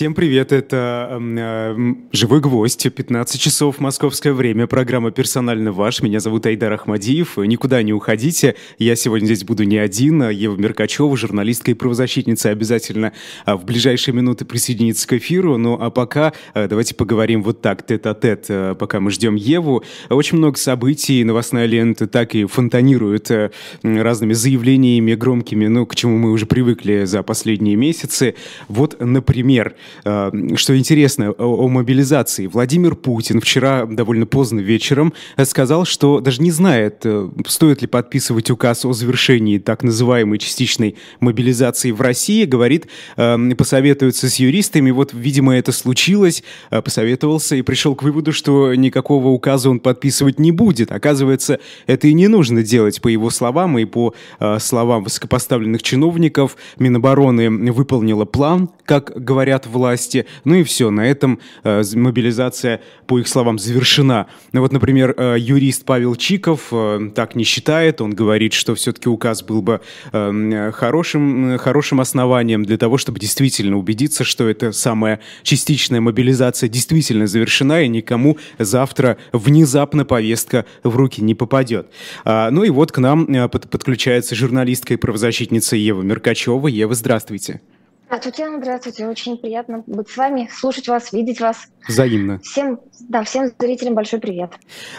Всем 0.00 0.14
привет, 0.14 0.50
это 0.50 1.20
э, 1.20 1.94
«Живой 2.12 2.40
гвоздь», 2.40 2.90
15 2.90 3.38
часов 3.38 3.80
московское 3.80 4.32
время, 4.32 4.66
программа 4.66 5.10
«Персонально 5.10 5.72
ваш». 5.72 6.00
Меня 6.00 6.20
зовут 6.20 6.46
Айдар 6.46 6.72
Ахмадиев, 6.72 7.36
никуда 7.36 7.82
не 7.82 7.92
уходите. 7.92 8.54
Я 8.78 8.96
сегодня 8.96 9.26
здесь 9.26 9.44
буду 9.44 9.64
не 9.64 9.76
один, 9.76 10.22
а 10.22 10.32
Ева 10.32 10.56
Меркачева, 10.56 11.14
журналистка 11.18 11.72
и 11.72 11.74
правозащитница, 11.74 12.48
обязательно 12.48 13.12
а, 13.44 13.58
в 13.58 13.66
ближайшие 13.66 14.14
минуты 14.14 14.46
присоединится 14.46 15.06
к 15.06 15.12
эфиру. 15.12 15.58
Ну 15.58 15.76
а 15.78 15.90
пока 15.90 16.32
э, 16.54 16.66
давайте 16.66 16.94
поговорим 16.94 17.42
вот 17.42 17.60
так, 17.60 17.86
тет-а-тет, 17.86 18.48
-тет, 18.48 18.74
пока 18.76 19.00
мы 19.00 19.10
ждем 19.10 19.34
Еву. 19.34 19.84
Очень 20.08 20.38
много 20.38 20.56
событий, 20.56 21.22
новостная 21.24 21.66
лента 21.66 22.06
так 22.06 22.34
и 22.34 22.46
фонтанирует 22.46 23.30
э, 23.30 23.50
разными 23.82 24.32
заявлениями 24.32 25.12
громкими, 25.12 25.66
ну, 25.66 25.84
к 25.84 25.94
чему 25.94 26.16
мы 26.16 26.32
уже 26.32 26.46
привыкли 26.46 27.04
за 27.04 27.22
последние 27.22 27.76
месяцы. 27.76 28.34
Вот, 28.66 28.96
например, 28.98 29.74
Э, 29.74 29.89
что 30.02 30.78
интересно 30.78 31.32
о, 31.32 31.68
мобилизации. 31.68 32.46
Владимир 32.46 32.94
Путин 32.94 33.40
вчера 33.40 33.86
довольно 33.86 34.26
поздно 34.26 34.60
вечером 34.60 35.12
сказал, 35.44 35.84
что 35.84 36.20
даже 36.20 36.42
не 36.42 36.50
знает, 36.50 37.00
э, 37.04 37.28
стоит 37.46 37.82
ли 37.82 37.88
подписывать 37.88 38.50
указ 38.50 38.84
о 38.84 38.92
завершении 38.92 39.58
так 39.58 39.82
называемой 39.82 40.38
частичной 40.38 40.96
мобилизации 41.20 41.90
в 41.90 42.00
России. 42.00 42.44
Говорит, 42.44 42.86
э, 43.16 43.38
посоветуется 43.56 44.28
с 44.28 44.36
юристами. 44.36 44.90
Вот, 44.90 45.12
видимо, 45.12 45.56
это 45.56 45.72
случилось, 45.72 46.42
посоветовался 46.70 47.56
и 47.56 47.62
пришел 47.62 47.94
к 47.94 48.02
выводу, 48.02 48.32
что 48.32 48.74
никакого 48.74 49.28
указа 49.28 49.70
он 49.70 49.80
подписывать 49.80 50.38
не 50.38 50.52
будет. 50.52 50.92
Оказывается, 50.92 51.60
это 51.86 52.08
и 52.08 52.14
не 52.14 52.28
нужно 52.28 52.62
делать, 52.62 53.00
по 53.00 53.08
его 53.08 53.30
словам 53.30 53.78
и 53.78 53.84
по 53.84 54.14
словам 54.58 55.04
высокопоставленных 55.04 55.82
чиновников. 55.82 56.56
Минобороны 56.78 57.72
выполнила 57.72 58.24
план, 58.24 58.70
как 58.84 59.12
говорят 59.14 59.66
власти 59.66 59.79
власти. 59.80 60.26
Ну 60.44 60.56
и 60.56 60.62
все, 60.62 60.90
на 60.90 61.06
этом 61.06 61.38
э, 61.64 61.82
мобилизация, 61.94 62.80
по 63.06 63.18
их 63.18 63.28
словам, 63.28 63.58
завершена. 63.58 64.26
Ну 64.52 64.60
вот, 64.60 64.72
например, 64.72 65.14
э, 65.16 65.36
юрист 65.38 65.84
Павел 65.86 66.16
Чиков 66.16 66.68
э, 66.70 67.10
так 67.14 67.34
не 67.34 67.44
считает. 67.44 68.00
Он 68.00 68.10
говорит, 68.10 68.52
что 68.52 68.74
все-таки 68.74 69.08
указ 69.08 69.42
был 69.42 69.62
бы 69.62 69.80
э, 70.12 70.72
хорошим, 70.74 71.56
хорошим 71.58 72.00
основанием 72.00 72.62
для 72.64 72.76
того, 72.76 72.98
чтобы 72.98 73.18
действительно 73.18 73.78
убедиться, 73.78 74.22
что 74.22 74.48
эта 74.48 74.72
самая 74.72 75.20
частичная 75.42 76.00
мобилизация 76.00 76.68
действительно 76.68 77.26
завершена, 77.26 77.82
и 77.82 77.88
никому 77.88 78.36
завтра 78.58 79.16
внезапно 79.32 80.04
повестка 80.04 80.66
в 80.82 80.94
руки 80.94 81.22
не 81.22 81.34
попадет. 81.34 81.88
А, 82.24 82.50
ну 82.50 82.64
и 82.64 82.70
вот 82.70 82.92
к 82.92 82.98
нам 82.98 83.24
э, 83.24 83.48
под, 83.48 83.70
подключается 83.70 84.34
журналистка 84.34 84.94
и 84.94 84.96
правозащитница 84.96 85.76
Ева 85.76 86.02
Меркачева. 86.02 86.68
Ева, 86.68 86.94
здравствуйте. 86.94 87.60
Здравствуйте, 88.10 88.58
здравствуйте. 88.58 89.06
Очень 89.06 89.38
приятно 89.38 89.84
быть 89.86 90.08
с 90.08 90.16
вами, 90.16 90.50
слушать 90.52 90.88
вас, 90.88 91.12
видеть 91.12 91.40
вас. 91.40 91.68
Взаимно. 91.88 92.40
Всем, 92.40 92.78
да, 93.08 93.24
всем 93.24 93.50
зрителям 93.58 93.94
большой 93.94 94.20
привет. 94.20 94.52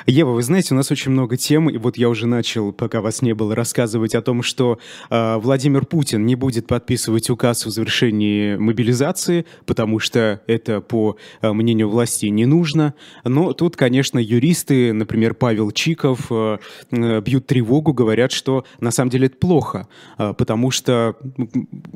Ева, 0.07 0.31
вы 0.31 0.41
знаете, 0.43 0.73
у 0.73 0.77
нас 0.77 0.91
очень 0.91 1.11
много 1.11 1.38
тем, 1.38 1.69
и 1.69 1.77
вот 1.77 1.97
я 1.97 2.09
уже 2.09 2.27
начал, 2.27 2.71
пока 2.71 3.01
вас 3.01 3.21
не 3.21 3.33
было, 3.33 3.55
рассказывать 3.55 4.15
о 4.15 4.21
том, 4.21 4.43
что 4.43 4.79
э, 5.09 5.38
Владимир 5.38 5.85
Путин 5.85 6.25
не 6.25 6.35
будет 6.35 6.67
подписывать 6.67 7.29
указ 7.29 7.65
о 7.65 7.69
завершении 7.69 8.55
мобилизации, 8.55 9.45
потому 9.65 9.99
что 9.99 10.41
это, 10.47 10.81
по 10.81 11.17
э, 11.41 11.51
мнению 11.51 11.89
власти, 11.89 12.25
не 12.25 12.45
нужно. 12.45 12.93
Но 13.23 13.53
тут, 13.53 13.75
конечно, 13.75 14.19
юристы, 14.19 14.91
например, 14.93 15.33
Павел 15.33 15.71
Чиков, 15.71 16.27
э, 16.31 16.57
э, 16.91 17.21
бьют 17.21 17.47
тревогу, 17.47 17.93
говорят, 17.93 18.31
что 18.31 18.66
на 18.79 18.91
самом 18.91 19.11
деле 19.11 19.27
это 19.27 19.38
плохо, 19.38 19.88
э, 20.17 20.33
потому 20.38 20.71
что 20.71 21.16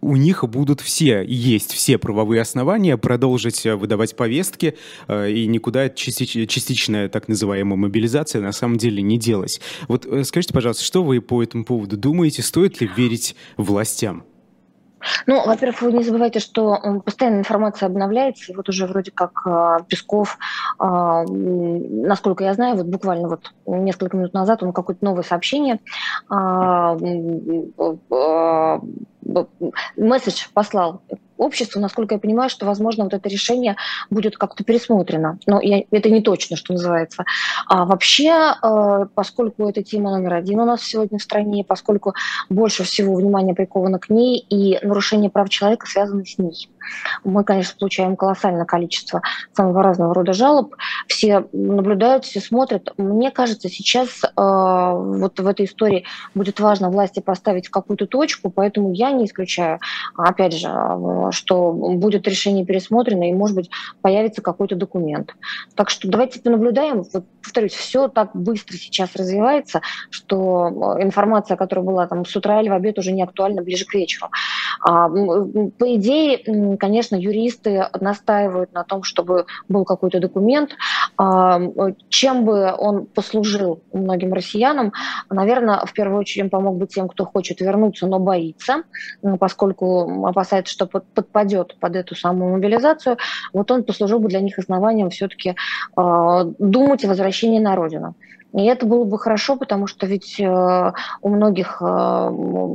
у 0.01 0.15
них 0.15 0.43
будут 0.45 0.81
все 0.81 1.23
есть 1.23 1.73
все 1.73 1.97
правовые 1.97 2.41
основания 2.41 2.97
продолжить 2.97 3.65
выдавать 3.65 4.15
повестки, 4.15 4.74
э, 5.07 5.31
и 5.31 5.47
никуда 5.47 5.89
частичная 5.89 7.09
так 7.09 7.27
называемая 7.27 7.77
мобилизация 7.77 8.41
на 8.41 8.51
самом 8.51 8.77
деле 8.77 9.01
не 9.01 9.17
делась. 9.17 9.61
Вот 9.87 10.05
э, 10.05 10.23
скажите, 10.23 10.53
пожалуйста, 10.53 10.83
что 10.83 11.03
вы 11.03 11.21
по 11.21 11.41
этому 11.43 11.65
поводу 11.65 11.97
думаете? 11.97 12.41
Стоит 12.41 12.81
ли 12.81 12.89
верить 12.95 13.35
властям? 13.57 14.23
Ну, 15.27 15.45
во-первых, 15.45 15.81
вы 15.83 15.93
не 15.93 16.03
забывайте, 16.03 16.39
что 16.39 16.79
постоянно 17.03 17.37
информация 17.39 17.85
обновляется, 17.87 18.51
и 18.51 18.55
вот 18.55 18.69
уже 18.69 18.87
вроде 18.87 19.11
как 19.11 19.31
э, 19.45 19.77
Песков, 19.87 20.39
насколько 20.79 22.43
я 22.43 22.53
знаю, 22.55 22.75
вот 22.77 22.87
буквально 22.87 23.27
вот 23.29 23.53
несколько 23.67 24.17
минут 24.17 24.33
назад 24.33 24.63
он 24.63 24.73
какое-то 24.73 25.05
новое 25.05 25.23
сообщение 25.23 25.79
месседж 29.97 30.47
послал 30.53 31.01
обществу, 31.37 31.81
насколько 31.81 32.15
я 32.15 32.19
понимаю, 32.19 32.49
что, 32.49 32.65
возможно, 32.65 33.03
вот 33.03 33.13
это 33.13 33.27
решение 33.27 33.75
будет 34.09 34.37
как-то 34.37 34.63
пересмотрено. 34.63 35.37
Но 35.45 35.59
я, 35.61 35.83
это 35.91 36.09
не 36.09 36.21
точно, 36.21 36.55
что 36.55 36.73
называется. 36.73 37.25
А 37.67 37.85
вообще, 37.85 38.53
э, 38.61 39.05
поскольку 39.13 39.67
эта 39.67 39.83
тема 39.83 40.11
номер 40.11 40.35
один 40.35 40.59
у 40.59 40.65
нас 40.65 40.83
сегодня 40.83 41.19
в 41.19 41.23
стране, 41.23 41.63
поскольку 41.63 42.13
больше 42.49 42.83
всего 42.83 43.15
внимания 43.15 43.53
приковано 43.53 43.99
к 43.99 44.09
ней, 44.09 44.37
и 44.49 44.79
нарушение 44.85 45.29
прав 45.29 45.49
человека 45.49 45.87
связано 45.87 46.25
с 46.25 46.37
ней. 46.37 46.69
Мы, 47.23 47.43
конечно, 47.43 47.75
получаем 47.79 48.15
колоссальное 48.15 48.65
количество 48.65 49.21
самого 49.53 49.83
разного 49.83 50.13
рода 50.13 50.33
жалоб. 50.33 50.75
Все 51.07 51.45
наблюдают, 51.51 52.25
все 52.25 52.39
смотрят. 52.39 52.93
Мне 52.97 53.31
кажется, 53.31 53.69
сейчас 53.69 54.23
э, 54.23 54.29
вот 54.35 55.39
в 55.39 55.47
этой 55.47 55.65
истории 55.65 56.05
будет 56.33 56.59
важно 56.59 56.89
власти 56.89 57.19
поставить 57.19 57.69
какую-то 57.69 58.07
точку, 58.07 58.49
поэтому 58.49 58.93
я 58.93 59.11
не 59.11 59.25
исключаю, 59.25 59.79
опять 60.15 60.53
же, 60.53 60.69
что 61.31 61.71
будет 61.71 62.27
решение 62.27 62.65
пересмотрено 62.65 63.29
и, 63.29 63.33
может 63.33 63.55
быть, 63.55 63.69
появится 64.01 64.41
какой-то 64.41 64.75
документ. 64.75 65.35
Так 65.75 65.89
что 65.89 66.07
давайте 66.07 66.39
понаблюдаем. 66.39 67.03
Вот, 67.03 67.25
повторюсь, 67.41 67.73
все 67.73 68.07
так 68.07 68.31
быстро 68.33 68.75
сейчас 68.77 69.15
развивается, 69.15 69.81
что 70.09 70.97
информация, 70.99 71.57
которая 71.57 71.85
была 71.85 72.07
там 72.07 72.25
с 72.25 72.35
утра 72.35 72.61
или 72.61 72.69
в 72.69 72.73
обед, 72.73 72.97
уже 72.97 73.11
не 73.11 73.23
актуальна 73.23 73.61
ближе 73.61 73.85
к 73.85 73.93
вечеру. 73.93 74.29
А, 74.81 75.07
по 75.09 75.95
идее, 75.95 76.74
конечно, 76.77 77.15
юристы 77.15 77.87
настаивают 77.99 78.73
на 78.73 78.83
том, 78.83 79.03
чтобы 79.03 79.45
был 79.67 79.85
какой-то 79.85 80.19
документ. 80.19 80.75
Чем 82.09 82.45
бы 82.45 82.73
он 82.77 83.05
послужил 83.05 83.81
многим 83.93 84.33
россиянам? 84.33 84.93
Наверное, 85.29 85.85
в 85.85 85.93
первую 85.93 86.19
очередь 86.19 86.45
он 86.45 86.49
помог 86.49 86.77
бы 86.77 86.87
тем, 86.87 87.07
кто 87.07 87.25
хочет 87.25 87.61
вернуться, 87.61 88.07
но 88.07 88.19
боится, 88.19 88.83
поскольку 89.39 90.25
опасается, 90.25 90.73
что 90.73 90.87
подпадет 90.87 91.77
под 91.79 91.95
эту 91.95 92.15
самую 92.15 92.53
мобилизацию. 92.53 93.17
Вот 93.53 93.71
он 93.71 93.83
послужил 93.83 94.19
бы 94.19 94.29
для 94.29 94.41
них 94.41 94.59
основанием 94.59 95.09
все-таки 95.09 95.55
а, 95.95 96.43
думать 96.59 97.05
о 97.05 97.07
возвращении 97.07 97.59
на 97.59 97.75
родину. 97.75 98.15
И 98.55 98.63
это 98.65 98.85
было 98.85 99.03
бы 99.03 99.19
хорошо, 99.19 99.57
потому 99.57 99.85
что 99.85 100.07
ведь 100.07 100.39
э, 100.39 100.93
у 101.21 101.29
многих 101.29 101.81
э, 101.81 102.29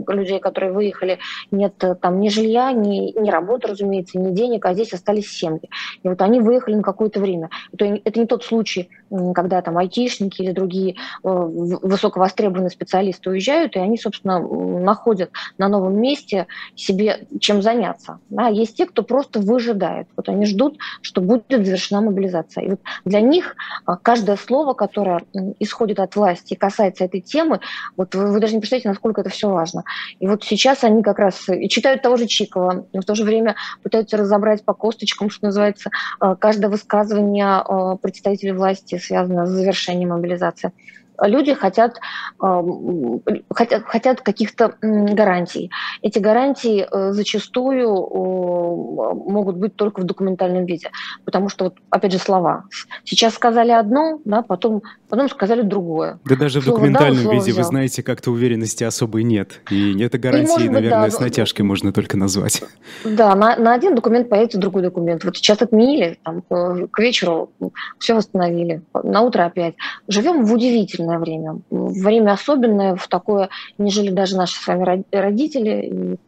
людей, 0.08 0.38
которые 0.38 0.72
выехали, 0.72 1.18
нет 1.50 1.72
э, 1.82 1.94
там 1.94 2.20
ни 2.20 2.28
жилья, 2.28 2.70
ни, 2.72 3.18
ни 3.18 3.30
работы, 3.30 3.68
разумеется, 3.68 4.18
ни 4.18 4.30
денег, 4.34 4.66
а 4.66 4.74
здесь 4.74 4.92
остались 4.92 5.32
семьи. 5.32 5.70
И 6.02 6.08
вот 6.08 6.20
они 6.20 6.40
выехали 6.40 6.74
на 6.74 6.82
какое-то 6.82 7.20
время. 7.20 7.48
Это, 7.72 7.86
это 8.04 8.20
не 8.20 8.26
тот 8.26 8.44
случай, 8.44 8.90
когда 9.34 9.62
там 9.62 9.78
айтишники 9.78 10.42
или 10.42 10.52
другие 10.52 10.96
высоковостребованные 11.22 12.70
специалисты 12.70 13.30
уезжают, 13.30 13.74
и 13.74 13.78
они, 13.78 13.96
собственно, 13.96 14.38
находят 14.38 15.30
на 15.56 15.68
новом 15.68 15.98
месте 15.98 16.46
себе 16.76 17.26
чем 17.40 17.62
заняться. 17.62 18.18
Да, 18.28 18.48
есть 18.48 18.76
те, 18.76 18.86
кто 18.86 19.02
просто 19.02 19.40
выжидает. 19.40 20.08
Вот 20.16 20.28
они 20.28 20.46
ждут, 20.46 20.78
что 21.00 21.20
будет 21.20 21.44
завершена 21.48 22.02
мобилизация. 22.02 22.64
И 22.64 22.70
вот 22.70 22.80
для 23.04 23.20
них 23.20 23.56
каждое 24.02 24.36
слово, 24.36 24.74
которое 24.74 25.22
исходит 25.70 26.00
от 26.00 26.14
власти 26.16 26.54
и 26.54 26.56
касается 26.56 27.04
этой 27.04 27.20
темы, 27.20 27.60
вот 27.96 28.14
вы, 28.14 28.32
вы 28.32 28.40
даже 28.40 28.54
не 28.54 28.60
представляете, 28.60 28.88
насколько 28.88 29.20
это 29.20 29.30
все 29.30 29.48
важно. 29.48 29.84
И 30.18 30.26
вот 30.26 30.44
сейчас 30.44 30.84
они 30.84 31.02
как 31.02 31.18
раз 31.18 31.48
и 31.48 31.68
читают 31.68 32.02
того 32.02 32.16
же 32.16 32.26
Чикова, 32.26 32.86
но 32.92 33.00
в 33.00 33.04
то 33.04 33.14
же 33.14 33.24
время 33.24 33.56
пытаются 33.82 34.16
разобрать 34.16 34.64
по 34.64 34.74
косточкам, 34.74 35.30
что 35.30 35.46
называется, 35.46 35.90
э, 36.20 36.36
каждое 36.38 36.68
высказывание 36.68 37.62
э, 37.66 37.96
представителей 38.02 38.52
власти 38.52 38.98
связано 38.98 39.46
с 39.46 39.50
завершением 39.50 40.10
мобилизации 40.10 40.72
люди 41.20 41.54
хотят, 41.54 42.00
хотят, 42.38 43.82
хотят 43.84 44.20
каких-то 44.20 44.74
гарантий. 44.80 45.70
Эти 46.02 46.18
гарантии 46.18 46.86
э, 46.90 47.12
зачастую 47.12 47.90
могут 47.90 49.56
быть 49.56 49.76
только 49.76 50.00
в 50.00 50.04
документальном 50.04 50.66
виде, 50.66 50.90
потому 51.24 51.48
что, 51.48 51.64
вот, 51.64 51.76
опять 51.90 52.12
же, 52.12 52.18
слова. 52.18 52.64
Сейчас 53.04 53.34
сказали 53.34 53.70
одно, 53.70 54.20
да, 54.24 54.42
потом, 54.42 54.82
потом 55.08 55.28
сказали 55.28 55.62
другое. 55.62 56.18
Да 56.24 56.36
даже 56.36 56.60
слово 56.60 56.76
в 56.76 56.78
документальном 56.78 57.24
дал, 57.24 57.32
виде, 57.32 57.52
взял. 57.52 57.56
вы 57.58 57.64
знаете, 57.64 58.02
как-то 58.02 58.30
уверенности 58.30 58.84
особой 58.84 59.22
нет. 59.22 59.60
И 59.70 60.00
это 60.02 60.18
гарантии, 60.18 60.64
и, 60.64 60.68
наверное, 60.68 61.04
быть, 61.04 61.12
да, 61.12 61.16
с 61.16 61.20
натяжкой 61.20 61.64
можно 61.64 61.92
только 61.92 62.16
назвать. 62.16 62.62
Да, 63.04 63.34
на, 63.34 63.56
на 63.56 63.74
один 63.74 63.94
документ 63.94 64.28
появится 64.28 64.58
другой 64.58 64.82
документ. 64.82 65.24
Вот 65.24 65.36
сейчас 65.36 65.60
отменили, 65.62 66.18
там, 66.22 66.42
к 66.42 66.98
вечеру 66.98 67.50
все 67.98 68.14
восстановили, 68.14 68.82
на 69.02 69.22
утро 69.22 69.44
опять. 69.44 69.74
Живем 70.08 70.44
в 70.44 70.52
удивительном 70.52 71.09
особенное 71.10 71.18
время. 71.18 71.60
Время 71.70 72.32
особенное, 72.32 72.96
в 72.96 73.08
такое 73.08 73.48
не 73.78 73.90
жили 73.90 74.10
даже 74.10 74.36
наши 74.36 74.60
с 74.60 74.66
вами 74.66 75.04
родители. 75.12 76.18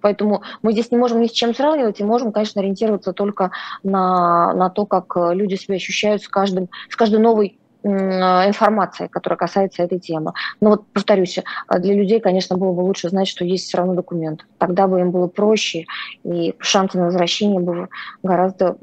Поэтому 0.00 0.42
мы 0.62 0.72
здесь 0.72 0.90
не 0.90 0.98
можем 0.98 1.20
ни 1.20 1.26
с 1.26 1.32
чем 1.32 1.54
сравнивать 1.54 2.00
и 2.00 2.04
можем, 2.04 2.32
конечно, 2.32 2.60
ориентироваться 2.60 3.12
только 3.12 3.50
на, 3.82 4.52
на 4.54 4.70
то, 4.70 4.86
как 4.86 5.16
люди 5.16 5.56
себя 5.56 5.76
ощущают 5.76 6.22
с, 6.22 6.28
каждым, 6.28 6.68
с 6.88 6.96
каждой 6.96 7.20
новой 7.20 7.58
информации, 7.84 9.06
которая 9.06 9.38
касается 9.38 9.84
этой 9.84 10.00
темы. 10.00 10.32
Но 10.60 10.70
вот, 10.70 10.86
повторюсь, 10.92 11.38
для 11.70 11.94
людей, 11.94 12.20
конечно, 12.20 12.56
было 12.56 12.72
бы 12.72 12.80
лучше 12.80 13.08
знать, 13.08 13.28
что 13.28 13.44
есть 13.44 13.66
все 13.66 13.78
равно 13.78 13.94
документ. 13.94 14.44
Тогда 14.58 14.88
бы 14.88 15.00
им 15.00 15.12
было 15.12 15.28
проще, 15.28 15.86
и 16.24 16.54
шансы 16.58 16.98
на 16.98 17.04
возвращение 17.04 17.60
бы 17.60 17.88
гораздо 18.22 18.76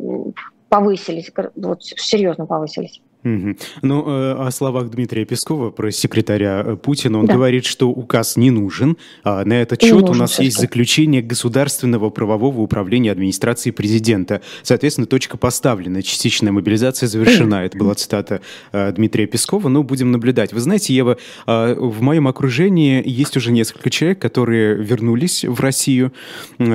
повысились, 0.70 1.32
вот 1.56 1.84
серьезно 1.84 2.46
повысились. 2.46 3.02
Угу. 3.26 3.56
Ну, 3.82 4.08
э, 4.08 4.34
о 4.48 4.52
словах 4.52 4.92
Дмитрия 4.92 5.26
Пескова, 5.26 5.72
про 5.72 5.90
секретаря 5.90 6.64
э, 6.64 6.76
Путина, 6.76 7.18
он 7.20 7.26
да. 7.26 7.34
говорит, 7.34 7.66
что 7.66 7.90
указ 7.90 8.38
не 8.38 8.52
нужен. 8.52 8.98
А 9.24 9.44
на 9.44 9.54
этот 9.54 9.82
счет 9.82 10.08
у 10.08 10.14
нас 10.14 10.40
есть 10.40 10.60
заключение 10.60 11.24
Государственного 11.24 12.12
правового 12.12 12.62
управления 12.62 13.12
администрации 13.12 13.72
президента. 13.72 14.42
Соответственно, 14.62 15.08
точка 15.08 15.38
поставлена, 15.38 16.04
частичная 16.04 16.52
мобилизация 16.52 17.08
завершена. 17.08 17.66
Это 17.66 17.76
была 17.80 17.96
цитата 17.96 18.42
э, 18.72 18.92
Дмитрия 18.92 19.26
Пескова, 19.26 19.70
но 19.70 19.82
будем 19.82 20.12
наблюдать. 20.12 20.54
Вы 20.54 20.60
знаете, 20.60 20.94
Ева, 20.94 21.18
в 21.48 22.02
моем 22.02 22.28
окружении 22.28 23.02
есть 23.04 23.36
уже 23.38 23.52
несколько 23.52 23.90
человек, 23.90 24.20
которые 24.20 24.76
вернулись 24.76 25.44
в 25.44 25.60
Россию, 25.60 26.14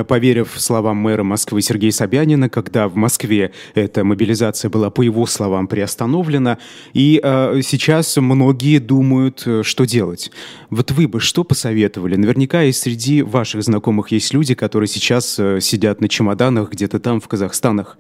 поверив 0.09 0.55
словам 0.57 0.97
мэра 0.97 1.23
Москвы 1.23 1.63
Сергея 1.63 1.93
Собянина, 1.93 2.49
когда 2.49 2.89
в 2.89 2.97
Москве 2.97 3.53
эта 3.75 4.03
мобилизация 4.03 4.69
была, 4.69 4.91
по 4.91 5.03
его 5.03 5.27
словам, 5.27 5.69
приостановлена, 5.69 6.40
Путина, 6.41 6.59
и 6.93 7.21
э, 7.23 7.61
сейчас 7.63 8.17
многие 8.17 8.79
думают, 8.79 9.43
э, 9.47 9.63
что 9.63 9.85
делать. 9.85 10.31
Вот 10.71 10.91
вы 10.91 11.07
бы 11.09 11.21
что 11.21 11.45
посоветовали? 11.45 12.17
Наверняка 12.17 12.63
и 12.65 12.73
среди 12.73 13.23
ваших 13.23 13.63
знакомых 13.63 14.13
есть 14.13 14.33
люди, 14.33 14.55
которые 14.55 14.89
сейчас 14.89 15.39
э, 15.39 15.61
сидят 15.61 16.01
на 16.01 16.09
чемоданах 16.09 16.71
где-то 16.71 16.99
там, 16.99 17.21
в 17.21 17.29
Казахстанах. 17.29 17.99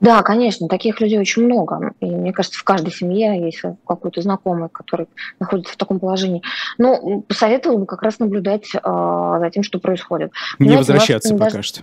Да, 0.00 0.22
конечно, 0.22 0.66
таких 0.66 1.00
людей 1.00 1.20
очень 1.20 1.44
много. 1.44 1.92
И 2.00 2.06
мне 2.06 2.32
кажется, 2.32 2.58
в 2.58 2.64
каждой 2.64 2.92
семье 2.92 3.40
есть 3.40 3.62
какой-то 3.86 4.20
знакомый, 4.20 4.68
который 4.68 5.06
находится 5.38 5.74
в 5.74 5.76
таком 5.76 6.00
положении. 6.00 6.42
Но 6.76 7.00
ну, 7.00 7.20
посоветовала 7.22 7.78
бы 7.78 7.86
как 7.86 8.02
раз 8.02 8.18
наблюдать 8.18 8.66
э, 8.74 8.80
за 8.82 9.50
тем, 9.52 9.62
что 9.62 9.78
происходит. 9.78 10.32
Не 10.58 10.70
Знаете, 10.70 10.78
возвращаться 10.78 11.34
пока 11.34 11.50
даже... 11.50 11.62
что. 11.62 11.82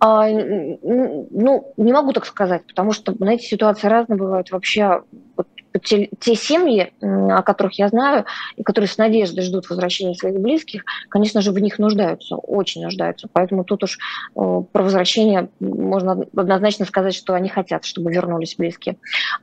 А, 0.00 0.28
ну, 0.28 1.72
не 1.76 1.92
могу 1.92 2.12
так 2.12 2.26
сказать, 2.26 2.66
потому 2.66 2.92
что, 2.92 3.12
знаете, 3.14 3.46
ситуации 3.46 3.88
разные 3.88 4.18
бывают. 4.18 4.50
Вообще, 4.50 5.02
вот 5.36 5.46
те, 5.82 6.08
те 6.18 6.34
семьи, 6.34 6.92
о 7.00 7.42
которых 7.42 7.78
я 7.78 7.88
знаю, 7.88 8.24
и 8.56 8.62
которые 8.62 8.88
с 8.88 8.98
надеждой 8.98 9.42
ждут 9.42 9.68
возвращения 9.68 10.14
своих 10.14 10.38
близких, 10.40 10.84
конечно 11.08 11.40
же, 11.40 11.52
в 11.52 11.58
них 11.58 11.78
нуждаются, 11.78 12.36
очень 12.36 12.82
нуждаются. 12.82 13.28
Поэтому 13.32 13.64
тут 13.64 13.84
уж 13.84 13.98
э, 14.34 14.62
про 14.72 14.82
возвращение 14.82 15.50
можно 15.60 16.24
однозначно 16.36 16.84
сказать, 16.84 17.14
что 17.14 17.34
они 17.34 17.48
хотят, 17.48 17.84
чтобы 17.84 18.12
вернулись 18.12 18.56
близкие. 18.56 18.96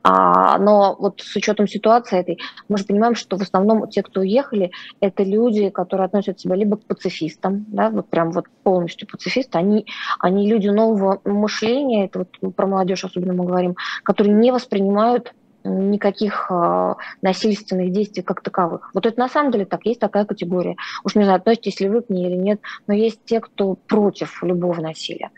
А, 0.03 0.57
но 0.57 0.95
вот 0.97 1.21
с 1.21 1.35
учетом 1.35 1.67
ситуации 1.67 2.19
этой, 2.19 2.39
мы 2.67 2.77
же 2.77 2.85
понимаем, 2.85 3.15
что 3.15 3.37
в 3.37 3.41
основном 3.41 3.87
те, 3.89 4.03
кто 4.03 4.21
уехали, 4.21 4.71
это 4.99 5.23
люди, 5.23 5.69
которые 5.69 6.05
относят 6.05 6.39
себя 6.39 6.55
либо 6.55 6.77
к 6.77 6.85
пацифистам, 6.85 7.65
да, 7.69 7.89
вот 7.89 8.09
прям 8.09 8.31
вот 8.31 8.45
полностью 8.63 9.07
пацифисты, 9.07 9.57
они, 9.57 9.85
они 10.19 10.49
люди 10.49 10.67
нового 10.67 11.21
мышления, 11.23 12.05
это 12.05 12.19
вот 12.19 12.55
про 12.55 12.67
молодежь 12.67 13.03
особенно 13.03 13.33
мы 13.33 13.45
говорим, 13.45 13.75
которые 14.03 14.33
не 14.33 14.51
воспринимают 14.51 15.33
никаких 15.65 16.47
э, 16.49 16.93
насильственных 17.21 17.91
действий 17.91 18.23
как 18.23 18.41
таковых. 18.41 18.91
Вот 18.93 19.05
это 19.05 19.19
на 19.19 19.29
самом 19.29 19.51
деле 19.51 19.65
так, 19.65 19.85
есть 19.85 19.99
такая 19.99 20.25
категория. 20.25 20.75
Уж 21.03 21.15
не 21.15 21.23
знаю, 21.23 21.37
относитесь 21.37 21.79
ли 21.79 21.89
вы 21.89 22.01
к 22.01 22.09
ней 22.09 22.27
или 22.27 22.37
нет, 22.37 22.61
но 22.87 22.93
есть 22.93 23.19
те, 23.25 23.39
кто 23.39 23.75
против 23.75 24.43
любого 24.43 24.79
насилия. 24.81 25.31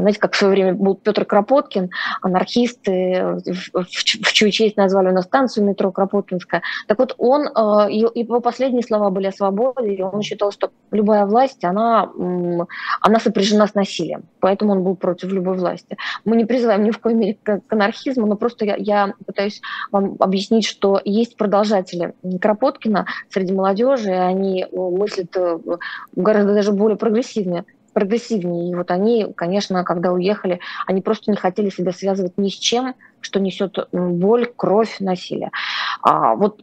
Знаете, 0.00 0.18
как 0.18 0.34
в 0.34 0.36
свое 0.36 0.52
время 0.54 0.74
был 0.74 0.96
Петр 0.96 1.24
Кропоткин, 1.24 1.90
анархисты, 2.20 3.40
в, 3.72 3.84
в 3.84 4.32
чью 4.32 4.50
честь 4.50 4.76
назвали 4.76 5.08
у 5.08 5.12
нас 5.12 5.24
станцию 5.24 5.66
метро 5.66 5.92
Кропоткинская. 5.92 6.62
Так 6.88 6.98
вот, 6.98 7.14
он, 7.16 7.46
э, 7.46 7.90
его 7.90 8.40
последние 8.40 8.82
слова 8.82 9.10
были 9.10 9.28
о 9.28 9.32
свободе, 9.32 9.94
и 9.94 10.02
он 10.02 10.20
считал, 10.22 10.50
что 10.50 10.70
любая 10.90 11.26
власть, 11.26 11.64
она, 11.64 12.10
она 13.00 13.20
сопряжена 13.20 13.68
с 13.68 13.74
насилием. 13.74 14.24
Поэтому 14.40 14.72
он 14.72 14.82
был 14.82 14.96
против 14.96 15.30
любой 15.30 15.56
власти. 15.56 15.96
Мы 16.24 16.36
не 16.36 16.44
призываем 16.44 16.82
ни 16.82 16.90
в 16.90 16.98
коей 16.98 17.16
мере 17.16 17.38
к, 17.40 17.60
анархизму, 17.68 18.26
но 18.26 18.36
просто 18.36 18.64
я, 18.64 18.74
я 18.76 19.14
пытаюсь 19.24 19.62
вам 19.92 20.16
объяснить, 20.18 20.66
что 20.66 21.00
есть 21.04 21.36
продолжатели 21.36 22.14
Кропоткина 22.40 23.06
среди 23.30 23.52
молодежи, 23.52 24.10
и 24.10 24.14
они 24.14 24.66
мыслят 24.72 25.36
э, 25.36 25.58
гораздо 26.16 26.54
даже 26.54 26.72
более 26.72 26.96
прогрессивнее 26.96 27.64
прогрессивнее. 27.94 28.70
И 28.70 28.74
вот 28.74 28.90
они, 28.90 29.32
конечно, 29.34 29.82
когда 29.84 30.12
уехали, 30.12 30.60
они 30.86 31.00
просто 31.00 31.30
не 31.30 31.36
хотели 31.36 31.70
себя 31.70 31.92
связывать 31.92 32.36
ни 32.36 32.48
с 32.48 32.54
чем, 32.54 32.94
что 33.20 33.40
несет 33.40 33.78
боль, 33.92 34.52
кровь, 34.54 34.96
насилие. 35.00 35.50
А 36.02 36.34
вот 36.34 36.62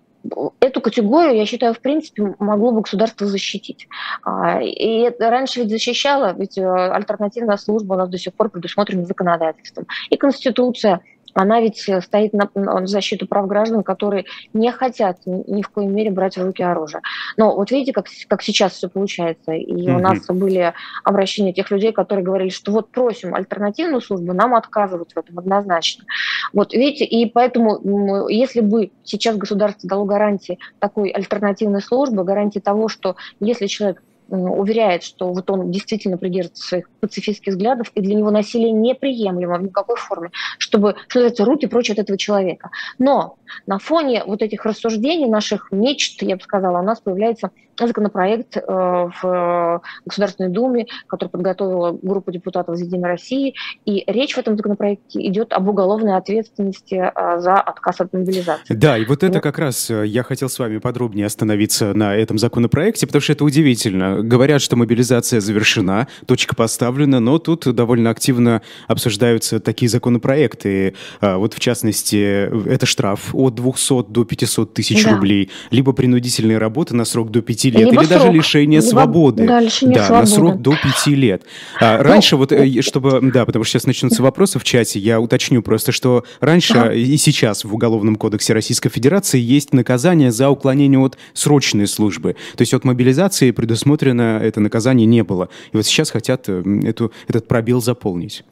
эту 0.59 0.81
категорию, 0.81 1.35
я 1.35 1.45
считаю, 1.45 1.73
в 1.73 1.79
принципе, 1.79 2.35
могло 2.39 2.71
бы 2.71 2.81
государство 2.81 3.25
защитить. 3.27 3.87
А, 4.23 4.61
и 4.61 4.99
это 4.99 5.29
раньше 5.29 5.61
ведь 5.61 5.71
защищало, 5.71 6.35
ведь 6.37 6.57
э, 6.57 6.63
альтернативная 6.63 7.57
служба 7.57 7.93
у 7.93 7.97
нас 7.97 8.09
до 8.09 8.17
сих 8.17 8.33
пор 8.33 8.49
предусмотрена 8.49 9.05
законодательством. 9.05 9.87
И 10.09 10.17
Конституция 10.17 11.01
она 11.33 11.61
ведь 11.61 11.89
стоит 12.03 12.33
на, 12.33 12.49
на 12.55 12.87
защиту 12.87 13.27
прав 13.27 13.47
граждан, 13.47 13.83
которые 13.83 14.25
не 14.53 14.71
хотят 14.71 15.17
ни 15.25 15.61
в 15.61 15.69
коей 15.69 15.87
мере 15.87 16.11
брать 16.11 16.37
в 16.37 16.43
руки 16.43 16.63
оружие. 16.63 17.01
Но 17.37 17.55
вот 17.55 17.71
видите, 17.71 17.93
как, 17.93 18.07
как 18.27 18.41
сейчас 18.41 18.73
все 18.73 18.89
получается. 18.89 19.53
И 19.53 19.71
mm-hmm. 19.71 19.95
у 19.95 19.99
нас 19.99 20.25
были 20.27 20.73
обращения 21.03 21.53
тех 21.53 21.69
людей, 21.71 21.91
которые 21.91 22.25
говорили, 22.25 22.49
что 22.49 22.71
вот 22.71 22.91
просим 22.91 23.35
альтернативную 23.35 24.01
службу, 24.01 24.33
нам 24.33 24.55
отказывают 24.55 25.11
в 25.11 25.17
этом 25.17 25.39
однозначно. 25.39 26.05
Вот 26.53 26.73
видите, 26.73 27.05
и 27.05 27.25
поэтому, 27.29 28.27
если 28.27 28.61
бы 28.61 28.91
сейчас 29.03 29.37
государство 29.37 29.87
дало 29.89 30.05
гарантии 30.05 30.59
такой 30.79 31.09
альтернативной 31.09 31.81
службы, 31.81 32.23
гарантии 32.23 32.59
того, 32.59 32.87
что 32.87 33.15
если 33.39 33.67
человек 33.67 34.01
уверяет, 34.31 35.03
что 35.03 35.31
вот 35.31 35.49
он 35.49 35.71
действительно 35.71 36.17
придерживается 36.17 36.67
своих 36.67 36.89
пацифистских 36.99 37.53
взглядов, 37.53 37.91
и 37.95 38.01
для 38.01 38.15
него 38.15 38.31
насилие 38.31 38.71
неприемлемо 38.71 39.57
в 39.57 39.63
никакой 39.63 39.97
форме, 39.97 40.31
чтобы, 40.57 40.95
что 41.07 41.19
называется, 41.19 41.45
руки 41.45 41.67
прочь 41.67 41.89
от 41.91 41.99
этого 41.99 42.17
человека. 42.17 42.69
Но 42.97 43.35
на 43.67 43.79
фоне 43.79 44.23
вот 44.25 44.41
этих 44.41 44.65
рассуждений, 44.65 45.27
наших 45.27 45.71
мечт, 45.71 46.21
я 46.21 46.35
бы 46.35 46.41
сказала, 46.41 46.79
у 46.79 46.83
нас 46.83 46.99
появляется 47.01 47.51
законопроект 47.87 48.57
э, 48.57 48.61
в 48.67 49.81
Государственной 50.05 50.49
Думе, 50.49 50.87
который 51.07 51.29
подготовила 51.29 51.97
группа 52.01 52.31
депутатов 52.31 52.75
из 52.75 52.81
«Единой 52.81 53.09
России», 53.09 53.55
и 53.85 54.03
речь 54.07 54.35
в 54.35 54.37
этом 54.37 54.57
законопроекте 54.57 55.25
идет 55.27 55.53
об 55.53 55.67
уголовной 55.67 56.17
ответственности 56.17 56.95
э, 56.95 57.39
за 57.39 57.55
отказ 57.55 58.01
от 58.01 58.13
мобилизации. 58.13 58.73
Да, 58.73 58.97
и 58.97 59.05
вот 59.05 59.23
это 59.23 59.39
как 59.39 59.59
раз 59.59 59.89
э, 59.89 60.05
я 60.05 60.23
хотел 60.23 60.49
с 60.49 60.59
вами 60.59 60.77
подробнее 60.77 61.25
остановиться 61.25 61.93
на 61.93 62.15
этом 62.15 62.37
законопроекте, 62.37 63.07
потому 63.07 63.21
что 63.21 63.33
это 63.33 63.43
удивительно. 63.43 64.21
Говорят, 64.21 64.61
что 64.61 64.75
мобилизация 64.75 65.39
завершена, 65.39 66.07
точка 66.25 66.55
поставлена, 66.55 67.19
но 67.19 67.39
тут 67.39 67.73
довольно 67.73 68.09
активно 68.09 68.61
обсуждаются 68.87 69.59
такие 69.59 69.89
законопроекты. 69.89 70.95
Вот 71.21 71.53
в 71.53 71.59
частности, 71.59 72.49
это 72.67 72.85
штраф 72.85 73.33
от 73.33 73.55
200 73.55 74.11
до 74.11 74.25
500 74.25 74.73
тысяч 74.73 75.03
да. 75.03 75.11
рублей, 75.11 75.49
либо 75.71 75.93
принудительные 75.93 76.57
работы 76.57 76.95
на 76.95 77.05
срок 77.05 77.31
до 77.31 77.41
5 77.41 77.70
лет, 77.71 77.89
либо 77.91 78.01
или 78.01 78.07
срок. 78.07 78.19
даже 78.19 78.31
лишение 78.31 78.79
либо, 78.79 78.89
свободы. 78.89 79.47
Да, 79.47 79.59
лишение 79.59 79.97
да 79.97 80.05
свободы. 80.05 80.29
на 80.29 80.35
срок 80.35 80.61
до 80.61 80.71
5 80.71 81.07
лет. 81.07 81.43
А, 81.79 81.97
ну, 81.97 82.03
раньше 82.03 82.35
вот, 82.35 82.51
э, 82.51 82.81
чтобы, 82.81 83.19
да, 83.33 83.45
потому 83.45 83.63
что 83.65 83.73
сейчас 83.73 83.87
начнутся 83.87 84.23
вопросы 84.23 84.59
в 84.59 84.63
чате, 84.63 84.99
я 84.99 85.19
уточню 85.19 85.61
просто, 85.61 85.91
что 85.91 86.23
раньше 86.39 86.73
ага. 86.73 86.93
и 86.93 87.17
сейчас 87.17 87.63
в 87.63 87.73
Уголовном 87.73 88.15
кодексе 88.15 88.53
Российской 88.53 88.89
Федерации 88.89 89.39
есть 89.39 89.73
наказание 89.73 90.31
за 90.31 90.49
уклонение 90.49 90.99
от 90.99 91.17
срочной 91.33 91.87
службы. 91.87 92.35
То 92.55 92.61
есть 92.61 92.73
от 92.73 92.83
мобилизации 92.83 93.51
предусмотрено 93.51 94.39
это 94.41 94.59
наказание 94.59 95.07
не 95.07 95.23
было. 95.23 95.49
И 95.71 95.77
вот 95.77 95.85
сейчас 95.85 96.11
хотят 96.11 96.45
э, 96.47 96.63
эту, 96.83 97.11
этот 97.27 97.47
пробел 97.47 97.81
заполнить. 97.81 98.43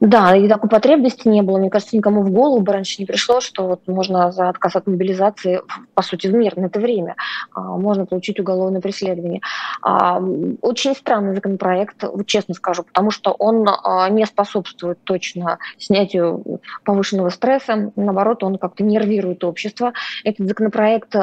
Да, 0.00 0.34
и 0.34 0.48
такой 0.48 0.70
потребности 0.70 1.28
не 1.28 1.42
было. 1.42 1.58
Мне 1.58 1.68
кажется, 1.68 1.94
никому 1.94 2.22
в 2.22 2.30
голову 2.30 2.62
бы 2.62 2.72
раньше 2.72 2.96
не 2.98 3.06
пришло, 3.06 3.40
что 3.40 3.66
вот 3.66 3.86
можно 3.86 4.32
за 4.32 4.48
отказ 4.48 4.76
от 4.76 4.86
мобилизации, 4.86 5.60
по 5.92 6.00
сути, 6.00 6.26
в 6.26 6.32
мирное 6.32 6.68
это 6.68 6.80
время, 6.80 7.16
а, 7.52 7.60
можно 7.76 8.06
получить 8.06 8.40
уголовное 8.40 8.80
преследование. 8.80 9.42
А, 9.82 10.18
очень 10.62 10.94
странный 10.94 11.34
законопроект, 11.34 12.02
честно 12.24 12.54
скажу, 12.54 12.84
потому 12.84 13.10
что 13.10 13.32
он 13.32 13.68
а, 13.68 14.08
не 14.08 14.24
способствует 14.24 14.98
точно 15.04 15.58
снятию 15.76 16.60
повышенного 16.84 17.28
стресса. 17.28 17.92
Наоборот, 17.94 18.42
он 18.42 18.56
как-то 18.56 18.82
нервирует 18.82 19.44
общество. 19.44 19.92
Этот 20.24 20.48
законопроект 20.48 21.14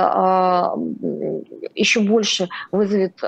еще 1.73 2.01
больше 2.01 2.49
вызовет 2.71 3.19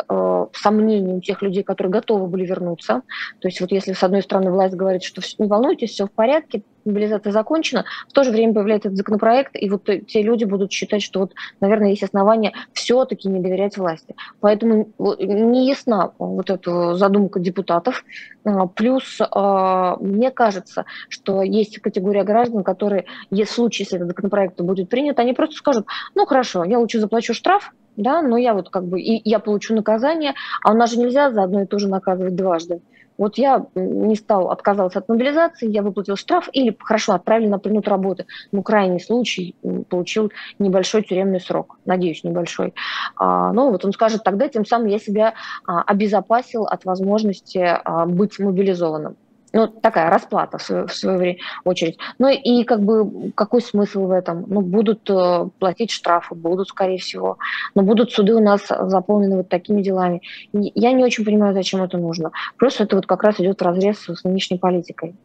сомнения 0.54 1.16
у 1.16 1.22
тех 1.22 1.42
людей, 1.42 1.64
которые 1.64 1.92
готовы 1.92 2.28
были 2.28 2.46
вернуться. 2.46 3.02
То 3.40 3.48
есть 3.48 3.62
вот 3.62 3.72
если 3.72 3.94
с 3.94 4.04
одной 4.04 4.22
стороны 4.22 4.52
власть 4.52 4.76
говорит, 4.76 5.04
что 5.04 5.22
не 5.40 5.48
волнуйтесь, 5.48 5.92
все 5.92 6.06
в 6.06 6.12
порядке, 6.12 6.64
мобилизация 6.86 7.32
закончена, 7.32 7.86
в 8.08 8.14
то 8.14 8.24
же 8.24 8.32
время 8.32 8.54
появляется 8.54 8.90
этот 8.90 8.98
законопроект, 8.98 9.52
и 9.56 9.70
вот 9.70 9.90
те 10.08 10.22
люди 10.22 10.46
будут 10.46 10.72
считать, 10.72 11.02
что 11.02 11.22
вот, 11.22 11.34
наверное, 11.62 11.90
есть 11.90 12.04
основания 12.04 12.54
все-таки 12.74 13.30
не 13.30 13.40
доверять 13.40 13.78
власти. 13.78 14.16
Поэтому 14.40 14.90
не 14.98 15.68
ясна 15.68 16.12
вот 16.18 16.50
эта 16.50 16.96
задумка 16.96 17.40
депутатов. 17.40 18.04
А, 18.44 18.68
плюс 18.68 19.20
а, 19.20 19.98
мне 19.98 20.32
кажется, 20.32 20.86
что 21.10 21.42
есть 21.42 21.80
категория 21.80 22.24
граждан, 22.24 22.64
которые, 22.64 23.06
если 23.30 23.52
в 23.52 23.56
случае, 23.56 23.84
если 23.86 23.98
этот 23.98 24.10
законопроект 24.10 24.60
будет 24.62 24.90
принят, 24.90 25.20
они 25.20 25.34
просто 25.34 25.56
скажут, 25.56 25.88
ну 26.16 26.26
хорошо, 26.26 26.64
я 26.64 26.80
лучше 26.80 27.00
заплачу 27.00 27.34
штраф, 27.34 27.74
да, 27.96 28.22
но 28.22 28.38
я 28.38 28.54
вот 28.54 28.70
как 28.70 28.86
бы, 28.86 29.02
и 29.02 29.22
я 29.30 29.40
получу 29.40 29.76
наказание, 29.76 30.34
а 30.64 30.72
у 30.72 30.76
нас 30.76 30.92
же 30.92 31.00
нельзя 31.00 31.32
за 31.32 31.44
одно 31.44 31.64
и 31.64 31.66
то 31.66 31.80
же 31.80 31.90
наказывать 31.90 32.36
дважды. 32.36 32.82
Вот 33.20 33.38
я 33.38 33.66
не 33.76 34.16
стал, 34.16 34.50
отказался 34.50 35.00
от 35.00 35.10
мобилизации, 35.10 35.70
я 35.70 35.84
выплатил 35.84 36.16
штраф 36.16 36.48
или, 36.54 36.76
хорошо, 36.80 37.14
отправили 37.14 37.50
на 37.50 37.60
принуд 37.60 37.86
работы. 37.88 38.26
Ну, 38.54 38.64
крайний 38.64 39.02
случай, 39.02 39.56
получил 39.90 40.32
небольшой 40.58 41.04
тюремный 41.04 41.42
срок, 41.42 41.78
надеюсь, 41.86 42.24
небольшой. 42.24 42.74
А, 43.18 43.52
ну, 43.52 43.72
вот 43.72 43.84
он 43.84 43.92
скажет, 43.92 44.24
тогда 44.24 44.48
тем 44.48 44.66
самым 44.66 44.88
я 44.88 45.00
себя 45.00 45.34
а, 45.68 45.82
обезопасил 45.82 46.64
от 46.64 46.86
возможности 46.86 47.58
а, 47.60 48.06
быть 48.06 48.40
мобилизованным 48.40 49.18
ну, 49.54 49.68
такая 49.68 50.10
расплата 50.10 50.58
в 50.58 50.62
свою, 50.62 50.88
в 50.88 50.94
свою 50.94 51.38
очередь. 51.64 51.98
Ну 52.18 52.28
и 52.28 52.64
как 52.64 52.82
бы 52.82 53.32
какой 53.36 53.62
смысл 53.62 54.06
в 54.06 54.12
этом? 54.12 54.46
Ну, 54.48 54.62
будут 54.62 55.10
э, 55.10 55.48
платить 55.60 55.92
штрафы, 55.92 56.36
будут, 56.36 56.70
скорее 56.70 56.98
всего, 56.98 57.38
но 57.76 57.84
будут 57.84 58.12
суды 58.12 58.34
у 58.34 58.40
нас 58.40 58.68
заполнены 58.68 59.38
вот 59.38 59.50
такими 59.50 59.82
делами. 59.82 60.22
Я 60.54 60.92
не 60.92 61.04
очень 61.04 61.26
понимаю, 61.26 61.54
зачем 61.54 61.82
это 61.82 61.98
нужно. 61.98 62.32
Просто 62.58 62.84
это 62.84 62.96
вот 62.96 63.06
как 63.06 63.24
раз 63.24 63.40
идет 63.40 63.62
разрез 63.62 63.98
с 64.08 64.24
нынешней 64.24 64.58
политикой. 64.58 65.16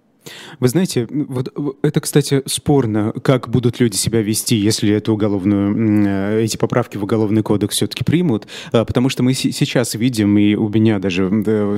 Вы 0.61 0.69
знаете, 0.69 1.07
вот 1.11 1.52
это, 1.83 2.00
кстати, 2.00 2.43
спорно, 2.47 3.12
как 3.23 3.49
будут 3.49 3.81
люди 3.81 3.97
себя 3.97 4.23
вести, 4.23 4.57
если 4.57 4.93
эту 4.93 5.14
уголовную, 5.14 6.07
э, 6.07 6.43
эти 6.45 6.57
поправки 6.57 6.97
в 6.97 7.04
уголовный 7.04 7.43
кодекс 7.43 7.76
все-таки 7.76 8.04
примут, 8.04 8.47
а, 8.73 8.85
потому 8.85 9.09
что 9.09 9.23
мы 9.23 9.35
сейчас 9.35 9.95
видим, 9.95 10.38
и 10.38 10.54
у 10.54 10.69
меня 10.69 10.99
даже 10.99 11.28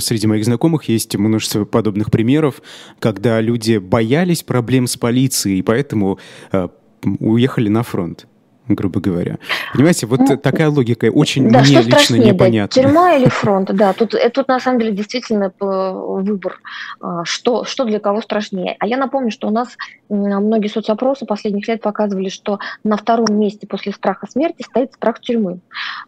среди 0.00 0.26
моих 0.26 0.44
знакомых 0.44 0.84
есть 0.84 1.16
множество 1.16 1.64
подобных 1.64 2.10
примеров, 2.10 2.62
когда 3.00 3.40
люди 3.40 3.78
боялись 3.78 4.42
проблем 4.42 4.86
с 4.86 4.96
полицией, 4.96 5.58
и 5.58 5.62
поэтому 5.62 6.18
а, 6.52 6.70
уехали 7.02 7.68
на 7.68 7.82
фронт 7.82 8.26
грубо 8.68 9.00
говоря. 9.00 9.38
Понимаете, 9.72 10.06
вот 10.06 10.20
ну, 10.20 10.36
такая 10.36 10.68
логика 10.68 11.06
очень 11.06 11.48
да, 11.50 11.60
мне 11.60 11.82
лично 11.82 12.16
непонятна. 12.16 12.82
Да, 12.82 12.88
тюрьма 12.88 13.14
или 13.14 13.28
фронт, 13.28 13.70
да, 13.72 13.92
тут, 13.92 14.14
э, 14.14 14.28
тут 14.30 14.48
на 14.48 14.60
самом 14.60 14.80
деле 14.80 14.92
действительно 14.92 15.52
выбор, 15.58 16.60
а, 17.00 17.24
что, 17.24 17.64
что 17.64 17.84
для 17.84 18.00
кого 18.00 18.20
страшнее. 18.20 18.76
А 18.78 18.86
я 18.86 18.96
напомню, 18.96 19.30
что 19.30 19.48
у 19.48 19.50
нас 19.50 19.76
многие 20.08 20.68
соцопросы 20.68 21.26
последних 21.26 21.68
лет 21.68 21.80
показывали, 21.80 22.28
что 22.28 22.58
на 22.84 22.96
втором 22.96 23.38
месте 23.38 23.66
после 23.66 23.92
страха 23.92 24.26
смерти 24.26 24.62
стоит 24.62 24.92
страх 24.92 25.20
тюрьмы. 25.20 25.60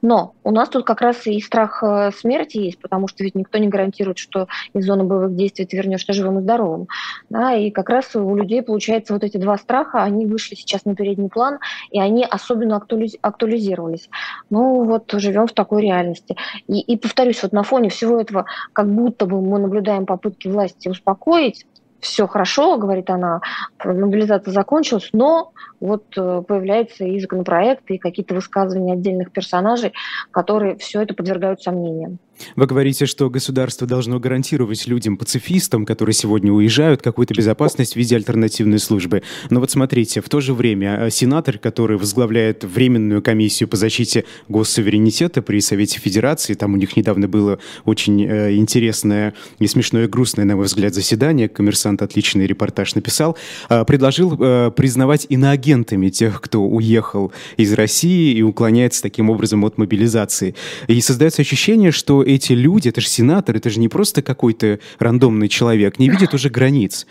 Но 0.03 0.35
у 0.45 0.51
нас 0.51 0.69
тут 0.69 0.85
как 0.85 1.01
раз 1.01 1.27
и 1.27 1.41
страх 1.41 1.83
э, 1.83 2.11
смерти 2.17 2.59
есть, 2.59 2.79
потому 2.79 3.09
что 3.09 3.25
ведь 3.25 3.35
никто 3.35 3.59
не 3.59 3.69
гарантирует, 3.69 4.19
что 4.19 4.49
из 4.75 4.85
зоны 4.85 5.05
боевых 5.05 5.35
действий 5.37 5.67
ты 5.67 5.77
вернешься 5.77 6.13
живым 6.13 6.39
и 6.39 6.43
здоровым. 6.43 6.89
Да, 7.31 7.55
и 7.55 7.71
как 7.71 7.89
раз 7.89 8.15
у 8.15 8.35
людей, 8.35 8.63
получается, 8.63 9.13
вот 9.13 9.25
эти 9.25 9.37
два 9.37 9.57
страха, 9.59 10.03
они 10.03 10.27
вышли 10.27 10.55
сейчас 10.55 10.85
на 10.85 10.95
передний 10.95 11.29
план, 11.29 11.59
и 11.91 12.01
они 12.01 12.25
особенно 12.25 12.48
особенно 12.49 12.77
актуализировались. 13.23 14.09
Ну 14.51 14.85
вот 14.85 15.11
живем 15.13 15.47
в 15.47 15.53
такой 15.53 15.83
реальности. 15.83 16.37
И, 16.67 16.81
и 16.81 16.97
повторюсь, 16.97 17.43
вот 17.43 17.53
на 17.53 17.63
фоне 17.63 17.91
всего 17.91 18.19
этого, 18.21 18.47
как 18.73 18.89
будто 18.89 19.27
бы 19.27 19.41
мы 19.41 19.59
наблюдаем 19.59 20.07
попытки 20.07 20.49
власти 20.49 20.89
успокоить, 20.89 21.67
все 22.01 22.27
хорошо, 22.29 22.79
говорит 22.79 23.11
она, 23.11 23.41
мобилизация 23.85 24.53
закончилась, 24.53 25.11
но 25.13 25.53
вот 25.81 26.05
э, 26.17 26.43
появляется 26.47 27.05
и 27.05 27.19
законопроект, 27.19 27.91
и 27.91 27.99
какие-то 27.99 28.37
высказывания 28.37 28.93
отдельных 28.93 29.33
персонажей, 29.33 29.93
которые 30.31 30.77
все 30.77 31.03
это 31.03 31.15
подвергают 31.15 31.61
сомнениям. 31.61 32.19
Вы 32.57 32.67
говорите, 32.67 33.07
что 33.07 33.31
государство 33.31 33.87
должно 33.87 34.19
гарантировать 34.19 34.87
людям-пацифистам, 34.87 35.87
которые 35.87 36.15
сегодня 36.15 36.53
уезжают, 36.53 37.03
какую-то 37.03 37.35
безопасность 37.35 37.95
в 37.95 37.97
виде 37.97 38.17
альтернативной 38.17 38.79
службы. 38.79 39.23
Но 39.51 39.61
вот 39.61 39.71
смотрите, 39.71 40.21
в 40.21 40.29
то 40.29 40.41
же 40.41 40.55
время 40.55 40.99
э, 41.01 41.11
сенатор, 41.11 41.59
который 41.59 41.97
возглавляет 41.97 42.65
Временную 42.65 43.23
комиссию 43.23 43.69
по 43.69 43.77
защите 43.77 44.25
госсуверенитета 44.49 45.43
при 45.43 45.61
Совете 45.61 46.01
Федерации, 46.01 46.55
там 46.55 46.75
у 46.75 46.77
них 46.77 46.97
недавно 46.97 47.29
было 47.29 47.59
очень 47.85 48.25
э, 48.25 48.55
интересное 48.57 49.35
и 49.59 49.67
смешное 49.67 50.05
и 50.05 50.09
грустное, 50.09 50.45
на 50.45 50.57
мой 50.57 50.67
взгляд, 50.67 50.95
заседание, 50.95 51.49
коммерсант 51.49 52.03
отличный 52.03 52.47
репортаж 52.47 52.95
написал, 52.95 53.37
э, 53.69 53.85
предложил 53.85 54.37
признавать 54.73 55.27
иноагентами 55.29 56.09
тех, 56.09 56.41
кто 56.41 56.63
уехал 56.63 57.33
из 57.57 57.73
России 57.73 58.35
и 58.35 58.43
уклоняется 58.43 59.03
таким 59.03 59.31
образом 59.31 59.65
от 59.65 59.79
мобилизации. 59.79 60.55
И 60.87 61.01
создается 61.01 61.43
ощущение, 61.43 61.93
что 61.93 62.23
эти 62.29 62.53
люди, 62.53 62.89
это 62.89 63.01
же 63.01 63.09
сенатор, 63.09 63.57
это 63.57 63.71
же 63.71 63.81
не 63.81 63.89
просто 63.89 64.23
какой-то 64.23 64.79
рандомный 64.99 65.49
человек, 65.49 65.99
не 65.99 66.09
видят 66.09 66.35
уже 66.35 66.51
границ. 66.51 67.07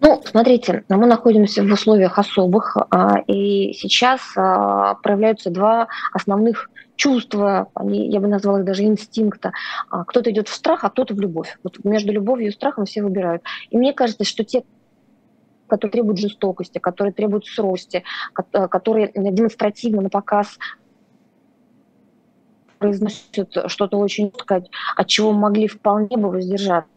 Ну, 0.00 0.20
смотрите, 0.24 0.84
мы 0.88 1.06
находимся 1.06 1.62
в 1.62 1.72
условиях 1.72 2.18
особых, 2.18 2.76
а, 2.90 3.20
и 3.26 3.72
сейчас 3.72 4.20
а, 4.36 4.96
проявляются 4.96 5.50
два 5.50 5.88
основных 6.12 6.68
чувства, 6.96 7.68
они, 7.74 8.10
я 8.10 8.20
бы 8.20 8.26
назвала 8.26 8.58
их 8.58 8.66
даже 8.66 8.82
инстинкта. 8.82 9.52
А, 9.88 10.04
кто-то 10.04 10.30
идет 10.30 10.48
в 10.48 10.54
страх, 10.54 10.84
а 10.84 10.90
кто-то 10.90 11.14
в 11.14 11.20
любовь. 11.20 11.56
Вот 11.62 11.82
между 11.84 12.12
любовью 12.12 12.48
и 12.48 12.52
страхом 12.52 12.84
все 12.84 13.02
выбирают. 13.02 13.42
И 13.70 13.78
мне 13.78 13.94
кажется, 13.94 14.24
что 14.24 14.44
те, 14.44 14.64
которые 15.68 15.92
требуют 15.92 16.18
жестокости, 16.18 16.78
которые 16.78 17.14
требуют 17.14 17.46
срости, 17.46 18.04
которые 18.52 19.10
демонстративно 19.14 20.02
на 20.02 20.10
показ 20.10 20.58
произносят 22.84 23.70
что-то 23.70 23.96
очень, 23.96 24.32
сказать, 24.38 24.70
от 24.96 25.08
чего 25.08 25.32
могли 25.32 25.68
вполне 25.68 26.16
бы 26.16 26.30
воздержаться. 26.30 26.90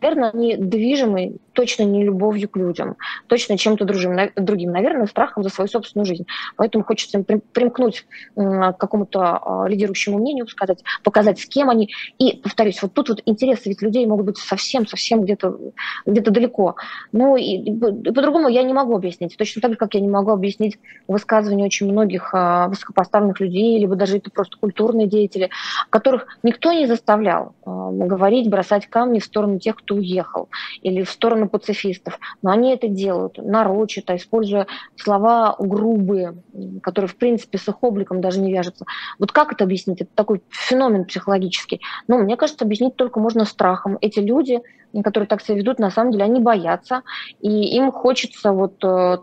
Наверное, 0.00 0.30
они 0.30 0.56
движимы 0.56 1.36
точно 1.52 1.84
не 1.84 2.04
любовью 2.04 2.48
к 2.48 2.56
людям, 2.56 2.96
точно 3.26 3.58
чем-то 3.58 3.84
другим, 3.84 4.72
наверное, 4.72 5.06
страхом 5.06 5.42
за 5.42 5.50
свою 5.50 5.68
собственную 5.68 6.06
жизнь. 6.06 6.26
Поэтому 6.56 6.84
хочется 6.84 7.18
им 7.18 7.24
примкнуть 7.24 8.06
к 8.34 8.72
какому-то 8.78 9.36
а, 9.36 9.68
лидирующему 9.68 10.18
мнению, 10.18 10.46
сказать, 10.48 10.82
показать, 11.02 11.40
с 11.40 11.46
кем 11.46 11.70
они. 11.70 11.90
И, 12.18 12.36
повторюсь, 12.36 12.80
вот 12.82 12.92
тут 12.94 13.10
вот 13.10 13.22
интересы 13.26 13.68
ведь 13.68 13.82
людей 13.82 14.06
могут 14.06 14.26
быть 14.26 14.38
совсем-совсем 14.38 15.22
где-то 15.22 15.58
где 16.06 16.20
далеко. 16.20 16.76
Ну 17.12 17.36
и 17.36 17.72
по-другому 17.72 18.48
я 18.48 18.62
не 18.62 18.72
могу 18.72 18.96
объяснить. 18.96 19.36
Точно 19.36 19.60
так 19.60 19.72
же, 19.72 19.76
как 19.76 19.94
я 19.94 20.00
не 20.00 20.08
могу 20.08 20.30
объяснить 20.30 20.78
высказывания 21.08 21.64
очень 21.64 21.90
многих 21.90 22.30
а, 22.32 22.68
высокопоставленных 22.68 23.40
людей, 23.40 23.78
либо 23.78 23.96
даже 23.96 24.18
это 24.18 24.30
просто 24.30 24.56
культурные 24.58 25.06
деятели, 25.06 25.50
которых 25.90 26.26
никто 26.42 26.72
не 26.72 26.86
заставлял 26.86 27.54
а, 27.64 27.90
говорить, 27.90 28.48
бросать 28.48 28.86
камни 28.86 29.18
в 29.18 29.24
сторону 29.24 29.51
тех, 29.58 29.76
кто 29.76 29.96
уехал, 29.96 30.48
или 30.82 31.02
в 31.02 31.10
сторону 31.10 31.32
сторону 31.32 31.48
пацифистов, 31.48 32.18
но 32.42 32.50
они 32.50 32.72
это 32.72 32.88
делают 32.88 33.38
нарочито, 33.38 34.16
используя 34.16 34.66
слова 34.96 35.56
грубые, 35.58 36.34
которые, 36.82 37.08
в 37.08 37.16
принципе, 37.16 37.58
с 37.58 37.68
их 37.68 37.82
обликом 37.82 38.20
даже 38.20 38.40
не 38.40 38.52
вяжутся. 38.52 38.84
Вот 39.18 39.32
как 39.32 39.52
это 39.52 39.64
объяснить? 39.64 40.02
Это 40.02 40.10
такой 40.14 40.42
феномен 40.50 41.04
психологический. 41.04 41.80
Ну, 42.08 42.18
мне 42.18 42.36
кажется, 42.36 42.64
объяснить 42.64 42.96
только 42.96 43.20
можно 43.20 43.44
страхом. 43.44 43.98
Эти 44.00 44.20
люди, 44.20 44.60
которые 45.02 45.26
так 45.26 45.42
себя 45.42 45.56
ведут, 45.56 45.78
на 45.78 45.90
самом 45.90 46.12
деле, 46.12 46.24
они 46.24 46.40
боятся, 46.40 47.02
и 47.40 47.76
им 47.76 47.90
хочется 47.92 48.52
вот 48.52 48.82
э, 48.84 49.16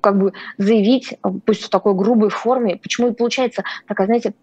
как 0.00 0.18
бы 0.18 0.32
заявить, 0.58 1.18
пусть 1.46 1.62
в 1.62 1.70
такой 1.70 1.94
грубой 1.94 2.30
форме, 2.30 2.76
почему 2.76 3.08
и 3.08 3.14
получается 3.14 3.64
такая, 3.86 4.06
знаете, 4.06 4.34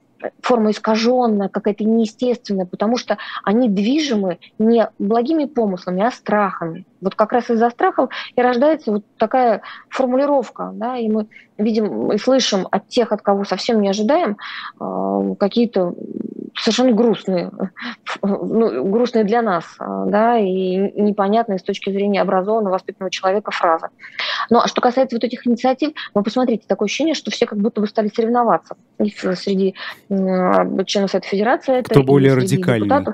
форма 0.42 0.72
искаженная, 0.72 1.50
какая-то 1.50 1.84
неестественная, 1.84 2.66
потому 2.66 2.98
что 2.98 3.18
они 3.44 3.70
движимы 3.70 4.40
не 4.60 4.90
благими 5.00 5.46
помыслами, 5.46 6.04
а 6.04 6.12
страхами. 6.12 6.86
Вот 7.02 7.16
как 7.16 7.32
раз 7.32 7.50
из-за 7.50 7.70
страхов 7.70 8.10
и 8.36 8.42
рождается 8.42 8.92
вот 8.92 9.06
такая 9.18 9.62
формулировка, 9.90 10.72
да, 10.74 10.98
и 10.98 11.08
мы 11.10 11.28
видим 11.58 12.12
и 12.12 12.18
слышим 12.18 12.68
от 12.72 12.88
тех, 12.88 13.12
от 13.12 13.22
кого 13.22 13.44
совсем 13.44 13.82
не 13.82 13.90
ожидаем, 13.90 14.38
э, 14.80 15.36
какие-то 15.40 15.94
совершенно 16.60 16.92
грустные, 16.92 17.52
ну, 18.22 18.84
грустные 18.86 19.24
для 19.24 19.42
нас, 19.42 19.66
э, 19.80 20.04
да, 20.08 20.38
и 20.38 20.78
непонятные 21.00 21.60
с 21.60 21.64
точки 21.64 21.92
зрения 21.92 22.22
образованного, 22.22 22.74
воспитанного 22.74 23.12
человека 23.12 23.52
фразы. 23.52 23.88
Ну, 24.50 24.60
а 24.60 24.68
что 24.68 24.82
касается 24.82 25.16
вот 25.16 25.24
этих 25.24 25.46
инициатив, 25.46 25.92
вы 26.14 26.24
посмотрите, 26.24 26.66
такое 26.68 26.88
ощущение, 26.88 27.14
что 27.14 27.32
все 27.32 27.46
как 27.46 27.60
будто 27.60 27.82
бы 27.82 27.88
стали 27.88 28.10
соревноваться 28.14 28.76
и 29.00 29.10
среди 29.10 29.76
э, 30.10 30.84
членов 30.86 31.12
Совета 31.12 31.28
Федерации. 31.28 31.82
Кто 31.82 32.00
это, 32.00 32.04
более 32.04 32.34
радикальный? 32.34 33.06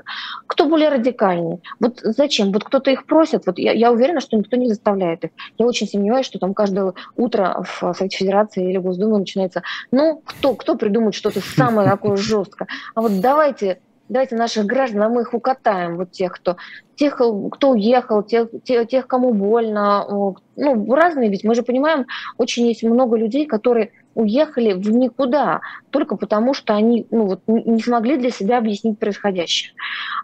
Кто 0.46 0.66
более 0.66 0.88
радикальный? 0.88 1.60
Вот 1.80 2.00
зачем? 2.02 2.52
Вот 2.52 2.64
кто-то 2.64 2.90
их 2.90 3.06
просит, 3.06 3.46
вот 3.46 3.58
я, 3.58 3.72
я 3.72 3.92
уверена, 3.92 4.20
что 4.20 4.36
никто 4.36 4.56
не 4.56 4.68
заставляет 4.68 5.24
их. 5.24 5.30
Я 5.58 5.66
очень 5.66 5.86
сомневаюсь, 5.86 6.26
что 6.26 6.38
там 6.38 6.54
каждое 6.54 6.94
утро 7.16 7.64
в 7.64 7.92
Совете 7.94 8.16
Федерации 8.16 8.33
или 8.60 8.78
Госдумы 8.78 9.18
начинается, 9.18 9.62
ну, 9.90 10.22
кто, 10.24 10.54
кто 10.54 10.76
придумает 10.76 11.14
что-то 11.14 11.40
самое 11.40 11.88
такое 11.88 12.16
жесткое? 12.16 12.68
А 12.94 13.00
вот 13.00 13.20
давайте 13.20 13.80
давайте 14.08 14.36
наших 14.36 14.66
граждан, 14.66 15.02
а 15.02 15.08
мы 15.08 15.22
их 15.22 15.34
укатаем, 15.34 15.96
вот 15.96 16.12
тех, 16.12 16.32
кто, 16.32 16.56
тех, 16.94 17.14
кто 17.14 17.70
уехал, 17.70 18.22
тех, 18.22 18.48
тех, 18.64 18.86
тех, 18.86 19.06
кому 19.06 19.32
больно, 19.32 20.34
ну, 20.56 20.94
разные 20.94 21.30
ведь, 21.30 21.44
мы 21.44 21.54
же 21.54 21.62
понимаем, 21.62 22.06
очень 22.36 22.66
есть 22.66 22.82
много 22.82 23.16
людей, 23.16 23.46
которые 23.46 23.92
уехали 24.14 24.72
в 24.72 24.90
никуда, 24.90 25.60
только 25.90 26.16
потому 26.16 26.54
что 26.54 26.74
они 26.74 27.06
ну, 27.10 27.26
вот, 27.26 27.40
не 27.46 27.80
смогли 27.80 28.16
для 28.16 28.30
себя 28.30 28.58
объяснить 28.58 28.98
происходящее. 28.98 29.72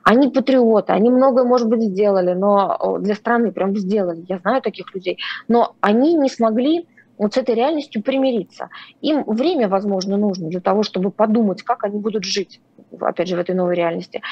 Они 0.04 0.28
патриоты, 0.28 0.92
они 0.92 1.10
многое, 1.10 1.44
может 1.44 1.68
быть, 1.68 1.82
сделали, 1.82 2.34
но 2.34 2.98
для 3.00 3.14
страны 3.14 3.50
прям 3.50 3.76
сделали, 3.76 4.24
я 4.28 4.38
знаю 4.38 4.62
таких 4.62 4.94
людей, 4.94 5.18
но 5.48 5.74
они 5.80 6.14
не 6.14 6.28
смогли 6.28 6.86
вот 7.20 7.34
с 7.34 7.36
этой 7.36 7.54
реальностью 7.54 8.02
примириться. 8.02 8.70
Им 9.02 9.24
время, 9.24 9.68
возможно, 9.68 10.16
нужно 10.16 10.48
для 10.48 10.60
того, 10.60 10.82
чтобы 10.82 11.10
подумать, 11.10 11.62
как 11.62 11.84
они 11.84 11.98
будут 11.98 12.24
жить, 12.24 12.62
опять 12.98 13.28
же, 13.28 13.36
в 13.36 13.38
этой 13.38 13.54
новой 13.54 13.74
реальности. 13.76 14.22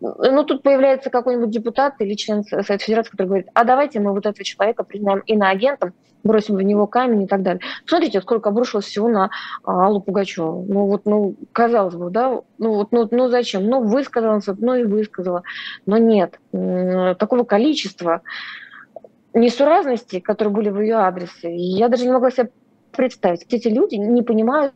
Но 0.00 0.42
тут 0.44 0.62
появляется 0.62 1.08
какой-нибудь 1.08 1.48
депутат 1.48 1.94
или 2.00 2.12
член 2.14 2.44
Совета 2.44 2.84
Федерации, 2.84 3.10
который 3.12 3.26
говорит, 3.28 3.48
а 3.54 3.64
давайте 3.64 4.00
мы 4.00 4.12
вот 4.12 4.26
этого 4.26 4.44
человека 4.44 4.84
признаем 4.84 5.20
иноагентом, 5.20 5.94
бросим 6.22 6.56
в 6.56 6.62
него 6.62 6.86
камень 6.86 7.22
и 7.22 7.26
так 7.26 7.42
далее. 7.42 7.62
Посмотрите, 7.84 8.20
сколько 8.20 8.50
обрушилось 8.50 8.84
всего 8.84 9.08
на 9.08 9.30
а, 9.64 9.86
Аллу 9.86 10.02
Пугачеву. 10.02 10.66
Ну 10.68 10.84
вот, 10.84 11.06
ну, 11.06 11.34
казалось 11.52 11.94
бы, 11.94 12.10
да, 12.10 12.42
ну 12.58 12.74
вот, 12.74 12.92
ну, 12.92 13.08
ну 13.10 13.28
зачем? 13.28 13.64
Ну, 13.64 13.82
высказала, 13.84 14.38
ну 14.58 14.74
и 14.74 14.84
высказала. 14.84 15.44
Но 15.86 15.96
нет, 15.96 16.38
такого 16.52 17.44
количества 17.44 18.20
несуразности, 19.34 20.20
которые 20.20 20.52
были 20.52 20.70
в 20.70 20.80
ее 20.80 20.96
адресе, 20.96 21.54
я 21.54 21.88
даже 21.88 22.04
не 22.04 22.12
могла 22.12 22.30
себе 22.30 22.50
представить. 22.92 23.46
Эти 23.52 23.68
люди 23.68 23.96
не 23.96 24.22
понимают, 24.22 24.74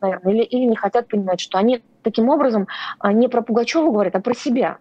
наверное, 0.00 0.32
или, 0.32 0.42
или 0.42 0.64
не 0.64 0.76
хотят 0.76 1.08
понимать, 1.08 1.40
что 1.40 1.58
они 1.58 1.82
таким 2.02 2.28
образом 2.28 2.68
а, 2.98 3.12
не 3.12 3.28
про 3.28 3.42
Пугачева 3.42 3.90
говорят, 3.90 4.14
а 4.14 4.20
про 4.20 4.34
себя. 4.34 4.78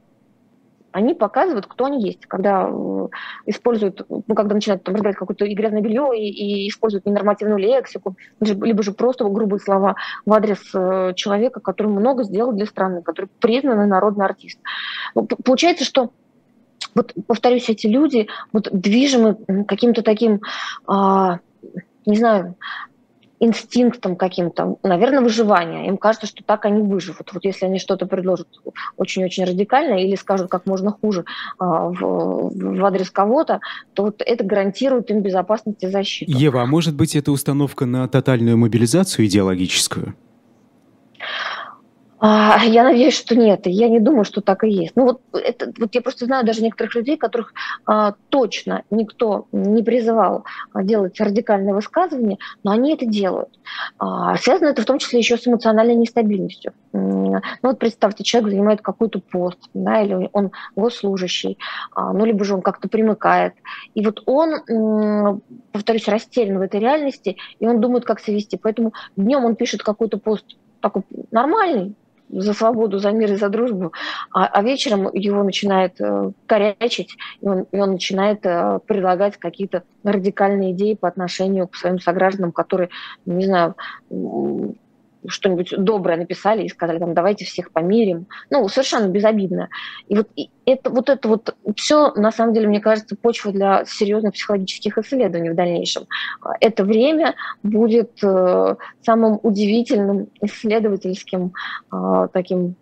Они 0.92 1.14
показывают, 1.14 1.68
кто 1.68 1.86
они 1.86 2.04
есть, 2.04 2.26
когда 2.26 2.68
э, 2.70 3.08
используют, 3.46 4.06
ну, 4.10 4.36
когда 4.36 4.56
начинают 4.56 4.84
там 4.84 4.94
разбирать 4.94 5.16
какое-то 5.16 5.48
грязное 5.48 5.82
белье 5.82 6.12
и, 6.18 6.28
и 6.28 6.68
используют 6.68 7.06
ненормативную 7.06 7.60
лексику, 7.60 8.18
либо 8.42 8.84
же 8.84 8.92
просто 8.92 9.24
грубые 9.24 9.62
слова 9.62 9.96
в 10.26 10.34
адрес 10.34 10.60
э, 10.74 11.14
человека, 11.16 11.62
который 11.62 11.88
много 11.88 12.24
сделал 12.24 12.52
для 12.52 12.66
страны, 12.66 13.04
который 13.04 13.30
признанный 13.40 13.88
народный 13.88 14.26
артист. 14.26 14.60
Получается, 15.14 15.86
что 15.86 16.12
вот, 16.96 17.14
повторюсь, 17.28 17.70
эти 17.70 17.88
люди 17.88 18.28
вот 18.54 18.70
движимы 18.72 19.38
каким-то 19.68 20.02
таким, 20.02 20.42
а, 20.88 21.40
не 22.06 22.18
знаю, 22.18 22.56
инстинктом 23.42 24.16
каким-то, 24.16 24.78
наверное, 24.84 25.22
выживания. 25.22 25.88
Им 25.88 25.98
кажется, 25.98 26.28
что 26.28 26.44
так 26.44 26.66
они 26.66 26.82
выживут. 26.84 27.34
Вот 27.34 27.44
если 27.44 27.66
они 27.66 27.80
что-то 27.80 28.06
предложат 28.06 28.48
очень-очень 28.98 29.46
радикально 29.46 29.96
или 29.96 30.16
скажут 30.16 30.50
как 30.50 30.68
можно 30.68 30.92
хуже 30.92 31.26
а, 31.58 31.90
в, 31.90 32.52
в 32.54 32.86
адрес 32.86 33.10
кого-то, 33.10 33.60
то 33.94 34.04
вот 34.04 34.22
это 34.24 34.44
гарантирует 34.44 35.10
им 35.10 35.22
безопасность 35.22 35.84
и 35.84 35.88
защиту. 35.88 36.32
Ева, 36.32 36.62
а 36.62 36.66
может 36.68 36.96
быть 36.96 37.16
это 37.16 37.32
установка 37.32 37.88
на 37.88 38.08
тотальную 38.08 38.60
мобилизацию 38.60 39.26
идеологическую? 39.26 40.16
А, 42.24 42.64
я 42.64 42.84
надеюсь, 42.84 43.18
что 43.18 43.36
нет. 43.36 43.62
Я 43.66 43.90
не 43.90 44.00
думаю, 44.00 44.26
что 44.26 44.42
так 44.42 44.64
и 44.64 44.70
есть. 44.70 44.96
Ну 44.96 45.06
вот, 45.06 45.22
это, 45.34 45.74
вот 45.80 45.96
я 45.96 46.02
просто 46.02 46.26
знаю 46.26 46.46
даже 46.46 46.62
некоторых 46.62 46.94
людей, 46.94 47.18
которых 47.18 47.52
а, 47.88 48.14
точно 48.30 48.84
никто 48.92 49.48
не 49.52 49.82
призывал 49.82 50.46
а, 50.72 50.84
делать 50.84 51.20
радикальные 51.20 51.74
высказывания, 51.74 52.38
но 52.64 52.74
они 52.74 52.94
это 52.94 53.08
делают. 53.08 53.50
А, 53.98 54.38
связано 54.38 54.68
это 54.68 54.84
в 54.84 54.86
том 54.86 55.00
числе 55.00 55.18
еще 55.18 55.36
с 55.36 55.48
эмоциональной 55.48 55.96
нестабильностью. 55.96 56.74
Ну 56.94 57.42
вот 57.64 57.80
представьте, 57.80 58.24
человек 58.24 58.52
занимает 58.52 58.82
какой-то 58.82 59.20
пост, 59.20 59.58
да, 59.74 60.04
или 60.04 60.30
он 60.32 60.52
госслужащий, 60.76 61.58
а, 61.96 62.14
ну 62.14 62.24
либо 62.26 62.46
же 62.46 62.54
он 62.54 62.62
как-то 62.62 62.88
примыкает. 62.88 63.56
И 63.96 64.06
вот 64.06 64.22
он, 64.28 65.42
повторюсь, 65.72 66.08
растерян 66.08 66.60
в 66.60 66.62
этой 66.62 66.80
реальности, 66.80 67.38
и 67.60 67.68
он 67.68 67.82
думает, 67.82 68.06
как 68.06 68.20
себя 68.20 68.36
вести. 68.36 68.58
Поэтому 68.62 68.94
днем 69.16 69.44
он 69.44 69.56
пишет 69.56 69.82
какой-то 69.82 70.20
пост 70.20 70.46
такой 70.82 71.04
нормальный, 71.32 71.96
за 72.32 72.54
свободу, 72.54 73.00
за 73.00 73.12
мир 73.12 73.32
и 73.34 73.36
за 73.36 73.50
дружбу, 73.50 73.94
а, 74.34 74.46
а 74.46 74.62
вечером 74.62 75.10
его 75.14 75.44
начинает 75.44 76.00
э, 76.00 76.32
корячить, 76.46 77.18
и 77.42 77.48
он, 77.48 77.66
и 77.72 77.80
он 77.80 77.92
начинает 77.92 78.46
э, 78.46 78.80
предлагать 78.86 79.38
какие-то 79.38 79.84
радикальные 80.04 80.72
идеи 80.72 80.96
по 80.96 81.08
отношению 81.08 81.68
к 81.68 81.76
своим 81.76 82.00
согражданам, 82.00 82.52
которые, 82.52 82.90
не 83.26 83.46
знаю, 83.46 83.76
что-нибудь 85.28 85.74
доброе 85.78 86.18
написали 86.18 86.64
и 86.64 86.70
сказали, 86.70 87.00
там, 87.00 87.14
давайте 87.14 87.46
всех 87.46 87.72
помирим. 87.72 88.28
Ну, 88.50 88.68
совершенно 88.68 89.08
безобидно. 89.08 89.70
И 90.08 90.16
вот 90.16 90.28
и 90.36 90.50
это, 90.66 90.90
вот 90.90 91.10
это 91.10 91.28
вот 91.28 91.56
все, 91.76 92.14
на 92.14 92.32
самом 92.32 92.54
деле, 92.54 92.68
мне 92.68 92.80
кажется, 92.80 93.16
почва 93.16 93.52
для 93.52 93.86
серьезных 93.86 94.34
психологических 94.34 94.98
исследований 94.98 95.50
в 95.50 95.56
дальнейшем. 95.56 96.08
Это 96.60 96.84
время 96.84 97.36
будет 97.64 98.12
э, 98.24 98.76
самым 99.02 99.40
удивительным 99.44 100.28
исследовательским 100.42 101.54
э, 101.92 102.28
таким 102.34 102.76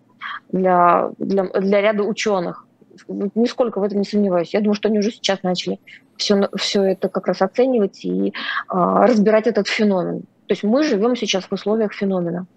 для, 0.52 1.12
для, 1.18 1.44
для 1.46 1.82
ряда 1.82 2.04
ученых. 2.04 2.66
Нисколько 3.08 3.80
в 3.80 3.84
этом 3.84 4.00
не 4.00 4.06
сомневаюсь. 4.06 4.54
Я 4.54 4.60
думаю, 4.60 4.76
что 4.76 4.90
они 4.90 5.00
уже 5.00 5.12
сейчас 5.12 5.42
начали 5.44 5.80
все, 6.18 6.50
все 6.56 6.84
это 6.84 7.08
как 7.10 7.28
раз 7.28 7.42
оценивать 7.42 8.04
и 8.04 8.30
э, 8.30 8.32
разбирать 8.70 9.48
этот 9.48 9.68
феномен. 9.68 10.24
То 10.50 10.54
есть 10.54 10.64
мы 10.64 10.84
живем 10.84 11.16
сейчас 11.16 11.46
в 11.46 11.52
условиях 11.52 11.94
феномена. 11.94 12.48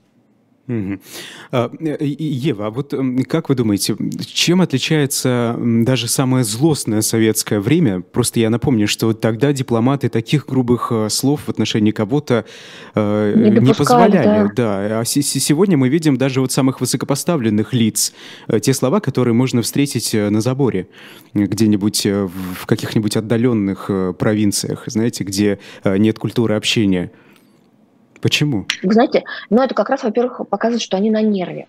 Угу. 0.67 0.99
Ева, 1.91 2.69
а 2.69 2.71
вот 2.71 2.95
как 3.29 3.51
вы 3.51 3.55
думаете, 3.55 3.97
чем 4.25 4.63
отличается 4.63 5.59
даже 5.61 6.09
самое 6.09 6.43
злостное 6.43 7.03
советское 7.03 7.61
время? 7.61 8.01
Просто 8.01 8.41
я 8.41 8.49
напомню, 8.49 8.89
что 8.89 9.13
тогда 9.13 9.53
дипломаты 9.53 10.09
таких 10.09 10.47
грубых 10.47 10.89
э, 10.91 11.11
слов 11.11 11.43
в 11.43 11.49
отношении 11.51 11.91
кого-то 11.91 12.47
э, 12.95 13.35
не, 13.37 13.51
не 13.61 13.75
позволяли. 13.75 14.49
Да. 14.55 14.89
да. 14.89 15.01
А 15.01 15.05
сегодня 15.05 15.77
мы 15.77 15.91
видим 15.91 16.17
даже 16.17 16.41
вот 16.41 16.51
самых 16.51 16.81
высокопоставленных 16.81 17.75
лиц, 17.75 18.15
те 18.63 18.73
слова, 18.73 19.01
которые 19.01 19.35
можно 19.35 19.61
встретить 19.61 20.15
на 20.15 20.41
заборе 20.41 20.89
где-нибудь 21.35 22.07
в 22.07 22.65
каких-нибудь 22.65 23.19
отдаленных 23.19 23.91
провинциях, 24.19 24.85
знаете, 24.87 25.25
где 25.25 25.59
нет 25.85 26.19
культуры 26.19 26.55
общения. 26.55 27.11
Почему? 28.23 28.67
Знаете, 28.83 29.25
ну 29.51 29.63
это 29.63 29.75
как 29.75 29.91
раз, 29.91 30.05
во-первых, 30.05 30.49
показывает, 30.49 30.81
что 30.81 30.97
они 30.97 31.11
на 31.11 31.21
нерве. 31.21 31.67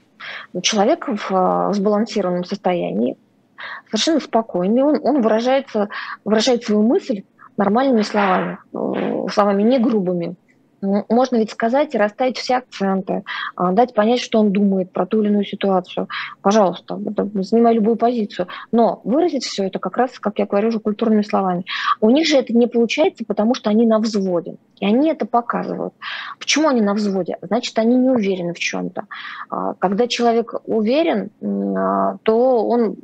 Человек 0.61 1.07
в, 1.07 1.29
в 1.29 1.69
э, 1.71 1.73
сбалансированном 1.73 2.45
состоянии, 2.45 3.17
совершенно 3.87 4.19
спокойный, 4.19 4.83
он, 4.83 4.99
он 5.03 5.21
выражается, 5.21 5.89
выражает 6.23 6.63
свою 6.63 6.83
мысль 6.83 7.23
нормальными 7.57 8.03
словами, 8.03 8.59
э, 8.71 9.27
словами 9.31 9.63
не 9.63 9.79
грубыми. 9.79 10.35
Можно 11.09 11.37
ведь 11.37 11.51
сказать 11.51 11.95
и 11.95 11.97
расставить 11.97 12.37
все 12.37 12.57
акценты, 12.57 13.23
а, 13.55 13.71
дать 13.71 13.93
понять, 13.93 14.19
что 14.19 14.39
он 14.39 14.51
думает 14.51 14.91
про 14.91 15.05
ту 15.05 15.21
или 15.21 15.29
иную 15.29 15.45
ситуацию. 15.45 16.09
Пожалуйста, 16.41 16.99
занимай 17.35 17.75
любую 17.75 17.95
позицию. 17.95 18.47
Но 18.71 19.01
выразить 19.03 19.45
все 19.45 19.65
это 19.65 19.79
как 19.79 19.97
раз, 19.97 20.19
как 20.19 20.39
я 20.39 20.45
говорю, 20.45 20.69
уже 20.69 20.79
культурными 20.79 21.21
словами. 21.21 21.65
У 22.01 22.09
них 22.09 22.27
же 22.27 22.37
это 22.37 22.53
не 22.53 22.67
получается, 22.67 23.23
потому 23.25 23.55
что 23.55 23.69
они 23.69 23.85
на 23.85 23.99
взводе. 23.99 24.55
И 24.79 24.85
они 24.85 25.09
это 25.09 25.25
показывают. 25.25 25.93
Почему 26.39 26.67
они 26.67 26.81
на 26.81 26.93
взводе? 26.93 27.37
Значит, 27.41 27.77
они 27.79 27.95
не 27.95 28.09
уверены 28.09 28.53
в 28.53 28.59
чем-то. 28.59 29.03
А, 29.49 29.75
когда 29.75 30.07
человек 30.07 30.55
уверен, 30.65 31.29
а, 31.77 32.17
то 32.23 32.67
он, 32.67 32.97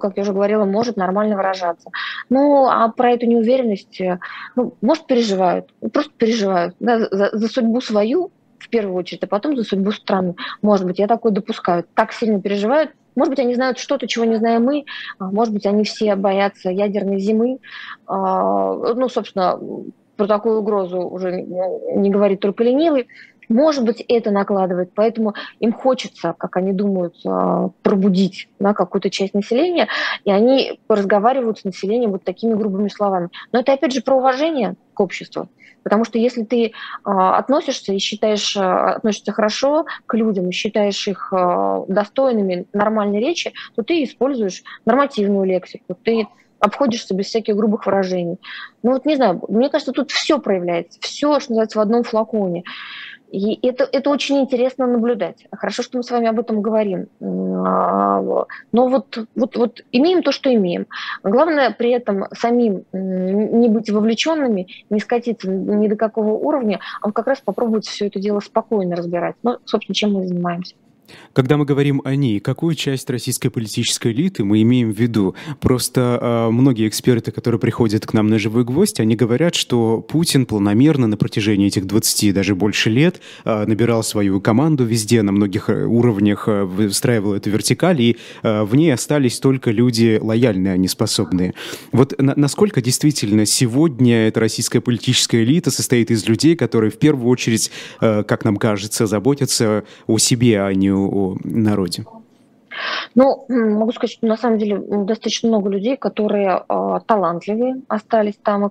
как 0.00 0.16
я 0.16 0.22
уже 0.22 0.32
говорила, 0.32 0.64
может 0.64 0.96
нормально 0.96 1.36
выражаться. 1.36 1.90
Ну, 2.28 2.68
а 2.68 2.88
про 2.88 3.10
эту 3.10 3.26
неуверенность, 3.26 4.00
э, 4.00 4.18
ну, 4.54 4.74
может, 4.80 5.06
переживают, 5.06 5.72
просто 5.92 6.12
переживают 6.16 6.76
да, 6.78 7.00
за, 7.10 7.23
за 7.32 7.48
судьбу 7.48 7.80
свою, 7.80 8.30
в 8.58 8.68
первую 8.68 8.96
очередь, 8.96 9.22
а 9.22 9.26
потом 9.26 9.56
за 9.56 9.64
судьбу 9.64 9.92
страны. 9.92 10.36
Может 10.62 10.86
быть, 10.86 10.98
я 10.98 11.06
такое 11.06 11.32
допускаю. 11.32 11.84
Так 11.94 12.12
сильно 12.12 12.40
переживают, 12.40 12.92
может 13.14 13.30
быть, 13.30 13.38
они 13.38 13.54
знают 13.54 13.78
что-то, 13.78 14.08
чего 14.08 14.24
не 14.24 14.36
знаем 14.36 14.64
мы. 14.64 14.84
А, 15.18 15.30
может 15.30 15.54
быть, 15.54 15.66
они 15.66 15.84
все 15.84 16.16
боятся 16.16 16.70
ядерной 16.70 17.20
зимы. 17.20 17.58
Ну, 18.08 19.08
собственно, 19.08 19.60
про 20.16 20.26
такую 20.26 20.58
угрозу 20.60 21.00
уже 21.00 21.42
не 21.42 22.10
говорит 22.10 22.40
только 22.40 22.64
ленивый. 22.64 23.06
Может 23.48 23.84
быть, 23.84 24.00
это 24.08 24.30
накладывает, 24.30 24.92
поэтому 24.94 25.34
им 25.60 25.72
хочется, 25.72 26.34
как 26.38 26.56
они 26.56 26.72
думают, 26.72 27.14
а, 27.26 27.68
пробудить 27.82 28.48
да, 28.58 28.72
какую-то 28.72 29.10
часть 29.10 29.34
населения, 29.34 29.88
и 30.24 30.30
они 30.30 30.80
разговаривают 30.88 31.58
с 31.58 31.64
населением 31.64 32.12
вот 32.12 32.24
такими 32.24 32.54
грубыми 32.54 32.88
словами. 32.88 33.28
Но 33.52 33.60
это, 33.60 33.74
опять 33.74 33.92
же, 33.92 34.00
про 34.00 34.16
уважение 34.16 34.76
к 34.94 35.00
обществу. 35.00 35.50
Потому 35.84 36.04
что 36.04 36.18
если 36.18 36.42
ты 36.42 36.72
а, 37.04 37.38
относишься 37.38 37.92
и 37.92 37.98
считаешь, 37.98 38.56
а, 38.56 38.94
относишься 38.94 39.32
хорошо 39.32 39.86
к 40.06 40.14
людям, 40.14 40.50
считаешь 40.50 41.06
их 41.06 41.32
достойными 41.88 42.66
нормальной 42.72 43.20
речи, 43.20 43.52
то 43.76 43.82
ты 43.82 44.02
используешь 44.02 44.62
нормативную 44.84 45.44
лексику, 45.44 45.96
ты 46.02 46.26
обходишься 46.64 47.14
без 47.14 47.26
всяких 47.26 47.56
грубых 47.56 47.86
выражений. 47.86 48.38
Ну 48.82 48.92
вот 48.92 49.04
не 49.04 49.16
знаю, 49.16 49.42
мне 49.48 49.68
кажется, 49.68 49.92
тут 49.92 50.10
все 50.10 50.38
проявляется, 50.38 50.98
все, 51.00 51.38
что 51.40 51.50
называется, 51.50 51.78
в 51.78 51.82
одном 51.82 52.02
флаконе. 52.02 52.64
И 53.34 53.58
это, 53.66 53.88
это 53.90 54.10
очень 54.10 54.38
интересно 54.38 54.86
наблюдать. 54.86 55.44
Хорошо, 55.50 55.82
что 55.82 55.98
мы 55.98 56.04
с 56.04 56.10
вами 56.12 56.28
об 56.28 56.38
этом 56.38 56.62
говорим. 56.62 57.08
А, 57.20 58.22
но 58.70 58.86
вот, 58.86 59.18
вот, 59.34 59.56
вот 59.56 59.80
имеем 59.90 60.22
то, 60.22 60.30
что 60.30 60.54
имеем. 60.54 60.86
Главное 61.24 61.72
при 61.72 61.90
этом 61.90 62.26
самим 62.32 62.84
не 62.92 63.68
быть 63.68 63.90
вовлеченными, 63.90 64.68
не 64.88 65.00
скатиться 65.00 65.50
ни 65.50 65.88
до 65.88 65.96
какого 65.96 66.34
уровня, 66.34 66.78
а 67.02 67.10
как 67.10 67.26
раз 67.26 67.40
попробовать 67.40 67.88
все 67.88 68.06
это 68.06 68.20
дело 68.20 68.38
спокойно 68.38 68.94
разбирать. 68.94 69.34
Ну, 69.42 69.58
собственно, 69.64 69.96
чем 69.96 70.12
мы 70.12 70.28
занимаемся. 70.28 70.76
Когда 71.32 71.56
мы 71.56 71.64
говорим 71.64 72.00
о 72.04 72.14
ней, 72.14 72.40
какую 72.40 72.74
часть 72.74 73.10
российской 73.10 73.48
политической 73.48 74.12
элиты 74.12 74.44
мы 74.44 74.62
имеем 74.62 74.92
в 74.92 74.98
виду? 74.98 75.34
Просто 75.60 76.18
э, 76.20 76.50
многие 76.50 76.88
эксперты, 76.88 77.32
которые 77.32 77.58
приходят 77.58 78.06
к 78.06 78.12
нам 78.12 78.28
на 78.28 78.38
«Живой 78.38 78.64
гвоздь», 78.64 79.00
они 79.00 79.16
говорят, 79.16 79.54
что 79.54 80.00
Путин 80.00 80.46
планомерно 80.46 81.06
на 81.06 81.16
протяжении 81.16 81.66
этих 81.66 81.86
20, 81.86 82.32
даже 82.32 82.54
больше 82.54 82.90
лет 82.90 83.20
э, 83.44 83.64
набирал 83.66 84.02
свою 84.02 84.40
команду 84.40 84.84
везде, 84.84 85.22
на 85.22 85.32
многих 85.32 85.68
э, 85.70 85.84
уровнях 85.84 86.48
э, 86.48 86.64
выстраивал 86.64 87.34
эту 87.34 87.50
вертикаль, 87.50 88.00
и 88.00 88.16
э, 88.42 88.62
в 88.62 88.74
ней 88.74 88.92
остались 88.92 89.40
только 89.40 89.70
люди 89.70 90.18
лояльные, 90.20 90.74
а 90.74 90.76
не 90.76 90.88
способные. 90.88 91.54
Вот 91.92 92.14
на, 92.20 92.34
насколько 92.36 92.80
действительно 92.80 93.44
сегодня 93.46 94.28
эта 94.28 94.40
российская 94.40 94.80
политическая 94.80 95.42
элита 95.42 95.70
состоит 95.70 96.10
из 96.10 96.26
людей, 96.28 96.54
которые 96.54 96.90
в 96.90 96.98
первую 96.98 97.28
очередь, 97.28 97.70
э, 98.00 98.22
как 98.22 98.44
нам 98.44 98.56
кажется, 98.56 99.06
заботятся 99.06 99.84
о 100.06 100.18
себе, 100.18 100.62
а 100.62 100.72
не 100.72 100.93
о 100.96 101.36
народе? 101.44 102.04
Ну, 103.14 103.46
могу 103.48 103.92
сказать, 103.92 104.12
что 104.12 104.26
на 104.26 104.36
самом 104.36 104.58
деле 104.58 104.78
достаточно 104.78 105.48
много 105.48 105.70
людей, 105.70 105.96
которые 105.96 106.64
э, 106.68 106.98
талантливые 107.06 107.82
остались 107.88 108.36
там. 108.42 108.64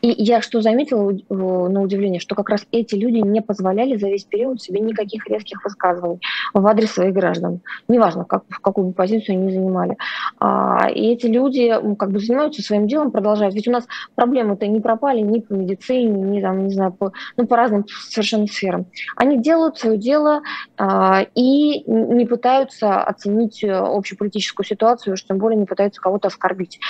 И, 0.00 0.10
и 0.10 0.22
я 0.24 0.40
что 0.40 0.60
заметила 0.60 1.12
на 1.28 1.82
удивление, 1.82 2.20
что 2.20 2.34
как 2.34 2.48
раз 2.48 2.66
эти 2.72 2.94
люди 2.94 3.18
не 3.18 3.40
позволяли 3.40 3.96
за 3.96 4.08
весь 4.08 4.24
период 4.24 4.62
себе 4.62 4.80
никаких 4.80 5.26
резких 5.28 5.62
высказываний 5.64 6.20
в 6.52 6.66
адрес 6.66 6.92
своих 6.92 7.14
граждан. 7.14 7.60
Неважно, 7.88 8.24
как, 8.24 8.44
в 8.48 8.60
какую 8.60 8.88
бы 8.88 8.92
позицию 8.92 9.36
они 9.36 9.52
занимали. 9.52 9.96
А, 10.40 10.88
и 10.90 11.12
эти 11.12 11.26
люди 11.26 11.72
как 11.98 12.10
бы 12.10 12.18
занимаются 12.18 12.62
своим 12.62 12.86
делом, 12.86 13.10
продолжают. 13.10 13.54
Ведь 13.54 13.68
у 13.68 13.72
нас 13.72 13.86
проблемы-то 14.14 14.66
не 14.66 14.80
пропали 14.80 15.20
ни 15.20 15.40
по 15.40 15.52
медицине, 15.52 16.06
ни, 16.06 16.40
там, 16.40 16.64
не 16.66 16.74
знаю, 16.74 16.92
по, 16.92 17.12
ну, 17.36 17.46
по 17.46 17.56
разным 17.56 17.86
совершенно 18.08 18.46
сферам. 18.46 18.86
Они 19.16 19.38
делают 19.38 19.78
свое 19.78 19.98
дело 19.98 20.42
а, 20.76 21.26
и 21.34 21.84
не 21.90 22.24
пытаются 22.24 23.02
оценить 23.02 23.43
изменить 23.44 23.64
э, 23.64 23.72
общеполитическую 23.72 24.66
ситуацию, 24.66 25.14
уж 25.14 25.24
тем 25.24 25.38
более 25.38 25.58
не 25.58 25.66
пытаются 25.66 26.00
кого-то 26.00 26.28
оскорбить. 26.28 26.80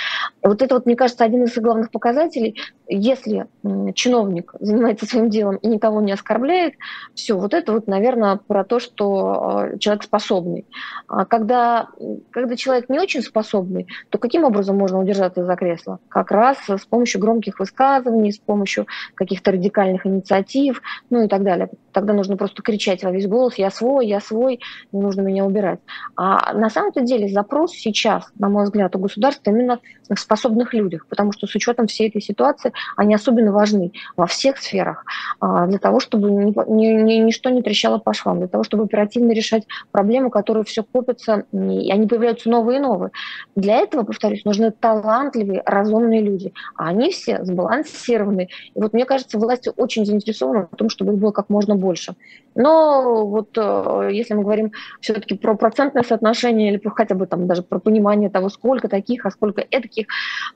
Вот 0.41 0.61
это 0.61 0.75
вот, 0.75 0.85
мне 0.85 0.95
кажется, 0.95 1.23
один 1.23 1.43
из 1.43 1.55
главных 1.57 1.91
показателей. 1.91 2.59
Если 2.87 3.47
чиновник 3.95 4.53
занимается 4.59 5.05
своим 5.05 5.29
делом 5.29 5.55
и 5.57 5.67
никого 5.67 6.01
не 6.01 6.11
оскорбляет, 6.11 6.75
все, 7.13 7.37
вот 7.37 7.53
это 7.53 7.71
вот, 7.71 7.87
наверное, 7.87 8.37
про 8.47 8.63
то, 8.63 8.79
что 8.79 9.69
э, 9.73 9.77
человек 9.79 10.03
способный. 10.03 10.65
А 11.07 11.25
когда, 11.25 11.89
когда 12.31 12.55
человек 12.55 12.89
не 12.89 12.99
очень 12.99 13.21
способный, 13.21 13.87
то 14.09 14.17
каким 14.17 14.43
образом 14.43 14.77
можно 14.77 14.99
удержаться 14.99 15.43
за 15.43 15.55
кресло? 15.55 15.99
Как 16.09 16.31
раз 16.31 16.57
с 16.67 16.85
помощью 16.85 17.21
громких 17.21 17.59
высказываний, 17.59 18.31
с 18.31 18.37
помощью 18.37 18.87
каких-то 19.15 19.51
радикальных 19.51 20.05
инициатив, 20.05 20.81
ну 21.09 21.23
и 21.23 21.27
так 21.27 21.43
далее. 21.43 21.69
Тогда 21.91 22.13
нужно 22.13 22.37
просто 22.37 22.61
кричать 22.61 23.03
во 23.03 23.11
весь 23.11 23.27
голос 23.27 23.55
«я 23.57 23.71
свой, 23.71 24.07
я 24.07 24.19
свой, 24.19 24.59
не 24.91 25.01
нужно 25.01 25.21
меня 25.21 25.45
убирать». 25.45 25.79
А 26.15 26.44
на 26.53 26.69
самом-то 26.69 27.01
деле 27.01 27.27
запрос 27.27 27.73
сейчас, 27.73 28.25
на 28.37 28.49
мой 28.49 28.65
взгляд, 28.65 28.95
у 28.95 28.99
государства 28.99 29.49
именно 29.49 29.79
в 30.09 30.19
способных 30.19 30.73
людях, 30.73 31.07
потому 31.07 31.31
что 31.31 31.47
с 31.47 31.55
учетом 31.55 31.87
всей 31.87 32.09
этой 32.09 32.21
ситуации 32.21 32.73
они 32.95 33.15
особенно 33.15 33.51
важны 33.51 33.91
во 34.15 34.27
всех 34.27 34.57
сферах 34.57 35.05
а, 35.39 35.65
для 35.67 35.79
того, 35.79 35.99
чтобы 35.99 36.29
ни, 36.29 36.85
ни, 36.85 37.13
ничто 37.13 37.49
не 37.49 37.61
трещало 37.61 37.97
по 37.97 38.13
швам, 38.13 38.39
для 38.39 38.47
того, 38.47 38.63
чтобы 38.63 38.83
оперативно 38.83 39.31
решать 39.31 39.63
проблемы, 39.91 40.29
которые 40.29 40.63
все 40.63 40.83
копятся, 40.83 41.45
и 41.51 41.91
они 41.91 42.07
появляются 42.07 42.49
новые 42.49 42.77
и 42.77 42.81
новые. 42.81 43.11
Для 43.55 43.77
этого, 43.77 44.03
повторюсь, 44.03 44.45
нужны 44.45 44.71
талантливые, 44.71 45.63
разумные 45.65 46.21
люди, 46.21 46.53
а 46.75 46.89
они 46.89 47.11
все 47.11 47.43
сбалансированы. 47.43 48.49
И 48.75 48.79
вот 48.79 48.93
мне 48.93 49.05
кажется, 49.05 49.39
власти 49.39 49.71
очень 49.75 50.05
заинтересованы 50.05 50.67
в 50.71 50.75
том, 50.75 50.89
чтобы 50.89 51.13
их 51.13 51.19
было 51.19 51.31
как 51.31 51.49
можно 51.49 51.75
больше. 51.75 52.15
Но 52.53 53.25
вот 53.25 53.57
э, 53.57 54.09
если 54.11 54.33
мы 54.33 54.43
говорим 54.43 54.71
все-таки 55.01 55.35
про 55.35 55.55
процентное 55.55 56.03
соотношение 56.03 56.34
или 56.69 56.81
хотя 56.95 57.15
бы 57.15 57.27
там 57.27 57.47
даже 57.47 57.63
про 57.63 57.79
понимание 57.79 58.29
того, 58.29 58.49
сколько 58.49 58.87
таких, 58.87 59.25
а 59.25 59.31
сколько 59.31 59.63
таких, 59.63 60.07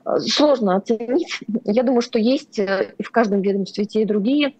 э, 0.04 0.18
сложно 0.20 0.76
оценить. 0.76 1.40
Я 1.64 1.82
думаю, 1.82 2.02
что 2.02 2.18
есть 2.18 2.58
э, 2.58 2.94
и 2.98 3.02
в 3.02 3.10
каждом 3.10 3.42
ведомстве 3.42 3.84
те 3.84 4.02
и 4.02 4.04
другие 4.04 4.54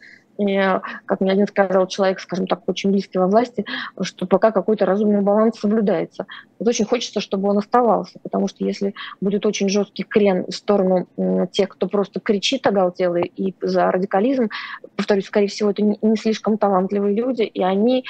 как 1.06 1.20
мне 1.20 1.32
один 1.32 1.46
сказал 1.46 1.86
человек, 1.86 2.20
скажем 2.20 2.46
так, 2.46 2.62
очень 2.66 2.90
близкий 2.90 3.18
во 3.18 3.26
власти, 3.26 3.64
что 4.00 4.26
пока 4.26 4.50
какой-то 4.50 4.86
разумный 4.86 5.20
баланс 5.20 5.58
соблюдается. 5.58 6.26
Вот 6.58 6.68
очень 6.68 6.84
хочется, 6.84 7.20
чтобы 7.20 7.48
он 7.48 7.58
оставался, 7.58 8.18
потому 8.22 8.48
что 8.48 8.64
если 8.64 8.94
будет 9.20 9.46
очень 9.46 9.68
жесткий 9.68 10.02
крен 10.02 10.46
в 10.46 10.54
сторону 10.54 11.06
тех, 11.52 11.68
кто 11.68 11.88
просто 11.88 12.20
кричит 12.20 12.66
оголтелый 12.66 13.32
и 13.36 13.54
за 13.60 13.90
радикализм, 13.90 14.48
повторюсь, 14.96 15.26
скорее 15.26 15.48
всего, 15.48 15.70
это 15.70 15.82
не 15.82 16.16
слишком 16.16 16.58
талантливые 16.58 17.14
люди, 17.14 17.42
и 17.42 17.62
они 17.62 18.04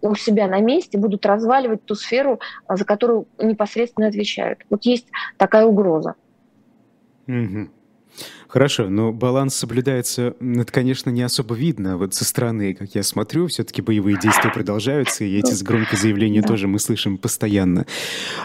у 0.00 0.14
себя 0.14 0.46
на 0.48 0.60
месте 0.60 0.98
будут 0.98 1.26
разваливать 1.26 1.84
ту 1.84 1.94
сферу, 1.94 2.40
за 2.68 2.84
которую 2.84 3.26
непосредственно 3.38 4.08
отвечают. 4.08 4.60
Вот 4.70 4.84
есть 4.84 5.08
такая 5.36 5.64
угроза. 5.64 6.14
Mm-hmm. 7.26 7.68
Хорошо, 8.52 8.90
но 8.90 9.12
баланс 9.12 9.54
соблюдается, 9.54 10.34
это, 10.38 10.70
конечно, 10.70 11.08
не 11.08 11.22
особо 11.22 11.54
видно. 11.54 11.96
Вот 11.96 12.12
со 12.12 12.26
стороны, 12.26 12.74
как 12.74 12.94
я 12.94 13.02
смотрю, 13.02 13.46
все-таки 13.46 13.80
боевые 13.80 14.18
действия 14.20 14.50
продолжаются, 14.50 15.24
и 15.24 15.38
эти 15.38 15.64
громкие 15.64 15.98
заявления 15.98 16.42
да. 16.42 16.48
тоже 16.48 16.68
мы 16.68 16.78
слышим 16.78 17.16
постоянно. 17.16 17.86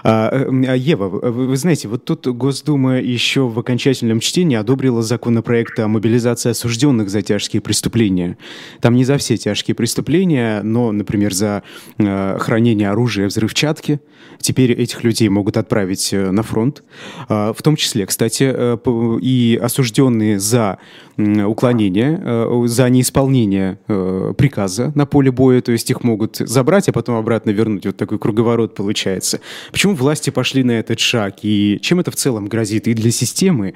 А, 0.06 0.30
а 0.30 0.76
Ева, 0.78 1.10
вы, 1.10 1.48
вы 1.48 1.58
знаете, 1.58 1.90
вот 1.90 2.06
тут 2.06 2.26
Госдума 2.26 3.02
еще 3.02 3.50
в 3.50 3.60
окончательном 3.60 4.22
чтении 4.22 4.56
одобрила 4.56 5.02
законопроект 5.02 5.78
о 5.78 5.90
мобилизации 5.90 6.52
осужденных 6.52 7.10
за 7.10 7.22
тяжкие 7.22 7.62
преступления. 7.62 8.38
Там 8.80 8.96
не 8.96 9.04
за 9.04 9.18
все 9.18 9.36
тяжкие 9.36 9.76
преступления, 9.76 10.62
но, 10.64 10.94
например, 10.94 11.34
за 11.34 11.64
э, 11.98 12.38
хранение 12.40 12.92
оружия, 12.92 13.28
взрывчатки. 13.28 14.00
Теперь 14.40 14.72
этих 14.72 15.04
людей 15.04 15.28
могут 15.28 15.58
отправить 15.58 16.14
э, 16.14 16.32
на 16.32 16.44
фронт. 16.44 16.82
Э, 17.28 17.52
в 17.54 17.62
том 17.62 17.76
числе, 17.76 18.06
кстати, 18.06 18.50
э, 18.56 18.78
и 19.22 19.60
осужденные 19.62 19.97
осужденные 19.98 20.40
за 20.40 20.78
уклонение, 21.18 22.22
э, 22.24 22.64
за 22.68 22.90
неисполнение 22.90 23.80
э, 23.88 24.34
приказа 24.38 24.92
на 24.96 25.06
поле 25.06 25.32
боя, 25.32 25.62
то 25.62 25.72
есть 25.72 25.90
их 25.90 26.04
могут 26.04 26.38
забрать, 26.38 26.90
а 26.90 26.92
потом 26.92 27.16
обратно 27.16 27.50
вернуть. 27.52 27.86
Вот 27.86 27.98
такой 27.98 28.20
круговорот 28.20 28.76
получается. 28.76 29.40
Почему 29.72 29.96
власти 29.96 30.30
пошли 30.30 30.64
на 30.64 30.74
этот 30.74 31.00
шаг 31.00 31.38
и 31.42 31.80
чем 31.82 32.00
это 32.00 32.12
в 32.12 32.16
целом 32.16 32.48
грозит 32.48 32.88
и 32.88 32.94
для 32.94 33.12
системы, 33.12 33.74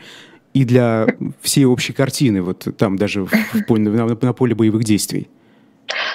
и 0.54 0.66
для 0.66 1.08
всей 1.42 1.66
общей 1.66 1.94
картины, 1.94 2.42
вот 2.42 2.68
там 2.78 2.98
даже 2.98 3.26
в, 3.26 3.32
в, 3.68 3.80
на, 3.80 4.06
на 4.06 4.34
поле 4.34 4.54
боевых 4.54 4.84
действий? 4.84 5.28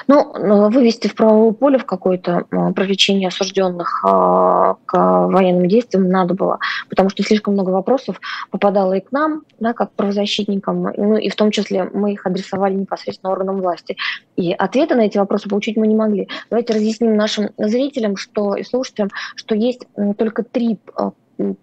Ну, 0.06 0.34
э, 0.34 0.68
вывести 0.70 1.08
в 1.08 1.14
правовое 1.14 1.52
поле 1.52 1.78
в 1.78 1.84
какое-то 1.84 2.44
э, 2.50 2.72
привлечение 2.72 3.28
осужденных 3.28 4.02
э, 4.04 4.74
к 4.86 4.92
военным 4.94 5.68
действиям 5.68 6.08
надо 6.08 6.34
было, 6.34 6.58
потому 6.88 7.10
что 7.10 7.22
слишком 7.22 7.54
много 7.54 7.70
вопросов 7.70 8.20
попадало 8.50 8.94
и 8.94 9.00
к 9.00 9.12
нам, 9.12 9.42
да, 9.60 9.72
как 9.72 9.92
правозащитникам, 9.92 10.82
ну, 10.96 11.16
и 11.16 11.28
в 11.28 11.36
том 11.36 11.50
числе 11.50 11.84
мы 11.92 12.12
их 12.12 12.26
адресовали 12.26 12.74
непосредственно 12.74 13.32
органам 13.32 13.60
власти. 13.60 13.96
И 14.36 14.52
ответы 14.52 14.94
на 14.94 15.02
эти 15.02 15.18
вопросы 15.18 15.48
получить 15.48 15.76
мы 15.76 15.86
не 15.86 15.96
могли. 15.96 16.28
Давайте 16.50 16.74
разъясним 16.74 17.16
нашим 17.16 17.50
зрителям 17.56 18.16
что, 18.16 18.54
и 18.54 18.62
слушателям, 18.62 19.10
что 19.34 19.54
есть 19.54 19.86
только 20.18 20.42
три 20.42 20.78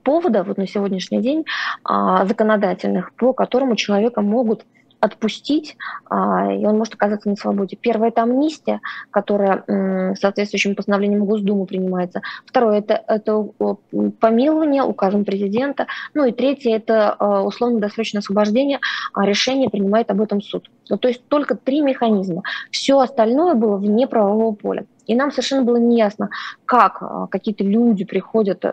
повода 0.04 0.44
вот 0.44 0.58
на 0.58 0.68
сегодняшний 0.68 1.20
день 1.20 1.46
а, 1.84 2.26
законодательных, 2.26 3.14
по 3.14 3.34
которым 3.34 3.72
у 3.72 3.76
человека 3.76 4.22
могут 4.22 4.66
отпустить, 5.04 5.76
а, 6.10 6.54
и 6.54 6.66
он 6.66 6.78
может 6.78 6.94
оказаться 6.94 7.30
на 7.30 7.36
свободе. 7.36 7.76
Первое– 7.76 8.08
это 8.10 8.24
амнистия, 8.24 8.80
которая 9.12 10.16
соответствующим 10.16 10.76
постановлением 10.76 11.26
Госдумы 11.26 11.66
принимается. 11.66 12.22
Второе– 12.46 12.80
это, 12.80 13.04
это 13.08 13.48
помилование 14.20 14.84
указом 14.84 15.26
президента. 15.26 15.88
Ну 16.14 16.26
и 16.26 16.32
третье– 16.32 16.76
это 16.76 17.12
а, 17.12 17.44
условно-досрочное 17.44 18.20
освобождение, 18.20 18.80
а 19.14 19.26
решение 19.26 19.70
принимает 19.70 20.10
об 20.10 20.22
этом 20.22 20.42
суд. 20.42 20.70
Ну, 20.90 20.98
то 20.98 21.10
есть 21.10 21.28
только 21.28 21.56
три 21.56 21.82
механизма. 21.82 22.44
Все 22.72 22.98
остальное 23.00 23.56
было 23.56 23.76
вне 23.76 24.08
правового 24.08 24.56
поля. 24.56 24.86
И 25.06 25.16
нам 25.16 25.32
совершенно 25.32 25.64
было 25.64 25.78
неясно, 25.78 26.30
как 26.66 27.30
какие-то 27.30 27.66
люди 27.66 28.06
приходят 28.06 28.64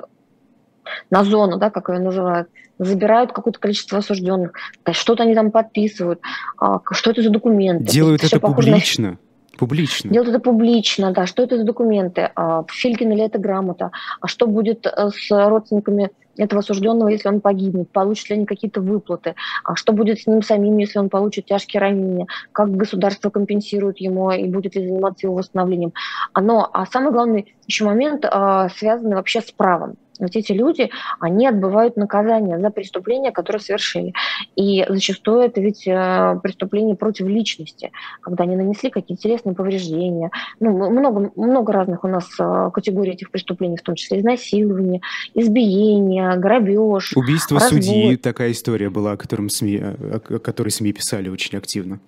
на 1.10 1.24
зону, 1.24 1.58
да, 1.58 1.70
как 1.70 1.88
ее 1.88 1.98
называют, 1.98 2.48
забирают 2.78 3.32
какое-то 3.32 3.58
количество 3.58 3.98
осужденных, 3.98 4.52
что-то 4.92 5.22
они 5.24 5.34
там 5.34 5.50
подписывают, 5.50 6.20
а, 6.58 6.80
что 6.92 7.10
это 7.10 7.22
за 7.22 7.30
документы. 7.30 7.84
Делают 7.84 8.24
это 8.24 8.40
публично. 8.40 9.10
На... 9.10 9.18
Публично. 9.58 10.10
Делают 10.10 10.30
это 10.30 10.40
публично, 10.40 11.12
да. 11.12 11.26
Что 11.26 11.42
это 11.42 11.58
за 11.58 11.64
документы? 11.64 12.30
А, 12.34 12.64
Филькин 12.66 13.12
или 13.12 13.22
это 13.22 13.38
грамота? 13.38 13.90
А 14.20 14.26
что 14.26 14.46
будет 14.46 14.86
э, 14.86 15.10
с 15.10 15.30
родственниками 15.30 16.10
этого 16.38 16.60
осужденного, 16.60 17.08
если 17.08 17.28
он 17.28 17.40
погибнет, 17.40 17.90
получат 17.90 18.30
ли 18.30 18.36
они 18.36 18.46
какие-то 18.46 18.80
выплаты, 18.80 19.34
а 19.64 19.76
что 19.76 19.92
будет 19.92 20.20
с 20.20 20.26
ним 20.26 20.42
самим, 20.42 20.78
если 20.78 20.98
он 20.98 21.10
получит 21.10 21.46
тяжкие 21.46 21.80
ранения, 21.80 22.26
как 22.52 22.70
государство 22.70 23.28
компенсирует 23.28 23.98
ему 23.98 24.30
и 24.30 24.44
будет 24.44 24.74
ли 24.74 24.86
заниматься 24.86 25.26
его 25.26 25.36
восстановлением. 25.36 25.92
Но, 26.34 26.68
а 26.72 26.86
самый 26.86 27.12
главный 27.12 27.54
еще 27.66 27.84
момент 27.84 28.24
а, 28.24 28.68
связанный 28.70 29.16
вообще 29.16 29.40
с 29.42 29.50
правом. 29.50 29.96
Вот 30.20 30.36
эти 30.36 30.52
люди, 30.52 30.90
они 31.18 31.46
отбывают 31.46 31.96
наказание 31.96 32.58
за 32.58 32.70
преступления, 32.70 33.32
которые 33.32 33.60
совершили. 33.60 34.12
И 34.56 34.84
зачастую 34.88 35.40
это 35.40 35.60
ведь 35.60 35.86
э, 35.86 36.38
преступление 36.42 36.96
против 36.96 37.26
личности, 37.26 37.90
когда 38.20 38.44
они 38.44 38.56
нанесли 38.56 38.90
какие-то 38.90 39.22
телесные 39.22 39.54
повреждения. 39.54 40.30
Ну, 40.60 40.90
много, 40.90 41.32
много 41.36 41.72
разных 41.72 42.04
у 42.04 42.08
нас 42.08 42.28
э, 42.38 42.70
категорий 42.72 43.12
этих 43.12 43.30
преступлений, 43.30 43.76
в 43.76 43.82
том 43.82 43.94
числе 43.94 44.20
изнасилование, 44.20 45.00
избиение, 45.34 46.36
грабеж. 46.36 47.12
Убийство 47.16 47.58
развод. 47.58 47.82
судьи, 47.82 48.16
такая 48.16 48.52
история 48.52 48.90
была, 48.90 49.12
о, 49.12 49.16
котором 49.16 49.48
СМИ, 49.48 49.78
о 49.78 50.20
которой 50.20 50.70
СМИ 50.70 50.92
писали 50.92 51.28
очень 51.28 51.56
активно. 51.56 52.00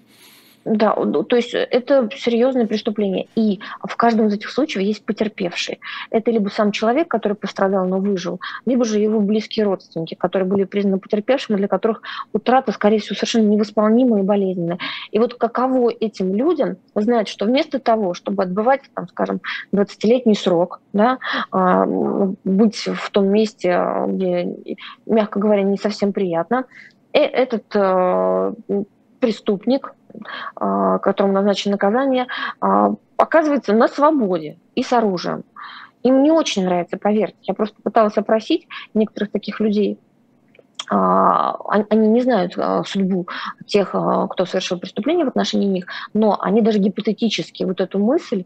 Да, 0.65 0.95
то 0.95 1.37
есть 1.37 1.55
это 1.55 2.09
серьезное 2.15 2.67
преступление. 2.67 3.27
И 3.35 3.61
в 3.83 3.97
каждом 3.97 4.29
из 4.29 4.35
этих 4.35 4.51
случаев 4.51 4.85
есть 4.85 5.05
потерпевший. 5.05 5.81
Это 6.11 6.31
либо 6.31 6.51
сам 6.51 6.71
человек, 6.71 7.09
который 7.09 7.35
пострадал, 7.35 7.87
но 7.87 7.99
выжил, 7.99 8.41
либо 8.65 8.85
же 8.85 9.01
его 9.01 9.21
близкие 9.21 9.65
родственники, 9.65 10.15
которые 10.15 10.49
были 10.49 10.65
признаны 10.65 10.99
потерпевшими, 10.99 11.57
для 11.57 11.67
которых 11.67 12.03
утрата, 12.33 12.71
скорее 12.73 13.01
всего, 13.01 13.17
совершенно 13.17 13.49
невосполнимая 13.49 14.23
и 14.23 14.25
болезненная. 14.25 14.79
И 15.11 15.19
вот 15.19 15.35
каково 15.35 15.91
этим 15.91 16.35
людям 16.35 16.77
знать, 16.95 17.29
что 17.29 17.47
вместо 17.47 17.81
того, 17.81 18.15
чтобы 18.15 18.45
отбывать, 18.45 18.83
там, 18.95 19.09
скажем, 19.09 19.41
20-летний 19.73 20.37
срок, 20.37 20.81
да, 20.93 21.19
а, 21.51 21.87
быть 21.87 22.87
в 22.87 23.11
том 23.11 23.29
месте, 23.29 23.85
где, 24.07 24.55
мягко 25.07 25.41
говоря, 25.41 25.63
не 25.63 25.77
совсем 25.77 26.13
приятно, 26.13 26.67
э, 27.13 27.21
этот 27.21 27.65
э, 27.75 28.53
преступник, 29.23 29.95
а, 30.57 30.99
которому 30.99 31.33
назначено 31.33 31.73
наказание, 31.73 32.27
а, 32.61 32.95
оказывается 33.17 33.73
на 33.73 33.87
свободе 33.87 34.59
и 34.75 34.83
с 34.83 34.93
оружием. 34.93 35.45
Им 36.03 36.25
не 36.25 36.33
очень 36.33 36.65
нравится, 36.65 36.99
поверьте. 36.99 37.39
Я 37.43 37.55
просто 37.55 37.81
пыталась 37.81 38.19
опросить 38.19 38.67
некоторых 38.95 39.31
таких 39.31 39.61
людей, 39.61 40.01
а, 40.91 41.57
они 41.89 42.09
не 42.09 42.21
знают 42.21 42.55
судьбу 42.89 43.29
тех, 43.65 43.91
кто 43.91 44.45
совершил 44.45 44.81
преступление 44.81 45.25
в 45.25 45.29
отношении 45.29 45.69
них, 45.69 45.87
но 46.13 46.37
они 46.41 46.61
даже 46.61 46.81
гипотетически 46.81 47.63
вот 47.63 47.81
эту 47.81 48.01
мысль 48.01 48.45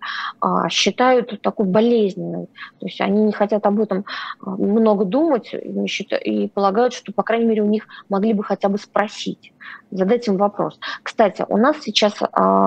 считают 0.68 1.40
такой 1.40 1.64
болезненной. 1.64 2.48
То 2.78 2.86
есть 2.86 3.00
они 3.00 3.22
не 3.22 3.32
хотят 3.32 3.64
об 3.64 3.80
этом 3.80 4.04
много 4.42 5.06
думать 5.06 5.54
и 5.54 6.48
полагают, 6.52 6.92
что, 6.92 7.14
по 7.14 7.22
крайней 7.22 7.46
мере, 7.46 7.62
у 7.62 7.68
них 7.68 7.86
могли 8.10 8.34
бы 8.34 8.44
хотя 8.44 8.68
бы 8.68 8.76
спросить 8.76 9.54
задать 9.90 10.26
им 10.29 10.37
вопрос. 10.37 10.79
Кстати, 11.02 11.44
у 11.48 11.57
нас 11.57 11.76
сейчас, 11.81 12.14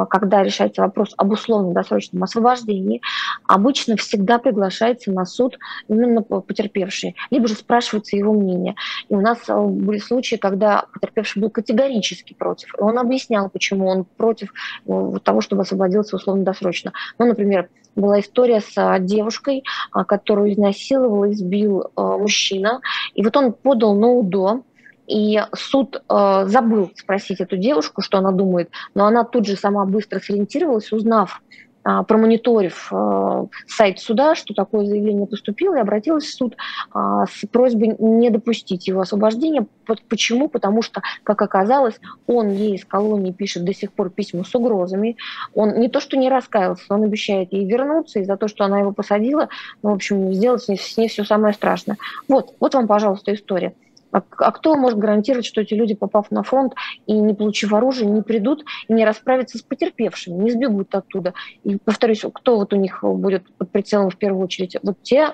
когда 0.09 0.43
решается 0.43 0.81
вопрос 0.81 1.13
об 1.17 1.31
условном 1.31 1.73
досрочном 1.73 2.23
освобождении, 2.23 3.01
обычно 3.47 3.97
всегда 3.97 4.39
приглашается 4.39 5.11
на 5.11 5.25
суд 5.25 5.57
именно 5.87 6.21
потерпевший, 6.21 7.15
либо 7.29 7.47
же 7.47 7.55
спрашивается 7.55 8.15
его 8.15 8.33
мнение. 8.33 8.75
И 9.09 9.13
у 9.13 9.21
нас 9.21 9.39
были 9.47 9.99
случаи, 9.99 10.35
когда 10.35 10.85
потерпевший 10.93 11.41
был 11.41 11.49
категорически 11.49 12.33
против. 12.33 12.73
И 12.77 12.81
он 12.81 12.97
объяснял, 12.97 13.49
почему 13.49 13.87
он 13.87 14.05
против 14.05 14.53
э, 14.87 15.13
того, 15.23 15.41
чтобы 15.41 15.63
освободился 15.63 16.15
условно-досрочно. 16.15 16.93
Ну, 17.17 17.25
например, 17.25 17.69
была 17.95 18.19
история 18.19 18.61
с 18.61 18.71
а, 18.77 18.99
девушкой, 18.99 19.63
а, 19.91 20.05
которую 20.05 20.53
изнасиловал, 20.53 21.29
избил 21.31 21.91
мужчина. 21.95 22.81
И 23.13 23.23
вот 23.23 23.35
он 23.35 23.51
подал 23.51 23.95
на 23.95 24.07
УДО, 24.07 24.63
и 25.09 25.41
суд 25.55 26.01
э, 26.07 26.43
забыл 26.47 26.91
спросить 26.95 27.41
эту 27.41 27.57
девушку, 27.57 28.01
что 28.01 28.19
она 28.19 28.31
думает, 28.31 28.69
но 28.93 29.05
она 29.05 29.23
тут 29.23 29.47
же 29.47 29.55
сама 29.55 29.85
быстро 29.85 30.19
сориентировалась, 30.19 30.91
узнав 30.91 31.41
а, 31.83 32.03
промониторив 32.03 32.89
а, 32.91 33.47
сайт 33.65 33.99
суда, 33.99 34.35
что 34.35 34.53
такое 34.53 34.85
заявление 34.85 35.25
поступило, 35.25 35.75
и 35.75 35.79
обратилась 35.79 36.25
в 36.25 36.33
суд 36.35 36.57
а, 36.93 37.25
с 37.25 37.47
просьбой 37.47 37.95
не 37.97 38.29
допустить 38.29 38.87
его 38.87 39.01
освобождения. 39.01 39.65
Почему? 40.09 40.49
Потому 40.49 40.81
что, 40.81 41.01
как 41.23 41.41
оказалось, 41.41 41.99
он 42.27 42.49
ей 42.49 42.75
из 42.75 42.85
колонии 42.85 43.31
пишет 43.31 43.63
до 43.63 43.73
сих 43.73 43.93
пор 43.93 44.09
письма 44.09 44.43
с 44.43 44.53
угрозами. 44.53 45.17
Он 45.53 45.79
не 45.79 45.87
то, 45.87 45.99
что 45.99 46.17
не 46.17 46.29
раскаялся, 46.29 46.83
он 46.89 47.03
обещает 47.03 47.53
ей 47.53 47.65
вернуться, 47.65 48.19
и 48.19 48.25
за 48.25 48.35
то, 48.35 48.47
что 48.47 48.65
она 48.65 48.79
его 48.79 48.91
посадила, 48.91 49.47
ну, 49.81 49.91
в 49.91 49.93
общем, 49.93 50.33
сделать 50.33 50.63
с 50.63 50.67
ней, 50.67 50.77
с 50.77 50.97
ней 50.97 51.07
все 51.07 51.23
самое 51.23 51.53
страшное. 51.53 51.97
Вот, 52.27 52.53
вот 52.59 52.75
вам, 52.75 52.87
пожалуйста, 52.87 53.33
история. 53.33 53.73
А, 54.11 54.21
а 54.37 54.51
кто 54.51 54.75
может 54.75 54.97
гарантировать, 54.97 55.45
что 55.45 55.61
эти 55.61 55.73
люди, 55.73 55.93
попав 55.93 56.31
на 56.31 56.43
фронт 56.43 56.73
и 57.05 57.13
не 57.13 57.33
получив 57.33 57.73
оружие, 57.73 58.09
не 58.09 58.21
придут 58.21 58.63
и 58.87 58.93
не 58.93 59.05
расправятся 59.05 59.57
с 59.57 59.61
потерпевшими, 59.61 60.35
не 60.43 60.51
сбегут 60.51 60.93
оттуда? 60.95 61.33
И, 61.63 61.77
повторюсь, 61.77 62.23
кто 62.33 62.57
вот 62.57 62.73
у 62.73 62.75
них 62.75 62.99
будет 63.03 63.43
под 63.57 63.71
прицелом 63.71 64.09
в 64.09 64.17
первую 64.17 64.43
очередь? 64.43 64.77
Вот 64.81 64.97
те, 65.03 65.33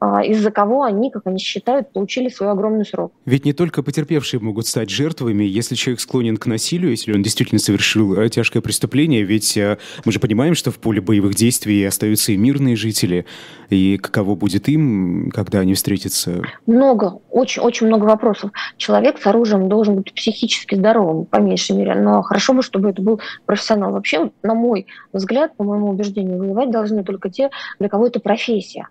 а, 0.00 0.24
из-за 0.24 0.50
кого 0.50 0.82
они, 0.82 1.10
как 1.10 1.26
они 1.26 1.38
считают, 1.38 1.92
получили 1.92 2.28
свой 2.28 2.50
огромный 2.50 2.84
срок. 2.84 3.12
Ведь 3.24 3.44
не 3.44 3.52
только 3.52 3.82
потерпевшие 3.82 4.40
могут 4.40 4.66
стать 4.66 4.90
жертвами, 4.90 5.44
если 5.44 5.74
человек 5.74 6.00
склонен 6.00 6.36
к 6.36 6.46
насилию, 6.46 6.90
если 6.90 7.12
он 7.12 7.22
действительно 7.22 7.58
совершил 7.58 8.18
э, 8.18 8.28
тяжкое 8.28 8.62
преступление, 8.62 9.22
ведь 9.22 9.56
э, 9.56 9.78
мы 10.04 10.12
же 10.12 10.18
понимаем, 10.18 10.54
что 10.54 10.70
в 10.70 10.78
поле 10.78 11.00
боевых 11.00 11.34
действий 11.34 11.84
остаются 11.84 12.32
и 12.32 12.36
мирные 12.36 12.76
жители, 12.76 13.26
и 13.70 13.96
каково 13.98 14.34
будет 14.34 14.68
им, 14.68 15.30
когда 15.32 15.60
они 15.60 15.74
встретятся? 15.74 16.42
Много, 16.66 17.20
очень, 17.30 17.62
очень 17.62 17.86
много 17.86 18.07
вопросов. 18.08 18.50
Человек 18.76 19.18
с 19.18 19.26
оружием 19.26 19.68
должен 19.68 19.96
быть 19.96 20.12
психически 20.12 20.74
здоровым, 20.74 21.24
по 21.26 21.36
меньшей 21.36 21.76
мере, 21.76 21.94
но 21.94 22.22
хорошо 22.22 22.54
бы, 22.54 22.62
чтобы 22.62 22.90
это 22.90 23.02
был 23.02 23.20
профессионал. 23.46 23.92
Вообще, 23.92 24.30
на 24.42 24.54
мой 24.54 24.86
взгляд, 25.12 25.56
по 25.56 25.64
моему 25.64 25.90
убеждению, 25.90 26.38
воевать 26.38 26.70
должны 26.70 27.04
только 27.04 27.30
те, 27.30 27.50
для 27.78 27.88
кого 27.88 28.06
это 28.06 28.20
профессия. 28.20 28.88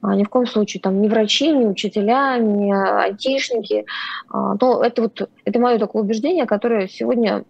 А, 0.00 0.14
ни 0.16 0.24
в 0.24 0.28
коем 0.28 0.46
случае 0.46 0.80
там 0.80 1.00
ни 1.00 1.08
врачи, 1.08 1.50
ни 1.50 1.64
учителя, 1.64 2.36
ни 2.38 2.72
айтишники. 2.72 3.86
А, 4.28 4.56
то 4.56 4.82
это 4.82 5.02
вот 5.02 5.28
это 5.44 5.58
мое 5.58 5.78
такое 5.78 6.02
убеждение, 6.02 6.46
которое 6.46 6.88
сегодня 6.88 7.44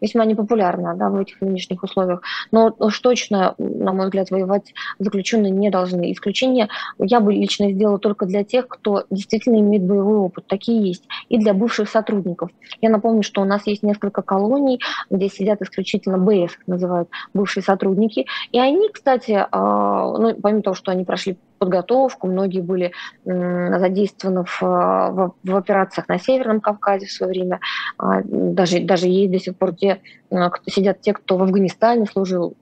весьма 0.00 0.24
непопулярно 0.24 0.94
да, 0.94 1.08
в 1.08 1.16
этих 1.16 1.40
нынешних 1.40 1.82
условиях. 1.82 2.22
Но 2.52 2.74
уж 2.78 2.98
точно, 3.00 3.54
на 3.58 3.92
мой 3.92 4.06
взгляд, 4.06 4.30
воевать 4.30 4.74
заключенные 4.98 5.50
не 5.50 5.70
должны. 5.70 6.12
Исключение 6.12 6.68
я 6.98 7.20
бы 7.20 7.32
лично 7.32 7.70
сделала 7.70 7.98
только 7.98 8.26
для 8.26 8.44
тех, 8.44 8.68
кто 8.68 9.04
действительно 9.10 9.56
имеет 9.56 9.84
боевой 9.84 10.18
опыт. 10.18 10.46
Такие 10.46 10.86
есть. 10.86 11.04
И 11.28 11.38
для 11.38 11.54
бывших 11.54 11.88
сотрудников. 11.88 12.50
Я 12.80 12.90
напомню, 12.90 13.22
что 13.22 13.42
у 13.42 13.44
нас 13.44 13.66
есть 13.66 13.82
несколько 13.82 14.22
колоний, 14.22 14.80
где 15.10 15.28
сидят 15.28 15.62
исключительно 15.62 16.18
БС, 16.18 16.56
называют 16.66 17.08
бывшие 17.34 17.62
сотрудники. 17.62 18.26
И 18.52 18.58
они, 18.58 18.88
кстати, 18.88 19.46
а, 19.50 20.18
ну, 20.18 20.34
помимо 20.34 20.62
того, 20.62 20.74
что 20.74 20.92
они 20.92 21.04
прошли 21.04 21.36
подготовку, 21.58 22.26
многие 22.26 22.60
были 22.60 22.92
задействованы 23.24 24.44
в, 24.44 24.62
в, 24.62 25.34
в 25.42 25.56
операциях 25.56 26.08
на 26.08 26.18
Северном 26.18 26.60
Кавказе 26.60 27.06
в 27.06 27.12
свое 27.12 27.32
время, 27.32 27.60
а, 27.98 28.22
даже, 28.24 28.80
даже 28.80 29.08
есть 29.08 29.32
до 29.32 29.38
сих 29.38 29.56
пор 29.56 29.74
те, 29.74 30.00
а, 30.30 30.50
кто, 30.50 30.70
сидят 30.70 31.00
те, 31.00 31.12
кто 31.12 31.36
в 31.36 31.42
Афганистане 31.42 32.06
служил, 32.06 32.54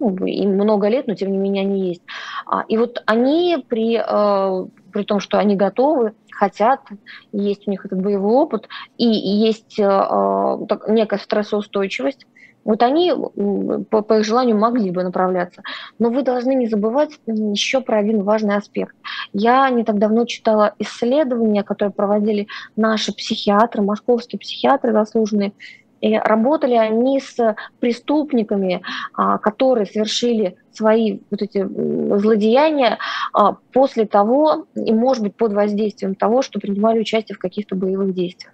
ну, 0.00 0.14
им 0.26 0.54
много 0.54 0.88
лет, 0.88 1.06
но 1.06 1.14
тем 1.14 1.30
не 1.32 1.38
менее 1.38 1.62
они 1.62 1.88
есть. 1.88 2.02
А, 2.46 2.64
и 2.68 2.76
вот 2.76 3.02
они 3.06 3.64
при, 3.68 3.96
при 4.94 5.02
том, 5.02 5.20
что 5.20 5.38
они 5.38 5.56
готовы, 5.56 6.14
хотят, 6.30 6.80
есть 7.32 7.66
у 7.68 7.70
них 7.70 7.84
этот 7.84 8.00
боевой 8.00 8.32
опыт, 8.32 8.68
и 8.96 9.04
есть 9.06 9.76
некая 9.76 11.18
стрессоустойчивость, 11.18 12.26
вот 12.64 12.82
они 12.82 13.12
по, 13.90 14.00
по 14.00 14.18
их 14.20 14.24
желанию 14.24 14.56
могли 14.56 14.90
бы 14.90 15.02
направляться. 15.02 15.62
Но 15.98 16.08
вы 16.08 16.22
должны 16.22 16.54
не 16.54 16.66
забывать 16.66 17.20
еще 17.26 17.82
про 17.82 17.98
один 17.98 18.22
важный 18.22 18.56
аспект. 18.56 18.96
Я 19.32 19.68
не 19.68 19.84
так 19.84 19.98
давно 19.98 20.24
читала 20.24 20.74
исследования, 20.78 21.62
которые 21.62 21.92
проводили 21.92 22.46
наши 22.76 23.12
психиатры, 23.12 23.82
московские 23.82 24.38
психиатры 24.38 24.92
заслуженные. 24.92 25.52
И 26.04 26.18
работали 26.18 26.74
они 26.74 27.18
с 27.18 27.56
преступниками, 27.80 28.82
а, 29.14 29.38
которые 29.38 29.86
совершили 29.86 30.56
свои 30.70 31.20
вот 31.30 31.40
эти 31.40 31.66
злодеяния 31.66 32.98
а, 33.32 33.56
после 33.72 34.04
того, 34.04 34.66
и 34.74 34.92
может 34.92 35.22
быть 35.22 35.34
под 35.34 35.54
воздействием 35.54 36.14
того, 36.14 36.42
что 36.42 36.60
принимали 36.60 37.00
участие 37.00 37.36
в 37.36 37.38
каких-то 37.38 37.74
боевых 37.74 38.12
действиях. 38.12 38.52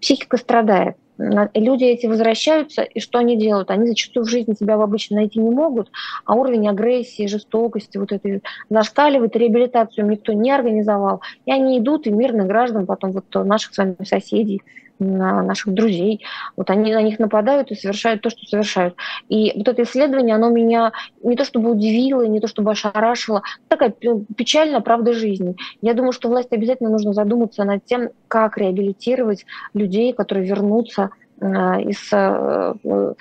Психика 0.00 0.36
страдает 0.36 0.96
люди 1.18 1.84
эти 1.84 2.06
возвращаются, 2.06 2.82
и 2.82 2.98
что 2.98 3.18
они 3.18 3.36
делают? 3.36 3.70
Они 3.70 3.86
зачастую 3.86 4.24
в 4.24 4.28
жизни 4.28 4.54
себя 4.54 4.74
обычно 4.74 5.16
найти 5.16 5.40
не 5.40 5.50
могут, 5.50 5.90
а 6.24 6.34
уровень 6.34 6.68
агрессии, 6.68 7.26
жестокости, 7.26 7.98
вот 7.98 8.12
этой 8.12 8.42
зашкаливает, 8.70 9.36
реабилитацию 9.36 10.08
никто 10.08 10.32
не 10.32 10.50
организовал, 10.50 11.20
и 11.44 11.52
они 11.52 11.78
идут, 11.78 12.06
и 12.06 12.10
мирных 12.10 12.46
граждан, 12.46 12.86
потом 12.86 13.12
вот 13.12 13.24
наших 13.34 13.74
с 13.74 13.78
вами 13.78 13.96
соседей, 14.04 14.62
на 15.02 15.42
наших 15.42 15.74
друзей. 15.74 16.24
Вот 16.56 16.70
они 16.70 16.92
на 16.92 17.02
них 17.02 17.18
нападают 17.18 17.70
и 17.70 17.74
совершают 17.74 18.22
то, 18.22 18.30
что 18.30 18.44
совершают. 18.46 18.94
И 19.28 19.52
вот 19.56 19.68
это 19.68 19.82
исследование, 19.82 20.36
оно 20.36 20.50
меня 20.50 20.92
не 21.22 21.36
то 21.36 21.44
чтобы 21.44 21.70
удивило, 21.70 22.22
не 22.22 22.40
то 22.40 22.46
чтобы 22.46 22.70
ошарашило, 22.70 23.42
такая 23.68 23.92
печальная 24.36 24.80
правда 24.80 25.12
жизни. 25.12 25.56
Я 25.80 25.94
думаю, 25.94 26.12
что 26.12 26.28
власти 26.28 26.54
обязательно 26.54 26.90
нужно 26.90 27.12
задуматься 27.12 27.64
над 27.64 27.84
тем, 27.84 28.10
как 28.28 28.58
реабилитировать 28.58 29.44
людей, 29.74 30.12
которые 30.12 30.46
вернутся 30.46 31.10
из 31.42 32.12
э, 32.12 32.74
э, 32.84 33.14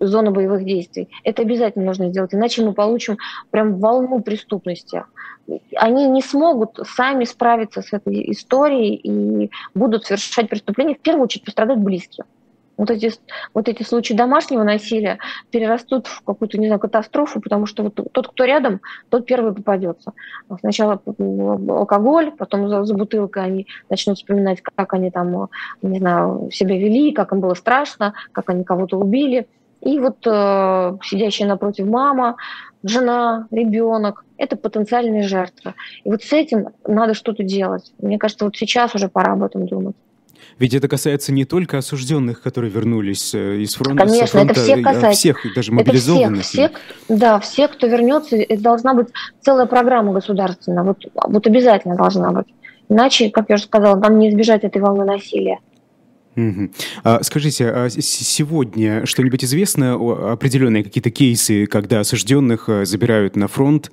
зоны 0.00 0.30
боевых 0.30 0.64
действий. 0.64 1.08
Это 1.24 1.42
обязательно 1.42 1.86
нужно 1.86 2.10
сделать, 2.10 2.34
иначе 2.34 2.62
мы 2.62 2.72
получим 2.72 3.16
прям 3.50 3.78
волну 3.78 4.20
преступности 4.20 5.02
они 5.76 6.08
не 6.08 6.22
смогут 6.22 6.78
сами 6.84 7.24
справиться 7.24 7.82
с 7.82 7.92
этой 7.92 8.30
историей 8.30 8.94
и 8.94 9.50
будут 9.74 10.04
совершать 10.04 10.48
преступления. 10.48 10.94
В 10.94 11.00
первую 11.00 11.24
очередь 11.24 11.44
пострадают 11.44 11.80
близкие. 11.80 12.24
Вот 12.76 12.90
эти, 12.90 13.12
вот 13.54 13.68
эти 13.68 13.82
случаи 13.82 14.14
домашнего 14.14 14.62
насилия 14.62 15.18
перерастут 15.50 16.06
в 16.06 16.22
какую-то, 16.22 16.58
не 16.58 16.66
знаю, 16.66 16.80
катастрофу, 16.80 17.40
потому 17.40 17.66
что 17.66 17.84
вот 17.84 18.00
тот, 18.12 18.28
кто 18.28 18.44
рядом, 18.44 18.80
тот 19.10 19.26
первый 19.26 19.54
попадется. 19.54 20.12
Сначала 20.60 21.00
алкоголь, 21.68 22.32
потом 22.32 22.68
за, 22.68 22.84
за 22.84 22.94
бутылкой 22.94 23.44
они 23.44 23.66
начнут 23.90 24.16
вспоминать, 24.16 24.62
как 24.62 24.94
они 24.94 25.10
там, 25.10 25.48
не 25.82 25.98
знаю, 25.98 26.48
себя 26.50 26.78
вели, 26.78 27.12
как 27.12 27.32
им 27.32 27.40
было 27.40 27.54
страшно, 27.54 28.14
как 28.32 28.48
они 28.50 28.64
кого-то 28.64 28.98
убили. 28.98 29.46
И 29.82 29.98
вот 29.98 30.18
э, 30.26 30.96
сидящая 31.02 31.48
напротив 31.48 31.86
мама, 31.86 32.36
жена, 32.84 33.48
ребенок– 33.50 34.24
это 34.36 34.56
потенциальные 34.56 35.24
жертвы. 35.24 35.74
И 36.04 36.10
вот 36.10 36.22
с 36.22 36.32
этим 36.32 36.68
надо 36.86 37.14
что-то 37.14 37.42
делать. 37.42 37.92
Мне 37.98 38.18
кажется, 38.18 38.44
вот 38.44 38.56
сейчас 38.56 38.94
уже 38.94 39.08
пора 39.08 39.32
об 39.32 39.42
этом 39.42 39.66
думать. 39.66 39.96
Ведь 40.58 40.74
это 40.74 40.88
касается 40.88 41.32
не 41.32 41.44
только 41.44 41.78
осужденных, 41.78 42.42
которые 42.42 42.70
вернулись 42.70 43.34
э, 43.34 43.58
из 43.58 43.74
фронта, 43.74 44.04
Конечно, 44.04 44.26
фронта, 44.26 44.52
это 44.52 44.62
всех 44.62 44.78
а 44.78 44.82
касается. 44.82 45.18
всех, 45.18 45.54
даже 45.54 45.72
мобилизованных. 45.72 46.40
Это 46.40 46.48
всех, 46.48 46.70
всех, 46.70 47.18
да, 47.18 47.40
всех, 47.40 47.72
кто 47.72 47.86
вернется, 47.86 48.36
это 48.36 48.62
должна 48.62 48.94
быть 48.94 49.08
целая 49.40 49.66
программа 49.66 50.12
государственная, 50.12 50.84
вот, 50.84 51.04
вот 51.14 51.46
обязательно 51.46 51.96
должна 51.96 52.30
быть. 52.32 52.46
Иначе, 52.88 53.30
как 53.30 53.46
я 53.48 53.54
уже 53.54 53.64
сказала, 53.64 53.96
нам 53.96 54.18
не 54.18 54.30
избежать 54.30 54.64
этой 54.64 54.82
волны 54.82 55.04
насилия. 55.04 55.58
Угу. 56.36 56.70
А, 57.04 57.22
скажите, 57.22 57.70
а 57.70 57.88
сегодня 57.90 59.04
что-нибудь 59.04 59.44
известно, 59.44 59.94
определенные 60.32 60.82
какие-то 60.82 61.10
кейсы, 61.10 61.66
когда 61.66 62.00
осужденных 62.00 62.68
э, 62.68 62.84
забирают 62.86 63.36
на 63.36 63.48
фронт, 63.48 63.90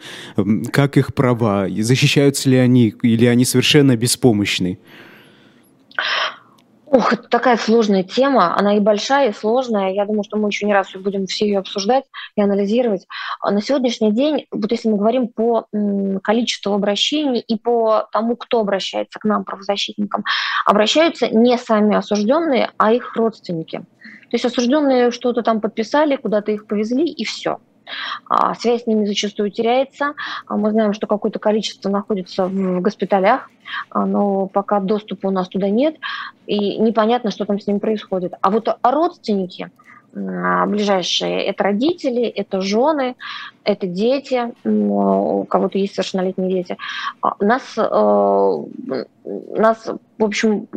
как 0.71 0.95
их 0.97 1.13
права, 1.13 1.67
защищаются 1.69 2.49
ли 2.49 2.57
они, 2.57 2.93
или 3.01 3.25
они 3.25 3.43
совершенно 3.43 3.97
беспомощны? 3.97 4.79
Ох, 6.91 7.13
это 7.13 7.29
такая 7.29 7.55
сложная 7.57 8.03
тема, 8.03 8.57
она 8.57 8.75
и 8.75 8.79
большая, 8.79 9.29
и 9.29 9.33
сложная. 9.33 9.93
Я 9.93 10.05
думаю, 10.05 10.23
что 10.23 10.37
мы 10.37 10.49
еще 10.49 10.65
не 10.65 10.73
раз 10.73 10.91
будем 10.95 11.27
все 11.27 11.45
ее 11.45 11.59
обсуждать 11.59 12.05
и 12.35 12.41
анализировать. 12.41 13.05
А 13.41 13.51
на 13.51 13.61
сегодняшний 13.61 14.11
день, 14.11 14.47
вот 14.49 14.71
если 14.71 14.89
мы 14.89 14.97
говорим 14.97 15.27
по 15.27 15.67
количеству 16.23 16.73
обращений 16.73 17.41
и 17.41 17.57
по 17.57 18.07
тому, 18.11 18.35
кто 18.35 18.61
обращается 18.61 19.19
к 19.19 19.25
нам, 19.25 19.43
правозащитникам, 19.43 20.23
обращаются 20.65 21.27
не 21.27 21.59
сами 21.59 21.95
осужденные, 21.95 22.71
а 22.77 22.91
их 22.91 23.15
родственники. 23.15 23.85
То 24.31 24.35
есть 24.35 24.45
осужденные 24.45 25.11
что-то 25.11 25.43
там 25.43 25.61
подписали, 25.61 26.15
куда-то 26.15 26.51
их 26.51 26.65
повезли, 26.65 27.05
и 27.05 27.23
все. 27.23 27.59
А 28.27 28.55
связь 28.55 28.83
с 28.83 28.87
ними 28.87 29.05
зачастую 29.05 29.51
теряется. 29.51 30.13
А 30.47 30.55
мы 30.57 30.71
знаем, 30.71 30.93
что 30.93 31.07
какое-то 31.07 31.39
количество 31.39 31.89
находится 31.89 32.47
в 32.47 32.81
госпиталях, 32.81 33.49
а, 33.89 34.05
но 34.05 34.47
пока 34.47 34.79
доступа 34.79 35.27
у 35.27 35.31
нас 35.31 35.47
туда 35.47 35.69
нет, 35.69 35.95
и 36.47 36.77
непонятно, 36.77 37.31
что 37.31 37.45
там 37.45 37.59
с 37.59 37.67
ним 37.67 37.79
происходит. 37.79 38.33
А 38.41 38.49
вот 38.49 38.67
родственники, 38.83 39.71
ближайшие. 40.13 41.43
Это 41.43 41.63
родители, 41.63 42.23
это 42.23 42.61
жены, 42.61 43.15
это 43.63 43.85
дети, 43.87 44.53
у 44.67 45.43
кого-то 45.45 45.77
есть 45.77 45.93
совершеннолетние 45.93 46.49
дети. 46.49 46.77
Нас, 47.39 47.61
э, 47.77 48.63
нас 49.55 49.91
в 50.17 50.23
общем, 50.23 50.67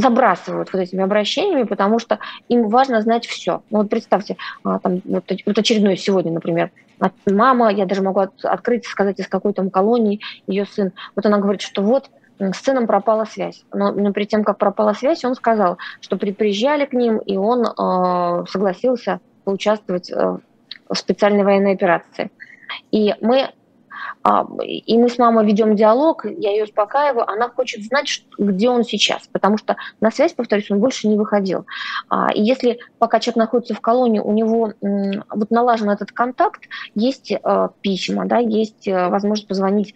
забрасывают 0.00 0.72
вот 0.72 0.78
этими 0.78 1.02
обращениями, 1.02 1.64
потому 1.64 1.98
что 1.98 2.18
им 2.48 2.68
важно 2.68 3.00
знать 3.02 3.26
все. 3.26 3.62
Ну, 3.70 3.78
вот 3.78 3.90
представьте, 3.90 4.36
а, 4.64 4.78
там, 4.78 5.00
вот, 5.04 5.24
очередной 5.30 5.96
сегодня, 5.96 6.32
например, 6.32 6.70
мама, 7.26 7.72
я 7.72 7.86
даже 7.86 8.02
могу 8.02 8.20
от, 8.20 8.44
открыть, 8.44 8.86
сказать, 8.86 9.20
из 9.20 9.28
какой 9.28 9.52
там 9.52 9.70
колонии 9.70 10.20
ее 10.46 10.66
сын. 10.66 10.92
Вот 11.16 11.26
она 11.26 11.38
говорит, 11.38 11.60
что 11.60 11.82
вот 11.82 12.10
с 12.38 12.56
сыном 12.56 12.86
пропала 12.86 13.24
связь. 13.24 13.64
Но, 13.72 13.92
но 13.92 14.12
перед 14.12 14.28
тем, 14.28 14.44
как 14.44 14.58
пропала 14.58 14.94
связь, 14.94 15.24
он 15.24 15.34
сказал, 15.34 15.78
что 16.00 16.16
при, 16.16 16.32
приезжали 16.32 16.86
к 16.86 16.94
ним, 16.94 17.18
и 17.18 17.36
он 17.36 17.66
э, 17.66 18.44
согласился 18.48 19.20
поучаствовать 19.44 20.10
э, 20.10 20.38
в 20.88 20.94
специальной 20.94 21.44
военной 21.44 21.74
операции. 21.74 22.30
И 22.90 23.14
мы 23.20 23.50
и 24.62 24.98
мы 24.98 25.08
с 25.08 25.18
мамой 25.18 25.46
ведем 25.46 25.76
диалог, 25.76 26.24
я 26.24 26.50
ее 26.50 26.64
успокаиваю, 26.64 27.28
она 27.28 27.48
хочет 27.48 27.84
знать, 27.84 28.24
где 28.38 28.68
он 28.68 28.84
сейчас, 28.84 29.28
потому 29.32 29.58
что 29.58 29.76
на 30.00 30.10
связь, 30.10 30.32
повторюсь, 30.32 30.70
он 30.70 30.80
больше 30.80 31.08
не 31.08 31.16
выходил. 31.16 31.66
А, 32.08 32.32
и 32.32 32.42
если 32.42 32.78
пока 32.98 33.20
человек 33.20 33.36
находится 33.36 33.74
в 33.74 33.80
колонии, 33.80 34.20
у 34.20 34.32
него 34.32 34.72
вот 34.80 35.50
налажен 35.50 35.90
этот 35.90 36.12
контакт, 36.12 36.62
есть 36.94 37.32
э, 37.32 37.68
письма, 37.80 38.26
да, 38.26 38.38
есть 38.38 38.86
э, 38.86 39.08
возможность 39.08 39.48
позвонить 39.48 39.94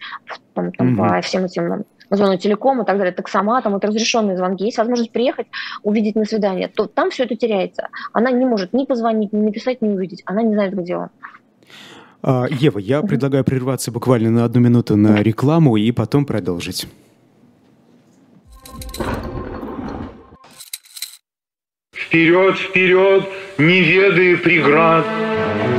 там, 0.53 0.71
там, 0.71 0.93
mm-hmm. 0.93 1.09
по 1.09 1.21
всем 1.21 1.45
этим 1.45 1.85
зону 2.09 2.37
телеком 2.37 2.81
и 2.81 2.85
так 2.85 2.97
далее, 2.97 3.13
таксоматом, 3.13 3.73
вот 3.73 3.85
разрешенные 3.85 4.37
звонки, 4.37 4.65
есть 4.65 4.77
возможность 4.77 5.11
приехать, 5.11 5.47
увидеть 5.83 6.15
на 6.15 6.25
свидание, 6.25 6.67
то 6.67 6.87
там 6.87 7.09
все 7.09 7.23
это 7.23 7.35
теряется. 7.35 7.89
Она 8.13 8.31
не 8.31 8.45
может 8.45 8.73
ни 8.73 8.85
позвонить, 8.85 9.33
ни 9.33 9.41
написать, 9.41 9.81
ни 9.81 9.89
увидеть. 9.89 10.21
Она 10.25 10.41
не 10.41 10.53
знает, 10.53 10.73
где 10.75 10.97
он. 10.97 11.09
А, 12.27 12.47
Ева, 12.49 12.79
я 12.79 13.03
предлагаю 13.03 13.43
прерваться 13.43 13.91
буквально 13.91 14.31
на 14.31 14.45
одну 14.45 14.59
минуту 14.59 14.97
на 14.97 15.21
рекламу 15.21 15.77
и 15.77 15.91
потом 15.91 16.25
продолжить. 16.25 16.87
Вперед, 21.93 22.57
вперед, 22.57 23.25
не 23.59 23.83
ведая 23.83 24.37
преград, 24.37 25.05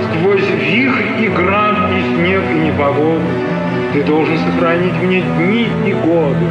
Сквозь 0.04 0.48
вихрь 0.60 1.24
и 1.24 1.28
град, 1.30 1.76
и 1.90 2.14
снег, 2.14 2.42
и 2.52 2.58
непогоду, 2.68 3.26
Ты 3.92 4.04
должен 4.04 4.38
сохранить 4.38 4.94
мне 5.02 5.22
дни 5.22 5.66
и 5.84 5.94
годы. 5.94 6.46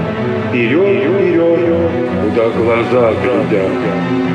Вперед, 0.50 1.04
вперед, 1.06 1.60
куда 2.22 2.50
глаза 2.50 3.14
глядят. 3.24 4.35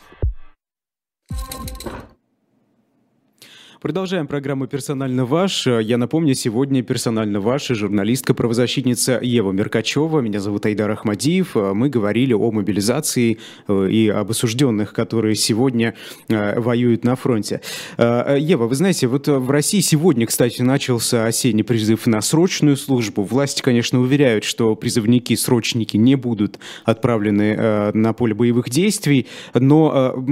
Продолжаем 3.81 4.27
программу 4.27 4.67
«Персонально 4.67 5.25
ваш». 5.25 5.65
Я 5.65 5.97
напомню, 5.97 6.35
сегодня 6.35 6.83
«Персонально 6.83 7.39
ваша» 7.39 7.73
журналистка-правозащитница 7.73 9.17
Ева 9.23 9.51
Меркачева. 9.53 10.19
Меня 10.19 10.39
зовут 10.39 10.67
Айдар 10.67 10.91
Ахмадиев. 10.91 11.55
Мы 11.55 11.89
говорили 11.89 12.33
о 12.33 12.51
мобилизации 12.51 13.39
э, 13.67 13.89
и 13.89 14.07
об 14.07 14.29
осужденных, 14.29 14.93
которые 14.93 15.33
сегодня 15.33 15.95
э, 16.29 16.59
воюют 16.59 17.03
на 17.03 17.15
фронте. 17.15 17.61
Э, 17.97 18.37
Ева, 18.39 18.67
вы 18.67 18.75
знаете, 18.75 19.07
вот 19.07 19.27
в 19.27 19.49
России 19.49 19.79
сегодня, 19.79 20.27
кстати, 20.27 20.61
начался 20.61 21.25
осенний 21.25 21.63
призыв 21.63 22.05
на 22.05 22.21
срочную 22.21 22.77
службу. 22.77 23.23
Власти, 23.23 23.63
конечно, 23.63 23.99
уверяют, 23.99 24.43
что 24.43 24.75
призывники, 24.75 25.35
срочники 25.35 25.97
не 25.97 26.13
будут 26.13 26.59
отправлены 26.85 27.91
на 27.93 28.13
поле 28.13 28.35
боевых 28.35 28.69
действий, 28.69 29.25
но 29.55 30.23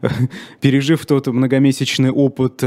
пережив 0.62 1.04
тот 1.04 1.26
многомесячный 1.26 2.10
опыт 2.10 2.62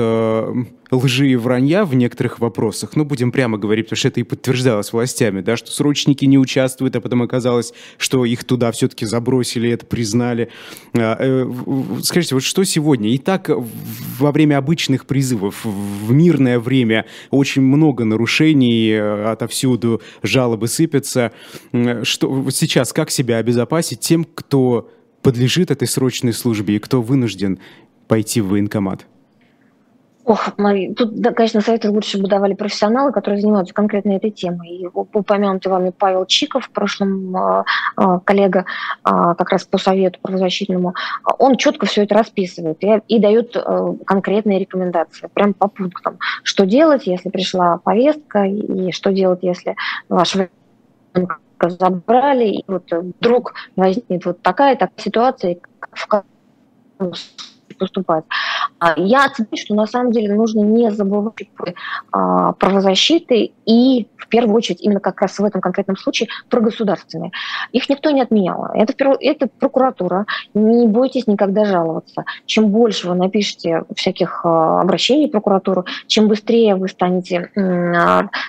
э, 0.92 0.96
лжи 0.96 1.30
и 1.30 1.36
вранья 1.36 1.86
в 1.86 1.96
некоторых 1.96 2.40
вопросах, 2.40 2.96
ну, 2.96 3.06
будем 3.06 3.32
прямо 3.32 3.58
говорить, 3.58 3.86
потому 3.86 3.98
что 3.98 4.08
это 4.08 4.20
и 4.20 4.24
подтверждалось 4.24 4.94
властями, 4.94 5.42
да, 5.42 5.58
что 5.58 5.72
срочники 5.72 6.26
не 6.26 6.38
участвуют, 6.38 6.96
а 6.96 7.02
потом 7.02 7.22
оказалось, 7.22 7.74
что 7.98 8.26
их 8.26 8.44
туда 8.44 8.72
все-таки 8.72 9.06
забросили, 9.06 9.70
это 9.70 9.86
признали. 9.86 10.50
Э, 10.94 11.16
э, 11.20 11.48
скажите, 12.04 12.36
вот 12.36 12.44
что 12.44 12.64
сегодня? 12.64 13.10
И 13.10 13.18
так 13.18 13.50
во 14.20 14.32
время 14.32 14.58
обычных 14.58 15.06
призывов, 15.06 15.66
в 15.66 16.12
мирное 16.12 16.60
время 16.60 17.06
очень 17.32 17.62
много 17.62 18.06
нарушений, 18.06 18.94
отовсюду 18.94 20.02
жалобы 20.24 20.68
сыпятся. 20.68 21.32
Что 22.04 22.50
сейчас, 22.52 22.94
как 22.94 23.12
себя 23.12 23.38
обезопасить 23.38 24.00
тем, 24.00 24.26
кто 24.26 24.90
подлежит 25.22 25.72
этой 25.72 25.88
срочной 25.88 26.34
службе 26.34 26.76
и 26.76 26.80
кто 26.80 27.02
вынужден 27.02 27.60
пойти 28.08 28.42
в 28.42 28.50
военкомат? 28.50 29.06
Ох, 30.28 30.50
тут, 30.98 31.22
да, 31.22 31.32
конечно, 31.32 31.62
советы 31.62 31.90
лучше 31.90 32.22
бы 32.22 32.28
давали 32.28 32.54
профессионалы, 32.54 33.14
которые 33.14 33.40
занимаются 33.40 33.74
конкретно 33.74 34.12
этой 34.12 34.30
темой. 34.30 34.68
И 34.72 34.86
упомянутый 34.86 35.72
вами 35.72 35.94
Павел 35.98 36.26
Чиков, 36.26 36.66
в 36.66 36.70
прошлом 36.72 37.34
э, 37.34 37.64
э, 37.96 38.20
коллега 38.26 38.66
э, 39.06 39.10
как 39.38 39.50
раз 39.50 39.64
по 39.64 39.78
совету 39.78 40.20
правозащитному, 40.22 40.96
он 41.40 41.56
четко 41.56 41.86
все 41.86 42.04
это 42.04 42.16
расписывает 42.16 42.84
и, 42.84 43.02
и 43.08 43.20
дает 43.20 43.56
э, 43.56 43.94
конкретные 44.06 44.60
рекомендации, 44.60 45.30
прям 45.34 45.54
по 45.54 45.70
пунктам. 45.70 46.20
Что 46.44 46.66
делать, 46.66 47.08
если 47.08 47.30
пришла 47.30 47.78
повестка, 47.78 48.44
и 48.44 48.92
что 48.92 49.14
делать, 49.14 49.40
если 49.44 49.78
ваш 50.10 50.36
забрали, 51.62 52.48
и 52.50 52.66
вот 52.68 52.92
вдруг 52.92 53.54
возникнет 53.78 54.26
вот 54.26 54.42
такая 54.42 54.76
такая 54.76 54.92
ситуация, 54.98 55.58
в 55.94 56.06
поступать. 57.78 58.26
А 58.80 58.94
я 58.98 59.26
оценю, 59.26 59.50
что 59.56 59.76
на 59.76 59.88
самом 59.88 60.12
деле 60.12 60.34
нужно 60.34 60.62
не 60.62 60.92
забывать 60.92 61.50
а, 62.12 62.54
правозащиты 62.54 63.52
и 63.66 64.08
в 64.18 64.28
первую 64.28 64.56
очередь 64.56 64.82
именно 64.82 65.00
как 65.00 65.22
раз 65.22 65.40
в 65.40 65.44
этом 65.44 65.62
конкретном 65.62 65.98
случае 65.98 66.30
про 66.50 66.60
государственные. 66.60 67.32
Их 67.72 67.90
никто 67.90 68.12
не 68.12 68.22
отменял. 68.22 68.66
Это, 68.74 68.94
это 69.20 69.48
прокуратура. 69.48 70.26
Не 70.54 70.88
бойтесь 70.88 71.28
никогда 71.28 71.66
жаловаться. 71.66 72.26
Чем 72.46 72.70
больше 72.70 73.08
вы 73.08 73.16
напишете 73.16 73.84
всяких 73.96 74.42
а, 74.44 74.82
обращений 74.82 75.28
в 75.28 75.32
прокуратуру, 75.32 75.86
чем 76.08 76.28
быстрее 76.28 76.76
вы 76.76 76.88
станете 76.88 77.50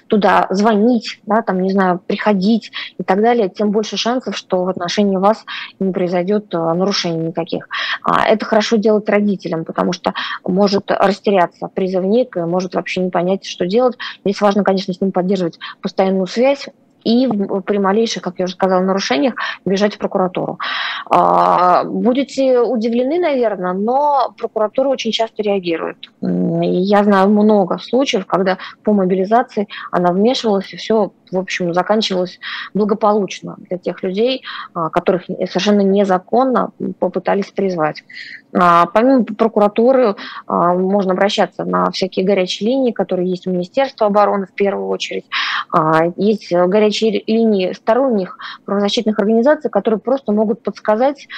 туда 0.09 0.47
звонить, 0.51 1.21
да, 1.27 1.43
там, 1.43 1.61
не 1.63 1.71
знаю, 1.71 2.01
приходить 2.07 2.73
и 2.99 3.03
так 3.03 3.21
далее, 3.23 3.49
тем 3.49 3.71
больше 3.71 3.97
шансов, 3.97 4.37
что 4.37 4.65
в 4.65 4.69
отношении 4.69 5.17
вас 5.17 5.45
не 5.79 5.93
произойдет 5.93 6.53
нарушений 6.53 7.29
никаких. 7.29 7.69
Это 8.05 8.45
хорошо 8.45 8.77
делать 8.77 9.05
родителям, 9.19 9.65
потому 9.65 9.93
что 9.93 10.15
может 10.45 10.91
растеряться 10.91 11.69
призывник, 11.69 12.37
может 12.37 12.75
вообще 12.75 13.01
не 13.01 13.11
понять, 13.11 13.45
что 13.45 13.67
делать. 13.67 13.97
Здесь 14.25 14.41
важно, 14.41 14.65
конечно, 14.65 14.95
с 14.95 15.01
ним 15.01 15.13
поддерживать 15.13 15.59
постоянную 15.83 16.27
связь, 16.27 16.69
и 17.05 17.27
при 17.65 17.79
малейших, 17.79 18.23
как 18.23 18.39
я 18.39 18.45
уже 18.45 18.55
сказала, 18.55 18.83
нарушениях 18.83 19.35
бежать 19.65 19.95
в 19.95 19.99
прокуратуру. 19.99 20.59
А, 21.11 21.85
будете 21.85 22.61
удивлены, 22.61 23.19
наверное, 23.19 23.73
но 23.73 24.35
прокуратура 24.37 24.89
очень 24.89 25.13
часто 25.13 25.43
реагирует. 25.43 25.97
Я 26.21 27.05
знаю 27.05 27.31
много 27.31 27.79
случаев, 27.79 28.27
когда 28.27 28.59
по 28.85 28.93
мобилизации 28.93 29.69
она 29.91 30.13
вмешивалась, 30.13 30.73
и 30.73 30.77
все 30.77 31.13
в 31.31 31.39
общем, 31.39 31.75
заканчивалось 31.75 32.39
благополучно 32.75 33.57
для 33.59 33.79
тех 33.79 34.03
людей, 34.03 34.43
а, 34.75 34.91
которых 34.91 35.25
совершенно 35.27 35.81
незаконно 35.81 36.71
попытались 36.99 37.51
призвать. 37.51 38.05
А, 38.55 38.87
помимо 38.87 39.25
прокуратуры 39.25 40.17
а, 40.47 40.75
можно 40.75 41.13
обращаться 41.13 41.65
на 41.65 41.91
всякие 41.91 42.25
горячие 42.25 42.71
линии, 42.71 42.93
которые 42.93 43.29
есть 43.29 43.47
у 43.47 43.51
Министерства 43.51 44.07
обороны 44.07 44.47
в 44.47 44.55
первую 44.55 44.89
очередь. 44.89 45.27
Есть 46.17 46.53
горячие 46.53 47.23
линии 47.27 47.73
сторонних 47.73 48.39
правозащитных 48.65 49.19
организаций, 49.19 49.71
которые 49.71 50.01
просто 50.01 50.33
могут 50.33 50.63
подсказать 50.63 51.29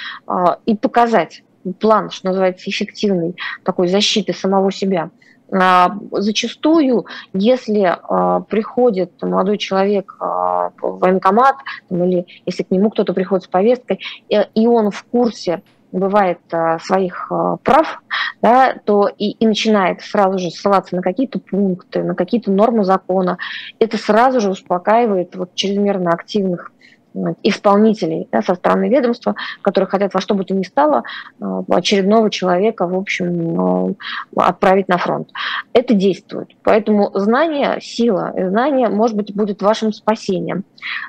и 0.65 0.75
показать 0.75 1.43
план, 1.79 2.09
что 2.09 2.27
называется, 2.27 2.69
эффективной 2.69 3.35
такой 3.63 3.87
защиты 3.87 4.33
самого 4.33 4.71
себя. 4.71 5.11
А, 5.53 5.97
зачастую, 6.11 7.05
если 7.33 7.81
а, 7.83 8.39
приходит 8.41 9.11
молодой 9.21 9.57
человек 9.57 10.15
а, 10.19 10.71
в 10.81 10.99
военкомат, 10.99 11.55
или 11.89 12.25
если 12.45 12.63
к 12.63 12.71
нему 12.71 12.89
кто-то 12.89 13.13
приходит 13.13 13.45
с 13.45 13.49
повесткой, 13.49 13.99
и 14.29 14.67
он 14.67 14.91
в 14.91 15.03
курсе 15.03 15.61
бывает 15.91 16.39
своих 16.79 17.29
прав, 17.63 18.01
да, 18.41 18.77
то 18.85 19.09
и, 19.09 19.31
и 19.31 19.45
начинает 19.45 20.01
сразу 20.01 20.39
же 20.39 20.49
ссылаться 20.49 20.95
на 20.95 21.01
какие-то 21.01 21.39
пункты, 21.39 22.01
на 22.01 22.15
какие-то 22.15 22.49
нормы 22.49 22.85
закона, 22.85 23.37
это 23.77 23.97
сразу 23.97 24.39
же 24.39 24.51
успокаивает 24.51 25.35
вот 25.35 25.53
чрезмерно 25.53 26.11
активных 26.11 26.71
исполнителей 27.43 28.27
да, 28.31 28.41
со 28.41 28.55
стороны 28.55 28.89
ведомства, 28.89 29.35
которые 29.61 29.89
хотят 29.89 30.13
во 30.13 30.21
что 30.21 30.33
бы 30.33 30.43
то 30.43 30.53
ни 30.53 30.63
стало 30.63 31.03
э, 31.39 31.63
очередного 31.69 32.29
человека, 32.29 32.87
в 32.87 32.95
общем, 32.95 33.89
э, 33.89 33.93
отправить 34.35 34.87
на 34.87 34.97
фронт. 34.97 35.29
Это 35.73 35.93
действует. 35.93 36.49
Поэтому 36.63 37.11
знание, 37.13 37.79
сила, 37.81 38.33
знание, 38.35 38.89
может 38.89 39.15
быть, 39.15 39.35
будет 39.35 39.61
вашим 39.61 39.93
спасением. 39.93 40.63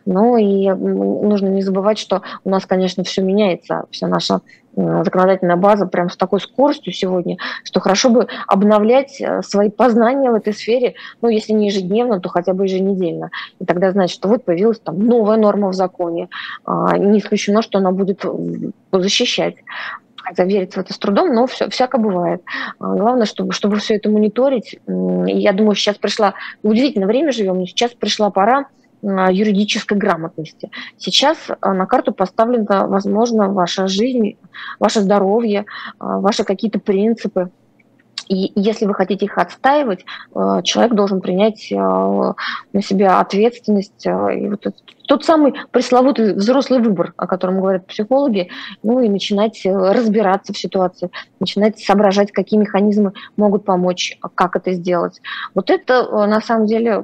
Ну 0.05 0.37
и 0.37 0.69
нужно 0.71 1.49
не 1.49 1.63
забывать, 1.63 1.99
что 1.99 2.23
у 2.45 2.51
нас, 2.51 2.67
конечно, 2.67 3.05
все 3.05 3.23
меняется, 3.23 3.85
вся 3.91 4.09
наша 4.09 4.41
законодательная 4.77 5.57
база 5.57 5.87
прям 5.87 6.11
с 6.11 6.17
такой 6.17 6.41
скоростью 6.41 6.93
сегодня, 6.93 7.37
что 7.65 7.81
хорошо 7.81 8.11
бы 8.11 8.27
обновлять 8.47 9.21
э, 9.21 9.43
свои 9.43 9.71
познания 9.71 10.31
в 10.31 10.35
этой 10.35 10.53
сфере, 10.53 10.95
ну, 11.21 11.29
если 11.29 11.53
не 11.53 11.67
ежедневно, 11.67 12.21
то 12.21 12.29
хотя 12.29 12.53
бы 12.55 12.65
еженедельно. 12.65 13.31
И 13.61 13.65
тогда 13.65 13.93
значит, 13.93 14.15
что 14.15 14.29
вот 14.29 14.45
появилась 14.45 14.81
там 14.81 14.99
новая 14.99 15.37
норма 15.37 15.69
в 15.69 15.75
законе. 15.75 16.29
А, 16.65 16.97
не 16.97 17.19
исключено, 17.19 17.63
что 17.63 17.79
она 17.79 17.93
будет 17.93 18.25
защищать 18.93 19.57
хотя 20.25 20.45
верится 20.45 20.81
в 20.81 20.85
это 20.85 20.95
с 20.95 20.99
трудом, 20.99 21.35
но 21.35 21.47
все, 21.49 21.69
всяко 21.69 21.99
бывает. 21.99 22.43
А, 22.79 22.95
главное, 22.95 23.27
чтобы, 23.27 23.53
чтобы 23.53 23.79
все 23.79 23.97
это 23.97 24.09
мониторить. 24.09 24.79
Я 24.87 25.53
думаю, 25.53 25.75
сейчас 25.75 25.97
пришла, 25.97 26.35
удивительное 26.63 27.09
время 27.09 27.33
живем, 27.33 27.59
но 27.59 27.67
сейчас 27.67 27.91
пришла 27.91 28.31
пора 28.31 28.67
юридической 29.03 29.99
грамотности. 29.99 30.71
Сейчас 30.97 31.39
а, 31.61 31.75
на 31.75 31.87
карту 31.87 32.13
поставлена, 32.13 32.87
возможно, 32.87 33.49
ваша 33.49 33.89
жизнь, 33.89 34.37
ваше 34.79 35.01
здоровье, 35.01 35.67
а, 35.99 36.19
ваши 36.19 36.45
какие-то 36.45 36.79
принципы. 36.79 37.51
И 38.29 38.53
если 38.55 38.87
вы 38.87 38.95
хотите 38.95 39.25
их 39.25 39.37
отстаивать, 39.39 40.05
а, 40.35 40.63
человек 40.63 40.95
должен 40.95 41.21
принять 41.21 41.69
на 41.71 42.83
себя 42.83 43.21
ответственность. 43.21 44.07
И 44.07 44.49
вот 44.49 44.67
тот 45.13 45.27
самый 45.27 45.53
пресловутый 45.73 46.33
взрослый 46.33 46.81
выбор, 46.81 47.13
о 47.19 47.27
котором 47.27 47.61
говорят 47.61 47.87
психологи, 47.87 48.49
ну 48.83 48.99
и 49.01 49.11
начинать 49.11 49.61
э, 49.67 49.71
разбираться 49.71 50.55
в 50.55 50.59
ситуации, 50.59 51.11
начинать 51.39 51.79
соображать, 51.79 52.33
какие 52.33 52.59
механизмы 52.59 53.13
могут 53.37 53.67
помочь, 53.67 54.17
как 54.35 54.57
это 54.57 54.73
сделать. 54.73 55.21
Вот 55.55 55.69
это 55.69 56.09
э, 56.11 56.27
на 56.27 56.41
самом 56.41 56.65
деле, 56.65 57.03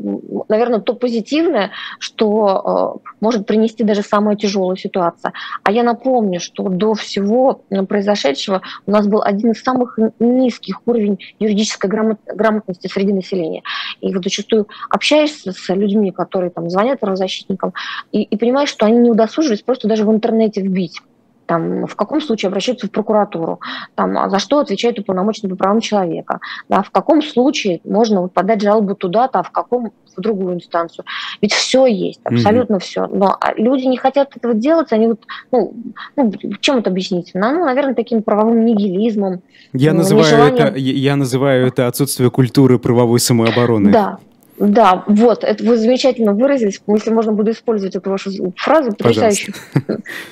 наверное, 0.48 0.80
то 0.80 0.94
позитивное, 0.94 1.72
что 1.98 3.02
э, 3.04 3.08
может 3.20 3.44
принести 3.44 3.84
даже 3.84 4.00
самая 4.00 4.36
тяжелая 4.36 4.78
ситуация. 4.78 5.34
А 5.62 5.70
я 5.70 5.82
напомню, 5.82 6.40
что 6.40 6.66
до 6.70 6.94
всего 6.94 7.60
произошедшего 7.90 8.62
у 8.86 8.90
нас 8.90 9.06
был 9.06 9.20
один 9.20 9.50
из 9.50 9.62
самых 9.62 9.98
низких 10.18 10.80
уровней 10.86 11.18
юридической 11.38 11.90
грамотности 11.90 12.86
среди 12.86 13.12
населения. 13.12 13.64
И 14.00 14.14
вот 14.14 14.24
зачастую 14.24 14.66
общаешься 14.88 15.52
с 15.52 15.68
людьми, 15.74 16.10
которые 16.10 16.48
там 16.48 16.70
звонят 16.70 17.00
правозащитникам, 17.00 17.74
и, 18.12 18.22
и 18.22 18.36
понимаешь, 18.36 18.68
что 18.68 18.86
они 18.86 18.98
не 18.98 19.10
удосужились 19.10 19.62
просто 19.62 19.88
даже 19.88 20.04
в 20.04 20.12
интернете 20.12 20.60
вбить 20.60 21.00
там, 21.48 21.86
в 21.86 21.96
каком 21.96 22.20
случае 22.20 22.48
обращаются 22.48 22.86
в 22.86 22.90
прокуратуру, 22.90 23.58
там, 23.94 24.18
а 24.18 24.28
за 24.28 24.38
что 24.38 24.60
отвечает 24.60 24.98
уполномоченный 24.98 25.48
по 25.48 25.56
правам 25.56 25.80
человека, 25.80 26.40
да, 26.68 26.82
в 26.82 26.90
каком 26.90 27.22
случае 27.22 27.80
можно 27.84 28.20
вот 28.20 28.34
подать 28.34 28.60
жалобу 28.60 28.94
туда-то, 28.94 29.40
а 29.40 29.42
в 29.42 29.50
каком 29.50 29.92
в 30.14 30.20
другую 30.20 30.56
инстанцию. 30.56 31.04
Ведь 31.40 31.52
все 31.52 31.86
есть, 31.86 32.20
абсолютно 32.24 32.76
mm-hmm. 32.76 32.80
все. 32.80 33.06
Но 33.06 33.36
а, 33.40 33.54
люди 33.54 33.86
не 33.86 33.96
хотят 33.96 34.36
этого 34.36 34.52
делать, 34.52 34.92
они 34.92 35.06
вот, 35.06 35.20
ну, 35.50 35.74
ну 36.16 36.32
чем 36.60 36.78
это 36.78 36.90
объяснить? 36.90 37.30
Ну, 37.34 37.64
наверное, 37.64 37.94
таким 37.94 38.22
правовым 38.22 38.64
нигилизмом. 38.64 39.40
Я, 39.72 39.94
называю 39.94 40.26
нежеланием... 40.26 40.66
это, 40.66 40.78
я 40.78 41.16
называю 41.16 41.68
это 41.68 41.86
отсутствие 41.86 42.30
культуры 42.30 42.78
правовой 42.78 43.20
самообороны. 43.20 43.90
Да, 43.90 44.18
да, 44.58 45.04
вот, 45.06 45.44
это 45.44 45.62
вы 45.62 45.76
замечательно 45.76 46.32
выразились, 46.32 46.80
если 46.86 47.10
можно 47.10 47.32
буду 47.32 47.52
использовать 47.52 47.94
эту 47.94 48.10
вашу 48.10 48.30
фразу, 48.56 48.90
потрясающе. 48.92 49.52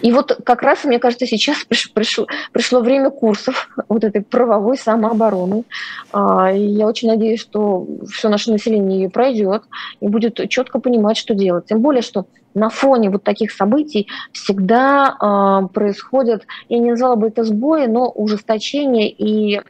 И 0.03 0.13
вот 0.13 0.41
как 0.45 0.63
раз, 0.63 0.85
мне 0.85 0.99
кажется, 0.99 1.27
сейчас 1.27 1.59
пришло, 1.95 2.27
пришло 2.53 2.81
время 2.81 3.11
курсов 3.11 3.69
вот 3.89 4.03
этой 4.05 4.23
правовой 4.23 4.77
самообороны. 4.77 5.65
А, 6.13 6.51
я 6.53 6.87
очень 6.87 7.09
надеюсь, 7.09 7.41
что 7.41 7.87
все 8.13 8.29
наше 8.29 8.51
население 8.51 9.03
ее 9.03 9.11
пройдет 9.11 9.63
и 10.01 10.09
будет 10.09 10.41
четко 10.49 10.81
понимать, 10.81 11.17
что 11.17 11.35
делать. 11.35 11.67
Тем 11.67 11.81
более, 11.81 12.03
что 12.03 12.27
на 12.57 12.71
фоне 12.71 13.11
вот 13.11 13.23
таких 13.23 13.53
событий 13.53 14.09
всегда 14.33 15.17
э, 15.21 15.69
происходят, 15.75 16.47
я 16.71 16.79
не 16.79 16.91
назвала 16.91 17.15
бы 17.15 17.29
это 17.29 17.45
сбои, 17.45 17.85
но 17.87 18.09
ужесточение 18.09 19.11
и 19.11 19.59
э, 19.59 19.63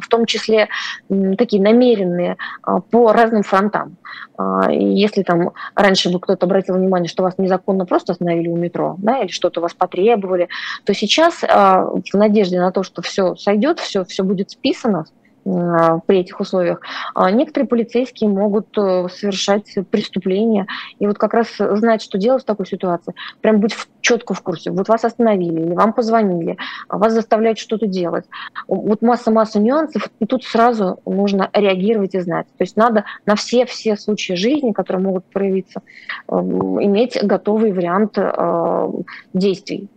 в 0.00 0.08
том 0.08 0.26
числе 0.26 0.68
э, 1.08 1.34
такие 1.36 1.62
намеренные 1.62 2.36
э, 2.66 2.70
по 2.90 3.12
разным 3.12 3.44
фронтам. 3.44 3.96
Э, 4.38 4.68
если 4.70 5.22
там 5.22 5.52
раньше 5.74 6.12
бы 6.12 6.20
кто-то 6.20 6.44
обратил 6.44 6.74
внимание, 6.76 7.08
что 7.08 7.22
вас 7.22 7.38
незаконно 7.38 7.86
просто 7.86 8.12
остановили 8.12 8.48
у 8.48 8.56
метро, 8.56 8.96
да, 8.98 9.20
или 9.20 9.32
что-то 9.32 9.62
вас 9.62 9.72
потребовали, 9.72 10.48
то 10.84 10.92
сейчас 10.92 11.42
э, 11.42 11.46
в 11.48 12.14
надежде 12.14 12.60
на 12.60 12.72
то, 12.72 12.82
что 12.82 13.00
все 13.00 13.36
сойдет, 13.36 13.80
все, 13.80 14.04
все 14.04 14.22
будет 14.22 14.50
списано, 14.50 15.06
при 15.44 16.20
этих 16.20 16.40
условиях. 16.40 16.80
А 17.14 17.30
некоторые 17.30 17.68
полицейские 17.68 18.30
могут 18.30 18.76
э, 18.78 19.08
совершать 19.08 19.74
преступления. 19.90 20.66
И 20.98 21.06
вот 21.06 21.18
как 21.18 21.34
раз 21.34 21.48
знать, 21.58 22.02
что 22.02 22.18
делать 22.18 22.42
в 22.42 22.46
такой 22.46 22.66
ситуации, 22.66 23.14
прям 23.40 23.60
быть 23.60 23.74
четко 24.00 24.34
в 24.34 24.42
курсе. 24.42 24.70
Вот 24.70 24.88
вас 24.88 25.04
остановили 25.04 25.60
или 25.60 25.74
вам 25.74 25.92
позвонили, 25.92 26.56
а 26.88 26.98
вас 26.98 27.12
заставляют 27.12 27.58
что-то 27.58 27.86
делать. 27.86 28.24
Вот 28.68 29.02
масса-масса 29.02 29.60
нюансов, 29.60 30.08
и 30.20 30.26
тут 30.26 30.44
сразу 30.44 31.00
нужно 31.06 31.50
реагировать 31.52 32.14
и 32.14 32.20
знать. 32.20 32.46
То 32.58 32.64
есть 32.64 32.76
надо 32.76 33.04
на 33.26 33.34
все-все 33.36 33.96
случаи 33.96 34.34
жизни, 34.34 34.72
которые 34.72 35.02
могут 35.02 35.24
проявиться, 35.26 35.82
эм, 36.28 36.82
иметь 36.82 37.18
готовый 37.22 37.72
вариант 37.72 38.16
э, 38.16 38.88
действий. 39.32 39.88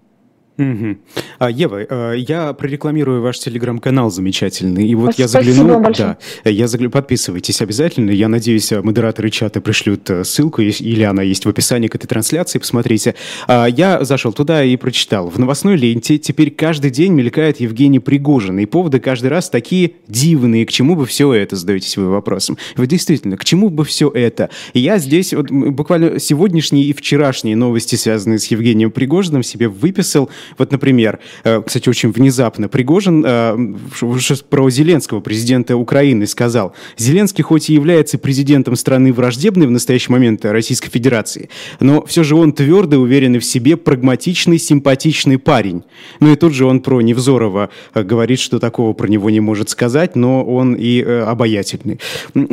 Угу. 0.58 0.98
А, 1.38 1.52
Ева, 1.52 1.86
э, 1.88 2.16
я 2.18 2.52
прорекламирую 2.54 3.22
ваш 3.22 3.38
телеграм-канал 3.40 4.10
замечательный. 4.10 4.88
И 4.88 4.96
вот 4.96 5.14
Спасибо 5.14 5.22
я 5.22 5.28
заглянул. 5.28 5.94
Да, 5.96 6.18
я 6.46 6.68
загляну. 6.68 6.92
Подписывайтесь 6.92 7.62
обязательно. 7.62 8.10
Я 8.10 8.28
надеюсь, 8.28 8.72
модераторы 8.72 9.30
чата 9.30 9.62
пришлют 9.62 10.10
э, 10.10 10.24
ссылку, 10.24 10.62
или 10.64 11.04
она 11.04 11.22
есть 11.22 11.46
в 11.46 11.50
описании 11.50 11.88
к 11.88 11.96
этой 11.96 12.08
трансляции. 12.08 12.58
Посмотрите. 12.58 13.14
А, 13.48 13.68
я 13.68 14.04
зашел 14.04 14.34
туда 14.34 14.64
и 14.64 14.76
прочитал. 14.78 15.30
В 15.30 15.38
новостной 15.38 15.78
ленте 15.78 16.18
теперь 16.18 16.50
каждый 16.50 16.90
день 16.90 17.14
мелькает 17.14 17.60
Евгений 17.60 18.00
Пригожин. 18.00 18.58
И 18.58 18.66
поводы 18.66 19.00
каждый 19.00 19.28
раз 19.28 19.52
такие 19.52 19.92
дивные. 20.08 20.66
К 20.66 20.72
чему 20.72 20.96
бы 20.96 21.06
все 21.06 21.34
это, 21.34 21.56
задаетесь 21.56 21.98
вы 21.98 22.10
вопросом. 22.10 22.58
Вот 22.76 22.88
действительно, 22.88 23.38
к 23.38 23.46
чему 23.46 23.70
бы 23.70 23.86
все 23.86 24.10
это? 24.10 24.50
И 24.74 24.80
я 24.80 24.98
здесь 24.98 25.34
вот 25.34 25.52
буквально 25.52 26.20
сегодняшние 26.20 26.86
и 26.86 26.94
вчерашние 26.94 27.56
новости, 27.56 27.96
связанные 27.96 28.40
с 28.40 28.46
Евгением 28.48 28.90
Пригожиным, 28.90 29.44
себе 29.44 29.68
выписал 29.68 30.30
вот, 30.58 30.72
например, 30.72 31.20
э, 31.44 31.62
кстати, 31.66 31.90
очень 31.90 32.12
внезапно 32.12 32.68
Пригожин 32.68 33.24
э, 33.26 33.76
про 34.50 34.70
Зеленского, 34.70 35.20
президента 35.20 35.76
Украины, 35.78 36.28
сказал, 36.28 36.74
Зеленский 36.98 37.44
хоть 37.44 37.70
и 37.70 37.74
является 37.74 38.18
президентом 38.18 38.76
страны 38.76 39.14
враждебной 39.14 39.68
в 39.68 39.72
настоящий 39.72 40.12
момент 40.12 40.46
Российской 40.46 40.90
Федерации, 40.90 41.50
но 41.80 42.06
все 42.06 42.24
же 42.24 42.36
он 42.36 42.54
твердо 42.54 42.98
уверенный 42.98 43.40
в 43.40 43.46
себе, 43.46 43.78
прагматичный, 43.78 44.58
симпатичный 44.58 45.38
парень. 45.38 45.84
Ну 46.20 46.34
и 46.34 46.36
тут 46.36 46.54
же 46.54 46.66
он 46.66 46.82
про 46.82 47.02
Невзорова 47.02 47.70
э, 47.94 48.04
говорит, 48.04 48.40
что 48.40 48.60
такого 48.60 48.94
про 48.94 49.08
него 49.08 49.30
не 49.30 49.40
может 49.40 49.70
сказать, 49.70 50.16
но 50.16 50.44
он 50.44 50.76
и 50.76 51.02
обаятельный. 51.02 52.00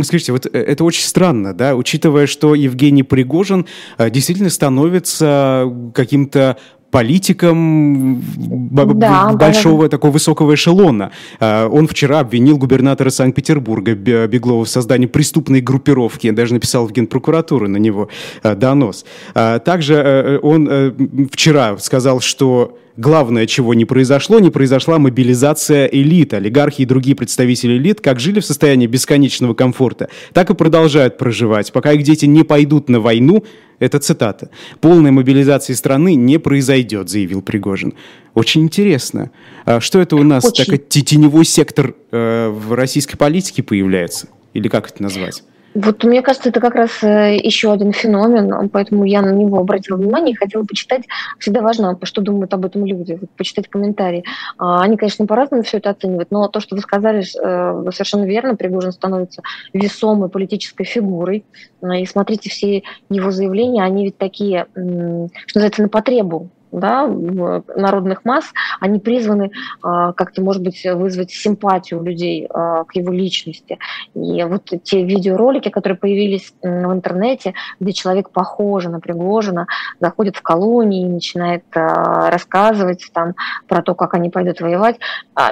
Скажите, 0.02 0.32
вот 0.32 0.46
это 0.46 0.84
очень 0.84 1.04
странно, 1.04 1.54
да, 1.54 1.74
учитывая, 1.76 2.26
что 2.26 2.54
Евгений 2.54 3.02
Пригожин 3.02 3.66
действительно 3.98 4.50
становится 4.50 5.72
каким-то 5.94 6.58
политиком 6.94 8.22
да, 8.36 9.32
большого 9.32 9.82
да, 9.82 9.88
такого 9.88 10.12
высокого 10.12 10.54
эшелона. 10.54 11.10
А, 11.40 11.66
он 11.66 11.88
вчера 11.88 12.20
обвинил 12.20 12.56
губернатора 12.56 13.10
Санкт-Петербурга 13.10 13.96
Беглова 13.96 14.64
в 14.64 14.68
создании 14.68 15.06
преступной 15.06 15.60
группировки. 15.60 16.30
Даже 16.30 16.54
написал 16.54 16.86
в 16.86 16.92
Генпрокуратуру 16.92 17.66
на 17.66 17.78
него 17.78 18.10
а, 18.44 18.54
донос. 18.54 19.04
А, 19.34 19.58
также 19.58 19.94
э, 19.94 20.38
он 20.40 20.68
э, 20.70 20.92
вчера 21.32 21.76
сказал, 21.78 22.20
что 22.20 22.78
Главное, 22.96 23.46
чего 23.46 23.74
не 23.74 23.84
произошло, 23.84 24.38
не 24.38 24.50
произошла 24.50 25.00
мобилизация 25.00 25.86
элит. 25.86 26.32
Олигархи 26.32 26.82
и 26.82 26.84
другие 26.84 27.16
представители 27.16 27.76
элит 27.76 28.00
как 28.00 28.20
жили 28.20 28.38
в 28.38 28.44
состоянии 28.44 28.86
бесконечного 28.86 29.52
комфорта, 29.54 30.08
так 30.32 30.50
и 30.50 30.54
продолжают 30.54 31.18
проживать, 31.18 31.72
пока 31.72 31.90
их 31.92 32.04
дети 32.04 32.26
не 32.26 32.44
пойдут 32.44 32.88
на 32.88 33.00
войну. 33.00 33.42
Это 33.84 33.98
цитата. 33.98 34.48
«Полная 34.80 35.12
мобилизация 35.12 35.76
страны 35.76 36.14
не 36.14 36.38
произойдет», 36.38 37.10
заявил 37.10 37.42
Пригожин. 37.42 37.92
Очень 38.32 38.62
интересно. 38.62 39.30
А 39.66 39.78
что 39.80 40.00
это 40.00 40.16
у 40.16 40.22
нас? 40.22 40.42
Очень. 40.44 40.64
Так, 40.64 40.88
теневой 40.88 41.44
сектор 41.44 41.94
э, 42.10 42.48
в 42.48 42.72
российской 42.72 43.16
политике 43.18 43.62
появляется? 43.62 44.28
Или 44.54 44.68
как 44.68 44.88
это 44.88 45.02
назвать? 45.02 45.42
Вот 45.74 46.04
мне 46.04 46.22
кажется, 46.22 46.50
это 46.50 46.60
как 46.60 46.76
раз 46.76 47.02
э, 47.02 47.36
еще 47.36 47.72
один 47.72 47.92
феномен, 47.92 48.68
поэтому 48.68 49.04
я 49.04 49.22
на 49.22 49.32
него 49.32 49.58
обратила 49.58 49.96
внимание 49.96 50.32
и 50.32 50.36
хотела 50.36 50.62
почитать. 50.62 51.02
Всегда 51.40 51.62
важно, 51.62 51.98
что 52.02 52.22
думают 52.22 52.54
об 52.54 52.64
этом 52.64 52.86
люди, 52.86 53.18
вот, 53.20 53.30
почитать 53.30 53.68
комментарии. 53.68 54.24
А, 54.56 54.82
они, 54.82 54.96
конечно, 54.96 55.26
по-разному 55.26 55.64
все 55.64 55.78
это 55.78 55.90
оценивают, 55.90 56.30
но 56.30 56.46
то, 56.46 56.60
что 56.60 56.76
вы 56.76 56.80
сказали, 56.80 57.22
э, 57.22 57.90
совершенно 57.90 58.24
верно, 58.24 58.54
Пригожин 58.54 58.92
становится 58.92 59.42
весомой 59.72 60.28
политической 60.28 60.84
фигурой. 60.84 61.44
И 61.82 62.06
смотрите, 62.06 62.50
все 62.50 62.84
его 63.10 63.30
заявления, 63.32 63.82
они 63.82 64.04
ведь 64.04 64.16
такие, 64.16 64.66
что 64.72 65.28
называется, 65.58 65.82
на 65.82 65.88
потребу 65.88 66.50
да, 66.78 67.06
народных 67.06 68.24
масс, 68.24 68.52
они 68.80 68.98
призваны 68.98 69.50
а, 69.82 70.12
как-то, 70.12 70.42
может 70.42 70.62
быть, 70.62 70.84
вызвать 70.84 71.30
симпатию 71.30 72.02
людей 72.02 72.46
а, 72.50 72.84
к 72.84 72.94
его 72.96 73.12
личности. 73.12 73.78
И 74.14 74.42
вот 74.44 74.70
те 74.82 75.04
видеоролики, 75.04 75.68
которые 75.68 75.98
появились 75.98 76.52
в 76.62 76.92
интернете, 76.92 77.54
где 77.80 77.92
человек 77.92 78.30
похож 78.30 78.84
на 78.84 79.00
Пригожина, 79.00 79.66
заходит 80.00 80.36
в 80.36 80.42
колонии 80.42 81.02
и 81.02 81.12
начинает 81.12 81.64
а, 81.74 82.30
рассказывать 82.30 83.08
там 83.12 83.34
про 83.68 83.82
то, 83.82 83.94
как 83.94 84.14
они 84.14 84.30
пойдут 84.30 84.60
воевать, 84.60 84.96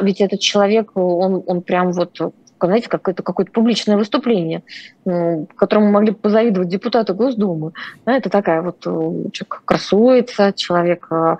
ведь 0.01 0.21
этот 0.21 0.41
человек, 0.41 0.93
он, 0.95 1.43
он 1.47 1.63
прям 1.63 1.93
вот 1.93 2.19
знаете, 2.67 2.89
какое-то 2.89 3.23
какое 3.23 3.47
публичное 3.47 3.97
выступление, 3.97 4.63
которому 5.57 5.91
могли 5.91 6.13
позавидовать 6.13 6.69
депутаты 6.69 7.15
Госдумы. 7.15 7.73
Да, 8.05 8.17
это 8.17 8.31
такая 8.31 8.63
вот 8.63 8.87
э, 8.87 8.91
человек 9.33 9.63
красуется, 9.65 10.53
человек 10.55 11.07
э, 11.11 11.37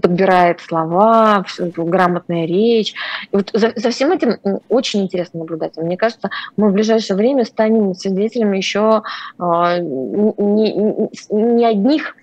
подбирает 0.00 0.60
слова, 0.60 1.44
грамотная 1.58 2.46
речь. 2.46 2.94
И 3.32 3.36
вот 3.36 3.50
за, 3.52 3.72
за 3.76 3.90
всем 3.90 4.12
этим 4.12 4.38
очень 4.68 5.02
интересно 5.02 5.40
наблюдать. 5.40 5.76
Мне 5.76 5.96
кажется, 5.96 6.30
мы 6.56 6.70
в 6.70 6.72
ближайшее 6.72 7.16
время 7.16 7.44
станем 7.44 7.94
свидетелями 7.94 8.56
еще 8.56 9.02
э, 9.38 9.42
не, 9.80 10.72
не, 10.72 11.10
не 11.30 11.64
одних 11.64 12.14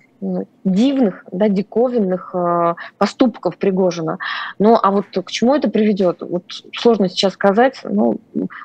дивных, 0.64 1.26
да, 1.32 1.50
диковинных 1.50 2.32
э, 2.34 2.76
поступков 2.98 3.58
Пригожина. 3.58 4.18
Ну, 4.60 4.78
а 4.82 4.92
вот 4.92 5.06
к 5.08 5.32
чему 5.32 5.56
это 5.56 5.70
приведет? 5.70 6.22
Вот 6.22 6.44
сложно 6.74 7.10
сейчас 7.10 7.34
сказать. 7.34 7.82
Ну, 7.84 8.20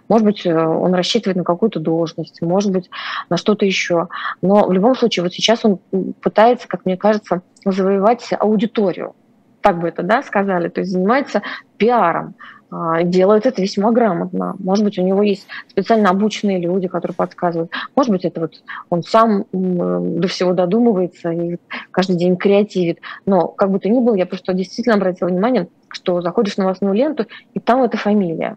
может 0.08 0.24
быть, 0.24 0.46
э, 0.46 0.54
он 0.54 0.94
рассчитывает 0.94 1.36
на 1.36 1.44
какую-то 1.44 1.80
должность, 1.80 2.40
может 2.40 2.72
быть, 2.72 2.90
на 3.28 3.36
что-то 3.36 3.66
еще. 3.66 4.08
Но 4.42 4.66
в 4.66 4.72
любом 4.72 4.94
случае, 4.94 5.24
вот 5.24 5.32
сейчас 5.32 5.64
он 5.64 5.78
пытается, 6.22 6.68
как 6.68 6.84
мне 6.84 6.96
кажется, 6.96 7.42
завоевать 7.64 8.28
аудиторию. 8.38 9.14
Так 9.60 9.80
бы 9.80 9.88
это, 9.88 10.02
да, 10.02 10.22
сказали. 10.22 10.68
То 10.68 10.80
есть 10.80 10.92
занимается 10.92 11.42
пиаром. 11.76 12.34
А, 12.70 13.02
делают 13.02 13.46
это 13.46 13.60
весьма 13.60 13.90
грамотно. 13.90 14.54
Может 14.58 14.84
быть, 14.84 14.98
у 14.98 15.02
него 15.02 15.22
есть 15.22 15.46
специально 15.68 16.10
обученные 16.10 16.58
люди, 16.58 16.88
которые 16.88 17.14
подсказывают. 17.14 17.72
Может 17.96 18.12
быть, 18.12 18.24
это 18.24 18.40
вот 18.40 18.62
он 18.90 19.02
сам 19.02 19.44
до 19.52 20.28
всего 20.28 20.52
додумывается 20.52 21.30
и 21.30 21.56
каждый 21.90 22.16
день 22.16 22.36
креативит. 22.36 23.00
Но 23.26 23.48
как 23.48 23.70
бы 23.70 23.80
то 23.80 23.88
ни 23.88 24.00
было, 24.00 24.14
я 24.14 24.26
просто 24.26 24.52
действительно 24.52 24.96
обратила 24.96 25.28
внимание, 25.28 25.68
что 25.88 26.20
заходишь 26.20 26.54
в 26.54 26.58
новостную 26.58 26.94
ленту, 26.94 27.26
и 27.54 27.60
там 27.60 27.82
эта 27.82 27.96
фамилия. 27.96 28.56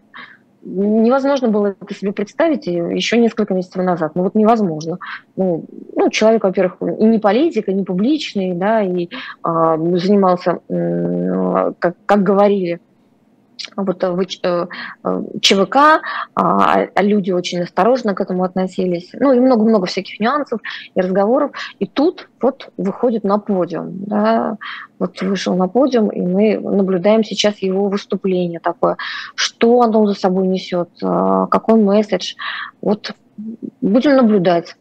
Невозможно 0.66 1.48
было 1.48 1.74
это 1.78 1.94
себе 1.94 2.12
представить 2.12 2.66
еще 2.66 3.18
несколько 3.18 3.52
месяцев 3.52 3.82
назад. 3.82 4.12
Ну 4.14 4.22
вот 4.22 4.34
невозможно. 4.34 4.98
Ну, 5.36 5.66
ну 5.94 6.08
человек, 6.08 6.44
во-первых, 6.44 6.76
и 6.80 7.04
не 7.04 7.18
политик, 7.18 7.68
и 7.68 7.74
не 7.74 7.84
публичный, 7.84 8.54
да, 8.54 8.80
и 8.80 9.06
э, 9.06 9.08
занимался, 9.96 10.60
э, 10.70 11.72
как, 11.78 11.96
как 12.06 12.22
говорили, 12.22 12.80
вот 13.76 14.02
э, 14.02 14.10
в 14.10 14.20
э, 14.20 14.66
э, 15.04 15.22
ЧВК, 15.40 15.76
а, 15.76 16.00
а 16.34 17.02
люди 17.02 17.30
очень 17.30 17.62
осторожно 17.62 18.14
к 18.14 18.20
этому 18.20 18.44
относились. 18.44 19.10
Ну 19.12 19.32
и 19.32 19.40
много-много 19.40 19.86
всяких 19.86 20.20
нюансов 20.20 20.60
и 20.94 21.00
разговоров. 21.00 21.52
И 21.78 21.86
тут 21.86 22.28
вот 22.40 22.70
выходит 22.76 23.24
на 23.24 23.38
подиум. 23.38 24.04
Да? 24.06 24.56
Вот 24.98 25.20
вышел 25.22 25.56
на 25.56 25.68
подиум, 25.68 26.10
и 26.10 26.20
мы 26.20 26.58
наблюдаем 26.58 27.24
сейчас 27.24 27.58
его 27.58 27.88
выступление 27.88 28.60
такое. 28.60 28.96
Что 29.34 29.82
оно 29.82 30.06
за 30.06 30.14
собой 30.14 30.46
несет, 30.46 30.90
какой 31.00 31.80
месседж. 31.80 32.34
Вот 32.80 33.12
будем 33.80 34.16
наблюдать. 34.16 34.76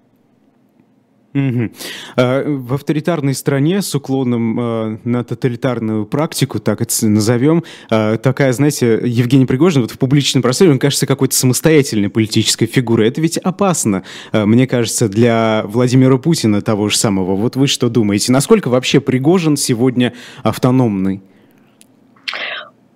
Угу. 1.34 1.72
В 2.16 2.74
авторитарной 2.76 3.34
стране 3.34 3.82
с 3.82 3.96
уклоном 3.96 4.60
э, 4.60 4.98
на 5.04 5.24
тоталитарную 5.24 6.06
практику, 6.06 6.60
так 6.60 6.82
это 6.82 7.08
назовем, 7.08 7.64
э, 7.90 8.18
такая, 8.18 8.54
знаете, 8.54 9.00
Евгений 9.04 9.48
Пригожин 9.48 9.82
вот 9.82 9.92
в 9.92 9.98
публичном 9.98 10.44
пространстве, 10.44 10.72
он 10.72 10.80
кажется 10.80 11.08
какой-то 11.08 11.36
самостоятельной 11.36 12.10
политической 12.10 12.68
фигурой. 12.68 13.08
Это 13.08 13.20
ведь 13.20 13.38
опасно, 13.38 14.04
мне 14.32 14.68
кажется, 14.68 15.10
для 15.10 15.64
Владимира 15.66 16.18
Путина 16.18 16.62
того 16.62 16.90
же 16.90 16.98
самого. 16.98 17.36
Вот 17.36 17.56
вы 17.56 17.68
что 17.68 17.90
думаете? 17.90 18.32
Насколько 18.32 18.70
вообще 18.70 19.00
Пригожин 19.00 19.58
сегодня 19.58 20.14
автономный? 20.44 21.22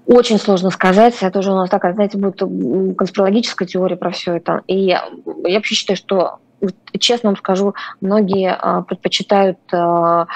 Очень 0.05 0.39
сложно 0.39 0.69
сказать. 0.69 1.15
Это 1.21 1.39
уже 1.39 1.51
у 1.51 1.55
нас 1.55 1.69
такая, 1.69 1.93
знаете, 1.93 2.17
будет 2.17 2.37
конспирологическая 2.97 3.67
теория 3.67 3.97
про 3.97 4.11
все 4.11 4.35
это. 4.35 4.61
И 4.67 4.77
я 4.85 5.09
вообще 5.25 5.75
считаю, 5.75 5.97
что 5.97 6.39
честно 6.99 7.29
вам 7.29 7.37
скажу, 7.37 7.75
многие 8.01 8.51
а, 8.53 8.81
предпочитают 8.81 9.59
а, 9.71 10.27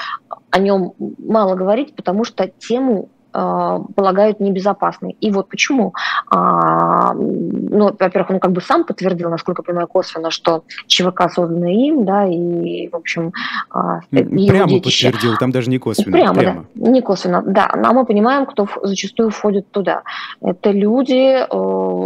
о 0.49 0.59
нем 0.59 0.93
мало 1.17 1.55
говорить, 1.55 1.95
потому 1.95 2.24
что 2.24 2.47
тему 2.47 3.09
полагают 3.32 4.39
небезопасной. 4.39 5.15
И 5.21 5.32
вот 5.32 5.47
почему. 5.49 5.93
А, 6.29 7.13
ну, 7.13 7.95
во-первых, 7.97 8.32
он 8.32 8.39
как 8.39 8.51
бы 8.51 8.61
сам 8.61 8.84
подтвердил, 8.84 9.29
насколько 9.29 9.61
я 9.61 9.65
понимаю, 9.65 9.88
косвенно, 9.88 10.32
что 10.32 10.63
ЧВК 10.88 11.32
создано 11.32 11.67
им, 11.67 12.05
да, 12.05 12.25
и, 12.27 12.89
в 12.89 12.95
общем, 12.95 13.34
а, 13.69 14.01
Прямо 14.09 14.67
детище... 14.67 15.11
подтвердил, 15.11 15.38
там 15.38 15.51
даже 15.51 15.69
не 15.69 15.77
косвенно. 15.77 16.11
Прямо, 16.11 16.34
прямо. 16.34 16.65
да, 16.73 16.89
не 16.91 17.01
косвенно, 17.01 17.41
да. 17.41 17.71
Но 17.75 17.93
мы 17.93 18.05
понимаем, 18.05 18.45
кто 18.45 18.67
зачастую 18.84 19.29
входит 19.29 19.71
туда. 19.71 20.03
Это 20.41 20.71
люди, 20.71 21.45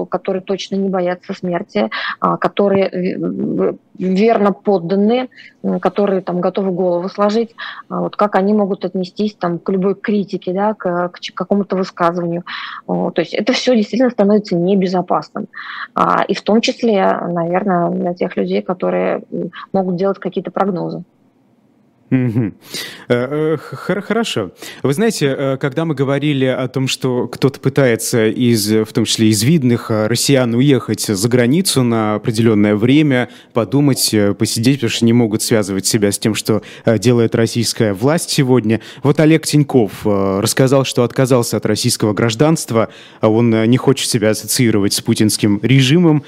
которые 0.09 0.41
точно 0.41 0.76
не 0.76 0.89
боятся 0.89 1.34
смерти, 1.34 1.89
которые 2.19 3.78
верно 3.97 4.51
подданные, 4.51 5.30
которые 5.82 6.22
там 6.22 6.41
готовы 6.41 6.72
голову 6.72 7.09
сложить, 7.09 7.55
вот 7.89 8.16
как 8.16 8.36
они 8.36 8.53
могут 8.53 8.86
отнестись 8.86 9.36
там 9.36 9.59
к 9.59 9.70
любой 9.72 9.95
критике, 9.95 10.53
да, 10.53 10.74
к, 10.74 11.09
к 11.09 11.20
какому-то 11.34 11.76
высказыванию. 11.76 12.43
То 12.88 13.13
есть 13.18 13.34
это 13.34 13.53
все 13.53 13.76
действительно 13.76 14.09
становится 14.09 14.55
небезопасным. 14.55 15.47
А, 15.93 16.24
и 16.28 16.34
в 16.34 16.41
том 16.41 16.61
числе, 16.61 17.05
наверное, 17.30 17.89
для 17.89 18.13
тех 18.13 18.36
людей, 18.38 18.61
которые 18.61 19.24
могут 19.74 19.95
делать 19.95 20.20
какие-то 20.20 20.51
прогнозы. 20.51 21.03
Угу. 22.12 22.53
Хорошо. 23.08 24.51
Вы 24.84 24.93
знаете, 24.93 25.36
э, 25.36 25.58
когда 25.58 25.86
мы 25.86 25.95
говорили 25.95 26.45
о 26.45 26.68
том, 26.68 26.88
что 26.88 27.28
кто-то 27.28 27.60
пытается, 27.60 28.28
из, 28.28 28.70
в 28.72 28.93
том 28.93 29.06
числе 29.06 29.30
из 29.30 29.41
видных 29.41 29.89
россиян, 29.89 30.53
уехать 30.53 31.01
за 31.01 31.28
границу 31.28 31.82
на 31.82 32.14
определенное 32.16 32.76
время, 32.76 33.30
подумать, 33.53 34.14
посидеть, 34.38 34.76
потому 34.76 34.91
что 34.91 35.06
не 35.06 35.14
могут 35.14 35.41
связывать 35.41 35.88
себя 35.88 36.12
с 36.12 36.20
тем, 36.20 36.36
что 36.36 36.62
делает 36.86 37.34
российская 37.34 37.93
власть 37.93 38.30
сегодня. 38.30 38.82
Вот 39.01 39.20
Олег 39.20 39.47
Тиньков 39.47 40.06
рассказал, 40.06 40.86
что 40.86 41.03
отказался 41.03 41.58
от 41.58 41.66
российского 41.66 42.14
гражданства, 42.14 42.89
а 43.20 43.30
он 43.30 43.49
не 43.49 43.78
хочет 43.78 44.08
себя 44.08 44.30
ассоциировать 44.30 44.93
с 44.93 45.01
путинским 45.01 45.60
режимом. 45.64 46.24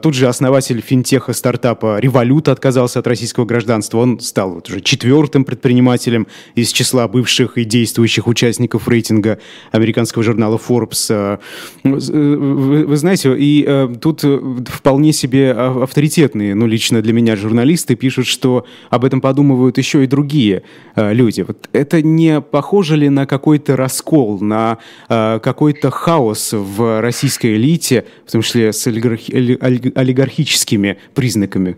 Тут 0.00 0.14
же 0.14 0.26
основатель 0.26 0.80
финтеха 0.80 1.34
стартапа 1.34 1.98
«Револют» 1.98 2.48
отказался 2.48 3.00
от 3.00 3.06
российского 3.06 3.44
гражданства. 3.44 3.98
Он 3.98 4.20
стал 4.20 4.54
вот 4.54 4.70
уже 4.70 4.80
четвертым 4.80 5.17
четвертым 5.18 5.44
предпринимателем 5.44 6.28
из 6.54 6.70
числа 6.70 7.08
бывших 7.08 7.58
и 7.58 7.64
действующих 7.64 8.28
участников 8.28 8.88
рейтинга 8.88 9.38
американского 9.72 10.22
журнала 10.22 10.58
Forbes. 10.58 11.08
Э, 11.10 11.38
вы, 11.82 12.86
вы 12.86 12.96
знаете, 12.96 13.36
и 13.36 13.64
э, 13.66 13.88
тут 14.00 14.22
вполне 14.68 15.12
себе 15.12 15.50
авторитетные, 15.52 16.54
ну, 16.54 16.66
лично 16.66 17.02
для 17.02 17.12
меня 17.12 17.34
журналисты 17.34 17.96
пишут, 17.96 18.26
что 18.26 18.64
об 18.90 19.04
этом 19.04 19.20
подумывают 19.20 19.76
еще 19.78 20.04
и 20.04 20.06
другие 20.06 20.62
э, 20.94 21.12
люди. 21.12 21.42
Вот 21.42 21.68
это 21.72 22.00
не 22.00 22.40
похоже 22.40 22.96
ли 22.96 23.08
на 23.08 23.26
какой-то 23.26 23.74
раскол, 23.76 24.38
на 24.40 24.78
какой-то 25.08 25.90
хаос 25.90 26.52
в 26.52 27.00
российской 27.00 27.56
элите, 27.56 28.04
в 28.24 28.32
том 28.32 28.42
числе 28.42 28.72
с 28.72 28.86
олигархическими 28.86 30.98
признаками? 31.14 31.76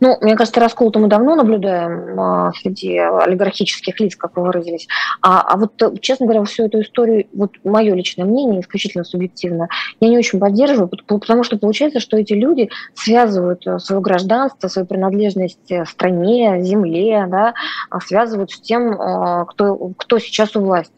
Ну, 0.00 0.18
мне 0.20 0.36
кажется, 0.36 0.60
раскол-то 0.60 0.98
мы 0.98 1.08
давно 1.08 1.34
наблюдаем 1.34 2.18
а, 2.20 2.52
среди 2.52 2.98
олигархических 2.98 3.98
лиц, 4.00 4.16
как 4.16 4.36
вы 4.36 4.44
выразились. 4.44 4.88
А, 5.20 5.40
а 5.40 5.56
вот, 5.56 6.00
честно 6.00 6.26
говоря, 6.26 6.44
всю 6.44 6.64
эту 6.64 6.80
историю, 6.80 7.26
вот 7.32 7.52
мое 7.64 7.94
личное 7.94 8.24
мнение, 8.24 8.60
исключительно 8.60 9.04
субъективно, 9.04 9.68
я 10.00 10.08
не 10.08 10.18
очень 10.18 10.38
поддерживаю, 10.38 10.88
потому 10.88 11.44
что 11.44 11.58
получается, 11.58 12.00
что 12.00 12.16
эти 12.16 12.32
люди 12.32 12.70
связывают 12.94 13.66
э, 13.66 13.78
свое 13.78 14.00
гражданство, 14.00 14.68
свою 14.68 14.86
принадлежность 14.86 15.70
э, 15.70 15.84
стране, 15.84 16.62
земле, 16.62 17.26
да, 17.28 17.54
а 17.90 18.00
связывают 18.00 18.50
с 18.50 18.60
тем, 18.60 18.92
э, 18.92 19.46
кто, 19.46 19.92
кто 19.96 20.18
сейчас 20.18 20.56
у 20.56 20.60
власти. 20.60 20.92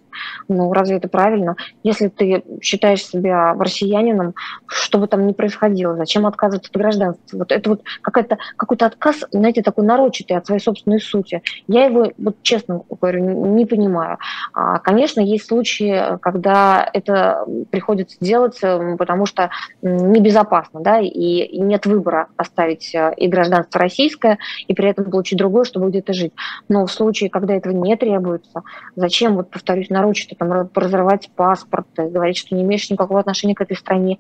Ну, 0.49 0.73
разве 0.73 0.97
это 0.97 1.09
правильно? 1.09 1.57
Если 1.83 2.09
ты 2.09 2.43
считаешь 2.63 3.05
себя 3.05 3.55
россиянином, 3.55 4.35
что 4.67 4.99
бы 4.99 5.07
там 5.07 5.27
ни 5.27 5.33
происходило, 5.33 5.97
зачем 5.97 6.27
отказываться 6.27 6.71
от 6.71 6.77
гражданства? 6.77 7.39
Вот 7.39 7.53
это 7.53 7.71
вот 7.71 7.83
какая-то, 8.01 8.39
какой-то 8.57 8.87
отказ, 8.87 9.25
знаете, 9.31 9.63
такой 9.63 9.85
нарочитый 9.85 10.37
от 10.37 10.47
своей 10.47 10.61
собственной 10.61 11.01
сути. 11.01 11.43
Я 11.67 11.87
его, 11.87 12.13
вот 12.19 12.37
честно 12.43 12.83
говорю, 12.89 13.21
не 13.55 13.67
понимаю. 13.67 14.19
А, 14.53 14.79
конечно, 14.79 15.21
есть 15.21 15.47
случаи, 15.47 16.19
когда 16.21 16.89
это 16.93 17.45
приходится 17.71 18.17
делать, 18.21 18.59
э, 18.63 18.97
потому 18.97 19.27
что 19.27 19.51
небезопасно, 19.83 20.81
да, 20.81 21.01
и, 21.01 21.59
нет 21.59 21.87
выбора 21.87 22.29
оставить 22.37 22.95
э, 22.95 23.13
и 23.17 23.29
гражданство 23.29 23.81
российское, 23.81 24.39
и 24.69 24.75
при 24.75 24.89
этом 24.89 25.11
получить 25.11 25.39
другое, 25.39 25.65
чтобы 25.65 25.89
где-то 25.89 26.13
жить. 26.13 26.33
Но 26.69 26.87
в 26.87 26.93
случае, 26.93 27.31
когда 27.31 27.55
этого 27.55 27.73
не 27.73 27.97
требуется, 27.97 28.63
зачем, 28.97 29.37
вот 29.37 29.51
повторюсь, 29.51 29.91
народ 29.91 30.04
наручно 30.05 30.37
там, 30.39 30.71
разрывать 30.75 31.31
паспорт, 31.35 31.87
говорить, 31.97 32.37
что 32.37 32.55
не 32.55 32.63
имеешь 32.63 32.91
никакого 32.91 33.21
отношения 33.21 33.55
к 33.55 33.61
этой 33.61 33.77
стране. 33.77 34.19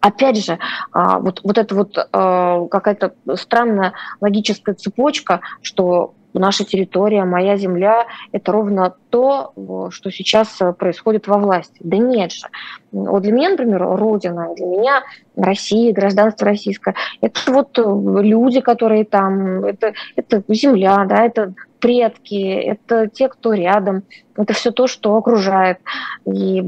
Опять 0.00 0.44
же, 0.44 0.58
а, 0.92 1.18
вот, 1.18 1.40
вот 1.42 1.58
это 1.58 1.74
вот 1.74 1.96
а, 2.12 2.66
какая-то 2.66 3.14
странная 3.34 3.92
логическая 4.20 4.74
цепочка, 4.74 5.40
что 5.62 6.14
наша 6.32 6.64
территория, 6.64 7.24
моя 7.24 7.56
земля– 7.56 8.06
это 8.32 8.52
ровно 8.52 8.94
то, 9.08 9.52
что 9.90 10.10
сейчас 10.10 10.58
происходит 10.78 11.26
во 11.26 11.38
власти. 11.38 11.78
Да 11.80 11.96
нет 11.96 12.30
же. 12.30 12.46
Вот 12.92 13.22
для 13.22 13.32
меня, 13.32 13.50
например, 13.50 13.82
Родина, 13.82 14.54
для 14.54 14.66
меня 14.66 15.02
Россия, 15.34 15.94
гражданство 15.94 16.46
российское– 16.46 16.94
это 17.22 17.40
вот 17.50 17.78
люди, 17.78 18.60
которые 18.60 19.06
там, 19.06 19.64
это, 19.64 19.94
это 20.14 20.42
земля, 20.48 21.06
да, 21.08 21.24
это 21.24 21.54
предки, 21.78 22.34
это 22.34 23.08
те, 23.08 23.28
кто 23.28 23.52
рядом, 23.52 24.02
это 24.36 24.52
все 24.52 24.70
то, 24.70 24.86
что 24.86 25.16
окружает. 25.16 25.78
И 26.26 26.62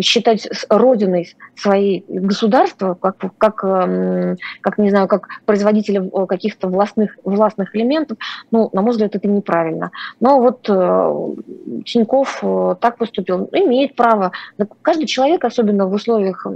считать 0.00 0.48
родиной 0.68 1.34
своей 1.56 2.04
государства, 2.08 2.94
как, 2.94 3.16
как, 3.38 3.64
эм, 3.64 4.36
как 4.60 4.78
не 4.78 4.90
знаю, 4.90 5.08
как 5.08 5.28
производителя 5.44 6.08
каких-то 6.26 6.68
властных, 6.68 7.16
властных 7.24 7.74
элементов, 7.74 8.18
ну, 8.50 8.70
на 8.72 8.82
мой 8.82 8.92
взгляд, 8.92 9.14
это 9.14 9.28
неправильно. 9.28 9.90
Но 10.20 10.40
вот 10.40 10.68
э, 10.68 11.82
Тиньков 11.84 12.38
э, 12.42 12.76
так 12.80 12.96
поступил, 12.98 13.48
имеет 13.52 13.96
право. 13.96 14.32
Каждый 14.82 15.06
человек, 15.06 15.44
особенно 15.44 15.86
в 15.86 15.92
условиях 15.92 16.46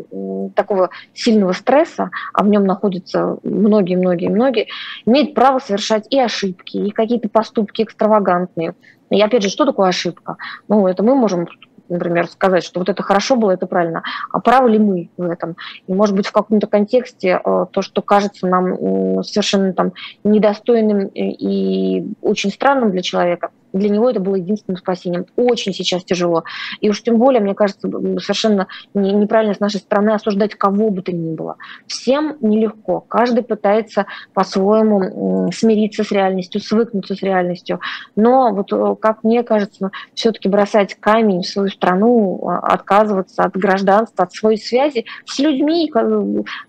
такого 0.55 0.91
сильного 1.15 1.53
стресса, 1.53 2.11
а 2.33 2.45
в 2.45 2.49
нем 2.49 2.65
находятся 2.65 3.39
многие-многие-многие, 3.43 4.69
имеет 5.07 5.35
право 5.35 5.59
совершать 5.59 6.07
и 6.11 6.19
ошибки, 6.19 6.77
и 6.77 6.91
какие-то 6.91 7.29
поступки 7.29 7.85
экстравагантные. 7.95 8.75
И 9.11 9.21
опять 9.23 9.43
же, 9.43 9.49
что 9.49 9.65
такое 9.65 9.89
ошибка? 9.89 10.37
Ну, 10.69 10.87
это 10.87 11.03
мы 11.03 11.15
можем 11.15 11.47
например, 11.89 12.27
сказать, 12.29 12.65
что 12.65 12.81
вот 12.81 12.89
это 12.89 13.03
хорошо 13.03 13.37
было, 13.37 13.51
это 13.51 13.67
правильно. 13.67 14.03
А 14.33 14.41
правы 14.41 14.71
ли 14.71 14.79
мы 14.79 15.11
в 15.19 15.31
этом? 15.31 15.57
И, 15.87 15.93
может 15.93 16.17
быть, 16.17 16.27
в 16.27 16.33
каком-то 16.33 16.67
контексте 16.67 17.41
э, 17.45 17.67
то, 17.71 17.83
что 17.83 18.01
кажется 18.01 18.47
нам 18.47 19.23
совершенно 19.23 19.73
там 19.75 19.93
недостойным 20.25 21.07
и 21.09 22.07
очень 22.23 22.51
странным 22.51 22.91
для 22.91 23.03
человека, 23.03 23.51
для 23.75 23.89
него 23.89 24.09
это 24.09 24.21
было 24.21 24.37
единственным 24.37 24.79
спасением. 24.79 25.27
Очень 25.37 25.75
сейчас 25.75 26.05
тяжело. 26.05 26.45
И 26.81 26.89
уж 26.89 27.03
тем 27.03 27.19
более, 27.19 27.41
мне 27.41 27.55
кажется, 27.55 27.89
совершенно 28.21 28.69
неправильно 28.95 29.55
с 29.55 29.61
нашей 29.61 29.81
стороны 29.81 30.11
осуждать 30.11 30.55
кого 30.55 30.91
бы 30.91 31.03
то 31.03 31.13
ни 31.13 31.35
было. 31.35 31.57
Всем 31.87 32.37
нелегко. 32.41 33.01
Каждый 33.01 33.43
пытается 33.43 34.07
по-своему 34.33 35.51
смириться 35.53 36.05
с 36.05 36.13
реальностью, 36.13 36.61
свыкнуться 36.61 37.15
с 37.17 37.23
реальностью. 37.23 37.81
Но 38.15 38.53
вот, 38.53 38.73
э, 38.73 38.97
как 39.01 39.25
мне 39.25 39.43
кажется, 39.43 39.91
все-таки 40.15 40.49
бросать 40.49 40.95
камень 40.95 41.43
в 41.43 41.47
свою 41.47 41.69
страну, 41.69 42.47
а, 42.47 42.59
отказываться 42.59 43.43
от 43.43 43.57
гражданства, 43.57 44.25
от 44.25 44.33
своей 44.33 44.59
связи 44.59 45.05
с 45.25 45.39
людьми, 45.41 45.91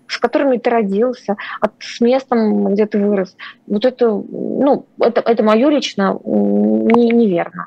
с 0.08 0.18
которыми 0.18 0.56
ты 0.58 0.70
родился, 0.70 1.36
от, 1.60 1.72
с 1.78 2.00
местом, 2.00 2.74
где 2.74 2.86
ты 2.86 2.98
вырос. 2.98 3.36
Вот 3.66 3.84
это, 3.84 4.10
ну, 4.10 4.86
это, 5.00 5.20
это 5.20 5.42
мое 5.42 5.68
лично 5.68 6.18
не, 6.96 7.10
неверно. 7.10 7.66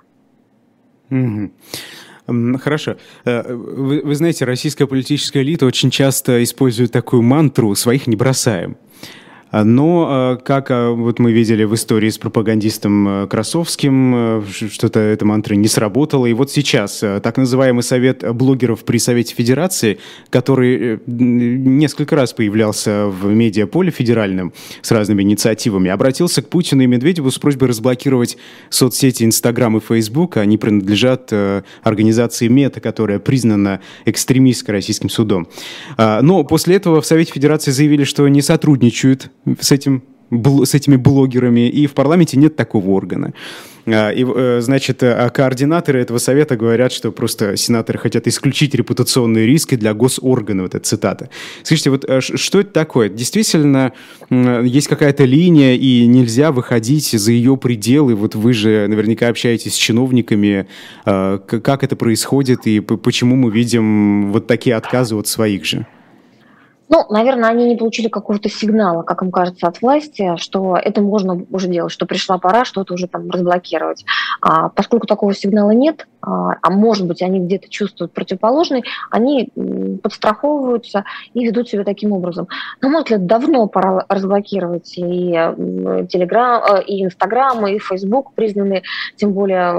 Хорошо. 2.60 2.98
Э, 3.26 3.54
вы, 3.54 4.02
вы 4.04 4.16
знаете, 4.16 4.46
российская 4.46 4.86
политическая 4.86 5.42
элита 5.42 5.66
очень 5.66 5.90
часто 5.90 6.44
использует 6.44 6.92
такую 6.92 7.24
мантру 7.24 7.74
«своих 7.76 8.08
не 8.08 8.16
бросаем». 8.16 8.78
А, 9.52 9.64
но, 9.64 10.08
а, 10.10 10.36
как 10.38 10.70
а, 10.70 10.92
вот 10.92 11.20
мы 11.20 11.32
видели 11.32 11.64
в 11.64 11.74
истории 11.74 12.10
с 12.10 12.18
пропагандистом 12.18 13.28
Красовским, 13.28 14.44
что-то 14.52 15.00
эта 15.00 15.26
мантра 15.26 15.56
не 15.56 15.68
сработала. 15.68 16.26
И 16.26 16.34
вот 16.34 16.52
сейчас 16.52 17.00
так 17.00 17.38
называемый 17.38 17.84
совет 17.84 18.24
блогеров 18.34 18.84
при 18.84 18.98
Совете 18.98 19.34
Федерации, 19.34 20.00
который 20.30 20.96
э, 20.96 20.98
несколько 21.08 22.16
раз 22.16 22.34
появлялся 22.34 23.08
в 23.08 23.28
медиаполе 23.28 23.92
федеральном 23.92 24.54
с 24.82 24.92
разными 24.92 25.24
инициативами, 25.24 25.90
обратился 25.90 26.42
к 26.42 26.50
Путину 26.50 26.84
и 26.84 26.88
Медведеву 26.88 27.32
с 27.32 27.40
просьбой 27.40 27.70
разблокировать 27.70 28.38
соцсети 28.70 29.24
Инстаграм 29.24 29.76
и 29.78 29.80
Фейсбук. 29.80 30.38
Они 30.38 30.58
принадлежат 30.58 31.30
э, 31.32 31.64
организации 31.84 32.48
МЕТА, 32.48 32.82
которая 32.82 33.20
признана 33.20 33.82
экстремистской 34.06 34.76
российским 34.76 35.10
судом. 35.10 35.48
Но 35.98 36.44
после 36.44 36.76
этого 36.76 37.02
в 37.02 37.06
Совете 37.06 37.34
Федерации 37.34 37.72
заявили, 37.72 38.04
что 38.04 38.28
не 38.28 38.42
сотрудничают 38.42 39.32
с 39.60 39.72
этим 39.72 40.04
с 40.32 40.76
этими 40.76 40.96
блогерами, 40.96 41.68
и 41.70 41.88
в 41.88 41.94
парламенте 41.94 42.38
нет 42.38 42.56
такого 42.56 42.90
органа. 42.92 43.34
А, 43.88 44.12
и, 44.12 44.24
э, 44.24 44.62
значит, 44.62 45.02
а 45.02 45.30
координаторы 45.30 46.00
этого 46.00 46.20
совета 46.20 46.56
говорят, 46.56 46.92
что 46.92 47.12
просто 47.12 47.58
сенаторы 47.58 47.98
хотят 47.98 48.28
исключить 48.28 48.76
репутационные 48.76 49.48
риски 49.48 49.76
для 49.76 49.94
госоргана, 49.94 50.64
вот 50.64 50.76
эта 50.76 50.86
цитата. 50.86 51.30
Скажите, 51.64 51.90
вот 51.90 52.06
э, 52.08 52.22
что 52.22 52.60
это 52.60 52.72
такое? 52.72 53.10
Действительно, 53.10 53.94
есть 54.30 54.88
какая-то 54.88 55.26
линия, 55.26 55.76
и 55.76 56.06
нельзя 56.06 56.52
выходить 56.52 57.10
за 57.10 57.32
ее 57.32 57.58
пределы? 57.58 58.14
Вот 58.16 58.36
вы 58.36 58.54
же 58.54 58.88
наверняка 58.88 59.30
общаетесь 59.30 59.74
с 59.74 59.78
чиновниками. 59.78 60.68
А, 61.06 61.40
как 61.40 61.84
это 61.84 61.96
происходит, 61.96 62.68
и 62.68 62.80
почему 62.82 63.36
мы 63.36 63.52
видим 63.52 64.32
вот 64.32 64.46
такие 64.46 64.76
отказы 64.76 65.16
от 65.16 65.28
своих 65.28 65.66
же? 65.66 65.88
Ну, 66.90 67.06
наверное, 67.10 67.50
они 67.50 67.66
не 67.66 67.78
получили 67.78 68.08
какого-то 68.08 68.50
сигнала, 68.50 69.04
как 69.04 69.22
им 69.22 69.32
кажется, 69.32 69.68
от 69.68 69.80
власти, 69.82 70.36
что 70.38 70.76
это 70.76 71.02
можно 71.02 71.46
уже 71.52 71.68
делать, 71.68 71.92
что 71.92 72.08
пришла 72.08 72.40
пора 72.40 72.66
что-то 72.66 72.96
уже 72.96 73.08
там 73.08 73.30
разблокировать. 73.30 74.06
А, 74.42 74.70
поскольку 74.70 75.06
такого 75.06 75.36
сигнала 75.36 75.70
нет, 75.70 76.08
а, 76.22 76.56
а 76.62 76.70
может 76.72 77.08
быть, 77.08 77.22
они 77.22 77.40
где-то 77.40 77.70
чувствуют 77.70 78.12
противоположный, 78.12 78.84
они 79.12 79.50
подстраховываются 80.02 81.06
и 81.36 81.46
ведут 81.46 81.70
себя 81.70 81.84
таким 81.84 82.12
образом. 82.12 82.48
На 82.82 82.90
мой 82.90 83.04
взгляд, 83.04 83.28
давно 83.28 83.68
пора 83.68 84.06
разблокировать 84.10 84.98
и 84.98 85.32
Телеграм, 86.10 86.64
э, 86.64 86.84
и 86.86 87.04
Инстаграм, 87.04 87.68
и 87.68 87.78
Фейсбук, 87.78 88.34
признанные 88.34 88.82
тем 89.16 89.34
более 89.34 89.74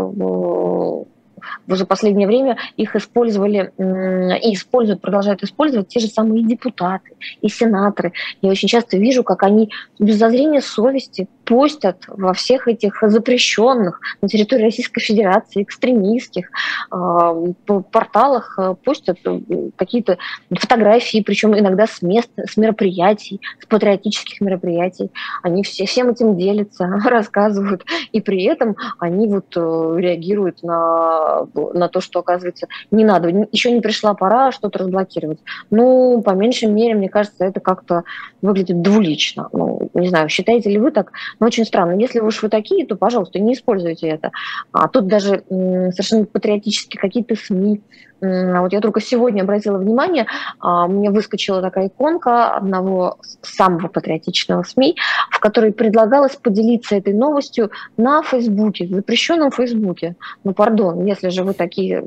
уже 1.66 1.86
последнее 1.86 2.26
время 2.26 2.57
их 2.76 2.97
использовали 2.97 3.72
и 3.78 4.55
используют, 4.55 5.01
продолжают 5.01 5.43
использовать 5.43 5.88
те 5.88 6.01
же 6.01 6.07
самые 6.07 6.45
депутаты, 6.45 7.12
и 7.41 7.49
сенаторы. 7.49 8.12
Я 8.43 8.51
очень 8.51 8.68
часто 8.68 8.97
вижу, 8.97 9.22
как 9.24 9.43
они 9.43 9.70
без 9.99 10.16
зазрения 10.16 10.61
совести 10.61 11.28
постят 11.51 12.05
во 12.07 12.32
всех 12.32 12.68
этих 12.68 13.03
запрещенных 13.03 14.01
на 14.22 14.28
территории 14.28 14.62
Российской 14.62 15.01
Федерации 15.01 15.64
экстремистских 15.64 16.48
э, 16.92 17.53
порталах 17.90 18.57
э, 18.57 18.76
постят 18.84 19.18
э, 19.24 19.40
какие-то 19.74 20.18
фотографии, 20.48 21.24
причем 21.26 21.59
иногда 21.59 21.88
с 21.88 22.03
мест, 22.03 22.30
с 22.36 22.57
мероприятий, 22.57 23.40
с 23.61 23.66
патриотических 23.66 24.40
мероприятий. 24.40 25.11
Они 25.42 25.64
все, 25.64 25.86
всем 25.86 26.11
этим 26.11 26.36
делятся, 26.36 26.86
рассказывают, 27.05 27.84
и 28.12 28.20
при 28.20 28.44
этом 28.44 28.76
они 29.01 29.26
вот 29.26 29.57
реагируют 29.57 30.62
на, 30.62 31.48
на 31.74 31.88
то, 31.88 32.01
что, 32.01 32.20
оказывается, 32.20 32.68
не 32.92 33.05
надо, 33.05 33.28
еще 33.51 33.72
не 33.72 33.80
пришла 33.80 34.14
пора 34.14 34.53
что-то 34.53 34.78
разблокировать. 34.78 35.40
Ну, 35.70 36.22
по 36.22 36.30
меньшей 36.30 36.68
мере, 36.68 36.94
мне 36.94 37.09
кажется, 37.09 37.44
это 37.44 37.59
как-то 37.59 38.05
выглядит 38.40 38.82
двулично. 38.82 39.48
Ну, 39.53 39.90
не 39.94 40.09
знаю, 40.09 40.28
считаете 40.28 40.70
ли 40.70 40.78
вы 40.78 40.92
так, 40.92 41.11
но 41.41 41.47
очень 41.47 41.64
странно. 41.64 41.99
Если 41.99 42.20
уж 42.20 42.43
вы 42.43 42.49
такие, 42.49 42.86
то, 42.86 42.97
пожалуйста, 42.97 43.41
не 43.41 43.55
используйте 43.55 44.09
это. 44.09 44.30
А 44.72 44.86
тут 44.88 45.09
даже 45.09 45.43
совершенно 45.49 46.26
патриотически 46.26 46.97
какие-то 46.97 47.34
СМИ 47.34 47.80
вот 48.20 48.72
я 48.72 48.80
только 48.80 49.00
сегодня 49.00 49.42
обратила 49.42 49.78
внимание, 49.78 50.26
а, 50.58 50.86
мне 50.86 51.10
выскочила 51.10 51.62
такая 51.62 51.88
иконка 51.88 52.54
одного 52.54 53.18
самого 53.42 53.88
патриотичного 53.88 54.62
СМИ, 54.62 54.96
в 55.30 55.38
которой 55.40 55.72
предлагалось 55.72 56.36
поделиться 56.36 56.96
этой 56.96 57.14
новостью 57.14 57.70
на 57.96 58.22
Фейсбуке, 58.22 58.86
в 58.86 58.90
запрещенном 58.90 59.50
Фейсбуке. 59.50 60.16
Ну, 60.44 60.52
пардон, 60.52 61.04
если 61.06 61.30
же 61.30 61.44
вы 61.44 61.54
такие, 61.54 62.04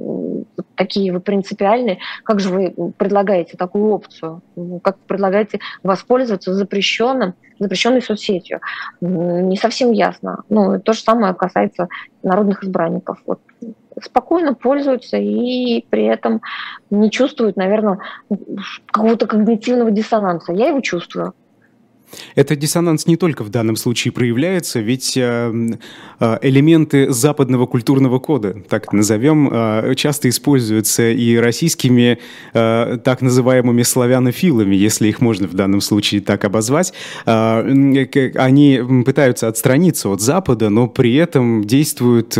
такие 0.75 1.11
вы 1.11 1.19
принципиальные, 1.19 1.99
как 2.23 2.39
же 2.39 2.49
вы 2.49 2.93
предлагаете 2.97 3.57
такую 3.57 3.91
опцию? 3.91 4.41
Как 4.83 4.97
вы 4.97 5.03
предлагаете 5.07 5.59
воспользоваться 5.81 6.53
запрещенным, 6.53 7.33
запрещенной 7.57 8.01
соцсетью? 8.01 8.59
Не 9.01 9.57
совсем 9.57 9.91
ясно. 9.91 10.43
Ну, 10.49 10.79
то 10.79 10.93
же 10.93 10.99
самое 10.99 11.33
касается 11.33 11.87
народных 12.21 12.63
избранников. 12.63 13.17
Вот 13.25 13.39
спокойно 14.01 14.53
пользуются 14.53 15.17
и 15.17 15.85
при 15.89 16.05
этом 16.05 16.41
не 16.89 17.11
чувствуют, 17.11 17.57
наверное, 17.57 17.99
какого-то 18.85 19.27
когнитивного 19.27 19.91
диссонанса. 19.91 20.53
Я 20.53 20.69
его 20.69 20.81
чувствую. 20.81 21.33
Этот 22.35 22.59
диссонанс 22.59 23.07
не 23.07 23.17
только 23.17 23.43
в 23.43 23.49
данном 23.49 23.75
случае 23.75 24.11
проявляется, 24.11 24.79
ведь 24.79 25.17
э, 25.17 25.53
э, 26.19 26.37
элементы 26.41 27.11
западного 27.11 27.65
культурного 27.65 28.19
кода, 28.19 28.55
так 28.69 28.91
назовем, 28.93 29.49
э, 29.51 29.93
часто 29.95 30.29
используются 30.29 31.09
и 31.09 31.35
российскими 31.35 32.19
так 32.53 33.21
называемыми 33.21 33.83
славянофилами, 33.83 34.75
если 34.75 35.07
их 35.07 35.21
можно 35.21 35.47
в 35.47 35.53
данном 35.53 35.81
случае 35.81 36.21
так 36.21 36.45
обозвать. 36.45 36.93
Они 37.25 38.81
пытаются 39.05 39.47
отстраниться 39.47 40.09
от 40.09 40.21
Запада, 40.21 40.69
но 40.69 40.87
при 40.87 41.15
этом 41.15 41.63
действуют 41.63 42.37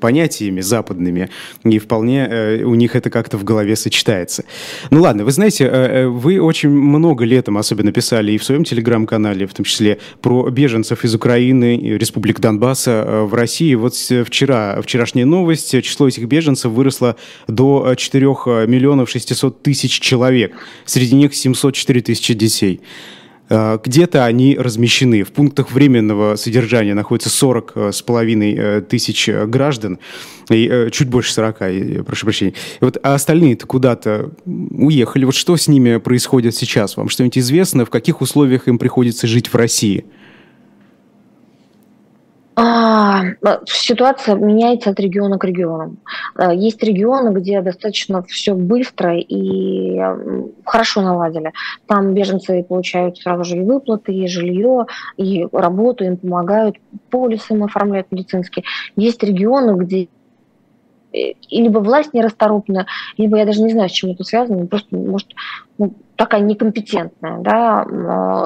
понятиями 0.00 0.60
западными, 0.60 1.30
и 1.64 1.78
вполне 1.78 2.60
у 2.64 2.74
них 2.74 2.96
это 2.96 3.10
как-то 3.10 3.38
в 3.38 3.44
голове 3.44 3.76
сочетается. 3.76 4.44
Ну 4.90 5.02
ладно, 5.02 5.24
вы 5.24 5.32
знаете, 5.32 6.06
вы 6.08 6.40
очень 6.40 6.70
много 6.70 7.24
летом 7.24 7.58
особенно 7.58 7.92
писали 7.92 8.35
в 8.38 8.44
своем 8.44 8.64
телеграм-канале, 8.64 9.46
в 9.46 9.54
том 9.54 9.64
числе 9.64 9.98
про 10.20 10.48
беженцев 10.50 11.04
из 11.04 11.14
Украины, 11.14 11.78
Республик 11.98 12.40
Донбасса 12.40 12.90
э, 12.90 13.22
в 13.22 13.34
России. 13.34 13.74
Вот 13.74 13.94
вчера, 13.94 14.80
вчерашняя 14.82 15.24
новость, 15.24 15.82
число 15.82 16.08
этих 16.08 16.24
беженцев 16.26 16.72
выросло 16.72 17.16
до 17.48 17.94
4 17.96 18.26
миллионов 18.66 19.10
600 19.10 19.62
тысяч 19.62 20.00
человек. 20.00 20.54
Среди 20.84 21.14
них 21.14 21.34
704 21.34 22.00
тысячи 22.02 22.34
детей. 22.34 22.80
Э, 23.48 23.78
где-то 23.82 24.24
они 24.24 24.56
размещены. 24.56 25.22
В 25.22 25.32
пунктах 25.32 25.70
временного 25.70 26.36
содержания 26.36 26.94
находится 26.94 27.30
40 27.30 27.72
э, 27.74 27.92
с 27.92 28.02
половиной 28.02 28.54
э, 28.56 28.80
тысяч 28.82 29.28
граждан, 29.28 29.98
и 30.48 30.88
чуть 30.92 31.08
больше 31.08 31.32
40, 31.32 32.04
прошу 32.06 32.26
прощения. 32.26 32.54
Вот, 32.80 32.98
а 33.02 33.14
остальные-то 33.14 33.66
куда-то 33.66 34.30
уехали. 34.44 35.24
Вот 35.24 35.34
что 35.34 35.56
с 35.56 35.66
ними 35.66 35.96
происходит 35.96 36.54
сейчас? 36.54 36.96
Вам 36.96 37.08
что-нибудь 37.08 37.38
известно? 37.38 37.84
В 37.84 37.90
каких 37.90 38.20
условиях 38.20 38.68
им 38.68 38.78
приходится 38.78 39.26
жить 39.26 39.48
в 39.48 39.56
России? 39.56 40.04
А, 42.58 43.22
ситуация 43.66 44.34
меняется 44.34 44.88
от 44.88 44.98
региона 44.98 45.38
к 45.38 45.44
региону. 45.44 45.96
А, 46.34 46.54
есть 46.54 46.82
регионы, 46.82 47.38
где 47.38 47.60
достаточно 47.60 48.22
все 48.22 48.54
быстро 48.54 49.18
и 49.18 50.00
хорошо 50.64 51.02
наладили. 51.02 51.52
Там 51.86 52.14
беженцы 52.14 52.62
получают 52.62 53.18
сразу 53.18 53.44
же 53.44 53.58
и 53.58 53.62
выплаты, 53.62 54.14
и 54.14 54.26
жилье, 54.26 54.86
и 55.18 55.46
работу, 55.52 56.04
им 56.04 56.16
помогают, 56.16 56.76
полисы 57.10 57.52
им 57.52 57.64
оформляют 57.64 58.10
медицинские. 58.10 58.64
Есть 58.96 59.22
регионы, 59.22 59.76
где 59.78 60.08
и 61.12 61.62
либо 61.62 61.78
власть 61.78 62.12
нерасторопная, 62.14 62.86
либо 63.16 63.38
я 63.38 63.46
даже 63.46 63.62
не 63.62 63.70
знаю, 63.70 63.88
с 63.88 63.92
чем 63.92 64.10
это 64.10 64.24
связано, 64.24 64.66
просто, 64.66 64.96
может, 64.96 65.28
ну, 65.78 65.94
такая 66.16 66.40
некомпетентная, 66.40 67.38
да, 67.38 67.84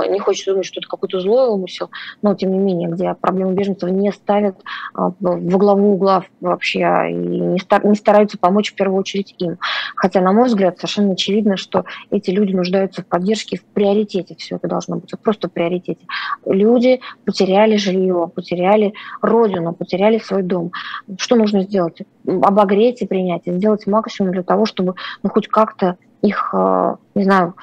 не 0.09 0.18
хочет 0.18 0.47
думать, 0.47 0.66
что 0.66 0.81
это 0.81 0.89
какой-то 0.89 1.21
злой 1.21 1.49
умысел, 1.49 1.91
но 2.23 2.35
тем 2.35 2.53
не 2.53 2.59
менее, 2.59 2.89
где 2.89 3.14
проблемы 3.14 3.55
беженцев 3.55 3.91
не 3.91 4.12
ставят 4.12 4.57
а, 4.95 5.12
во 5.21 5.59
главу 5.59 5.95
угла 5.95 6.25
вообще 6.41 6.81
и 6.81 7.14
не, 7.14 7.61
не 7.85 7.95
стараются 7.95 8.39
помочь 8.39 8.73
в 8.73 8.75
первую 8.75 8.99
очередь 8.99 9.35
им. 9.39 9.59
Хотя, 9.95 10.21
на 10.21 10.33
мой 10.33 10.47
взгляд, 10.47 10.79
совершенно 10.79 11.12
очевидно, 11.12 11.57
что 11.57 11.85
эти 12.11 12.31
люди 12.31 12.55
нуждаются 12.55 13.03
в 13.03 13.07
поддержке, 13.07 13.59
в 13.59 13.64
приоритете. 13.64 14.35
Все 14.37 14.57
это 14.57 14.68
должно 14.68 14.97
быть 14.97 15.12
просто 15.23 15.49
в 15.49 15.53
приоритете. 15.53 16.05
Люди 16.47 17.01
потеряли 17.25 17.77
жилье, 17.77 18.31
потеряли 18.35 18.95
родину, 19.23 19.73
потеряли 19.73 20.18
свой 20.18 20.43
дом. 20.43 20.73
Что 21.18 21.37
нужно 21.37 21.62
сделать? 21.62 21.99
Обогреть 22.27 23.03
и 23.03 23.07
принять, 23.07 23.43
и 23.45 23.53
сделать 23.53 23.87
максимум 23.87 24.33
для 24.33 24.43
того, 24.43 24.66
чтобы 24.66 24.95
ну, 25.23 25.31
хоть 25.31 25.49
как-то 25.49 25.97
их, 26.23 26.51
э, 26.53 26.97
не 27.14 27.25
знаю, 27.25 27.55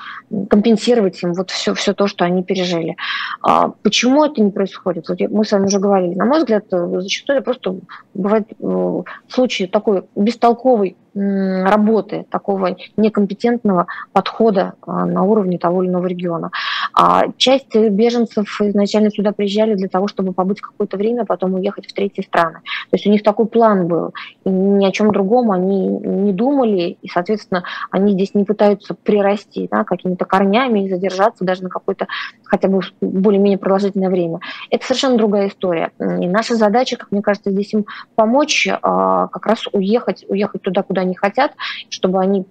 компенсировать 0.49 1.21
им 1.23 1.33
вот 1.33 1.51
все, 1.51 1.73
все 1.73 1.93
то, 1.93 2.07
что 2.07 2.25
они 2.25 2.43
пережили. 2.43 2.95
А 3.41 3.69
почему 3.83 4.23
это 4.25 4.41
не 4.41 4.51
происходит? 4.51 5.07
Вот 5.09 5.19
мы 5.19 5.45
с 5.45 5.51
вами 5.51 5.65
уже 5.65 5.79
говорили. 5.79 6.15
На 6.15 6.25
мой 6.25 6.39
взгляд, 6.39 6.65
э, 6.71 6.99
зачастую 6.99 7.37
это 7.37 7.45
просто 7.45 7.75
бывает 8.13 8.47
э, 8.59 9.03
случаи 9.27 9.65
такой 9.65 10.03
бестолковой 10.15 10.97
работы, 11.17 12.25
такого 12.29 12.75
некомпетентного 12.95 13.87
подхода 14.11 14.73
на 14.85 15.23
уровне 15.23 15.57
того 15.57 15.83
или 15.83 15.89
иного 15.89 16.07
региона. 16.07 16.51
А 16.93 17.25
часть 17.37 17.75
беженцев 17.75 18.61
изначально 18.61 19.09
сюда 19.11 19.31
приезжали 19.31 19.75
для 19.75 19.87
того, 19.87 20.07
чтобы 20.07 20.33
побыть 20.33 20.61
какое-то 20.61 20.97
время, 20.97 21.21
а 21.21 21.25
потом 21.25 21.55
уехать 21.55 21.87
в 21.87 21.93
третьи 21.93 22.21
страны. 22.21 22.59
То 22.89 22.95
есть 22.95 23.07
у 23.07 23.09
них 23.09 23.23
такой 23.23 23.45
план 23.45 23.87
был. 23.87 24.13
И 24.45 24.49
ни 24.49 24.85
о 24.85 24.91
чем 24.91 25.11
другом 25.11 25.51
они 25.51 25.87
не 25.87 26.33
думали, 26.33 26.97
и, 27.01 27.07
соответственно, 27.07 27.63
они 27.91 28.13
здесь 28.13 28.33
не 28.33 28.43
пытаются 28.43 28.93
прирасти 28.93 29.67
да, 29.71 29.83
какими-то 29.83 30.25
корнями 30.25 30.85
и 30.85 30.89
задержаться 30.89 31.43
даже 31.43 31.63
на 31.63 31.69
какое-то 31.69 32.07
хотя 32.43 32.67
бы 32.67 32.81
более-менее 33.01 33.57
продолжительное 33.57 34.09
время. 34.09 34.39
Это 34.69 34.85
совершенно 34.85 35.17
другая 35.17 35.49
история. 35.49 35.91
И 35.99 36.27
наша 36.27 36.55
задача, 36.55 36.97
как 36.97 37.11
мне 37.11 37.21
кажется, 37.21 37.51
здесь 37.51 37.73
им 37.73 37.85
помочь 38.15 38.67
а, 38.81 39.27
как 39.27 39.45
раз 39.45 39.65
уехать, 39.71 40.25
уехать 40.27 40.61
туда, 40.61 40.83
куда 40.83 41.03
они 41.07 41.15
хотят, 41.15 41.53
чтобы 41.89 42.19
они 42.19 42.45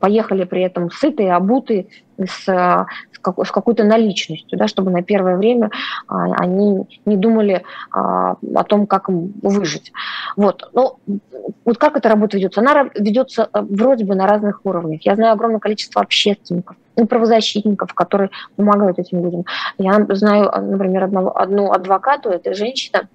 поехали 0.00 0.44
при 0.44 0.62
этом 0.62 0.90
сытые, 0.90 1.32
обутые, 1.32 1.86
с, 2.18 2.44
с 2.44 3.50
какой-то 3.50 3.84
наличностью, 3.84 4.58
да, 4.58 4.68
чтобы 4.68 4.90
на 4.90 5.02
первое 5.02 5.36
время 5.36 5.70
а, 6.06 6.24
они 6.34 6.86
не 7.04 7.16
думали 7.16 7.62
а, 7.90 8.36
о 8.54 8.64
том, 8.64 8.86
как 8.86 9.08
им 9.08 9.32
выжить. 9.42 9.92
Вот. 10.36 10.68
Но 10.72 10.98
вот 11.64 11.78
как 11.78 11.96
эта 11.96 12.08
работа 12.08 12.36
ведется? 12.36 12.60
Она 12.60 12.90
ведется 12.94 13.48
э, 13.52 13.60
вроде 13.62 14.04
бы 14.04 14.14
на 14.14 14.26
разных 14.26 14.60
уровнях. 14.64 15.00
Я 15.04 15.16
знаю 15.16 15.32
огромное 15.32 15.60
количество 15.60 16.02
общественников, 16.02 16.76
и 16.96 17.04
правозащитников, 17.04 17.94
которые 17.94 18.30
помогают 18.56 18.98
этим 18.98 19.24
людям. 19.24 19.44
Я 19.78 20.04
знаю, 20.10 20.50
например, 20.60 21.04
одного, 21.04 21.38
одну 21.38 21.72
адвокату, 21.72 22.28
это 22.28 22.54
женщина, 22.54 23.08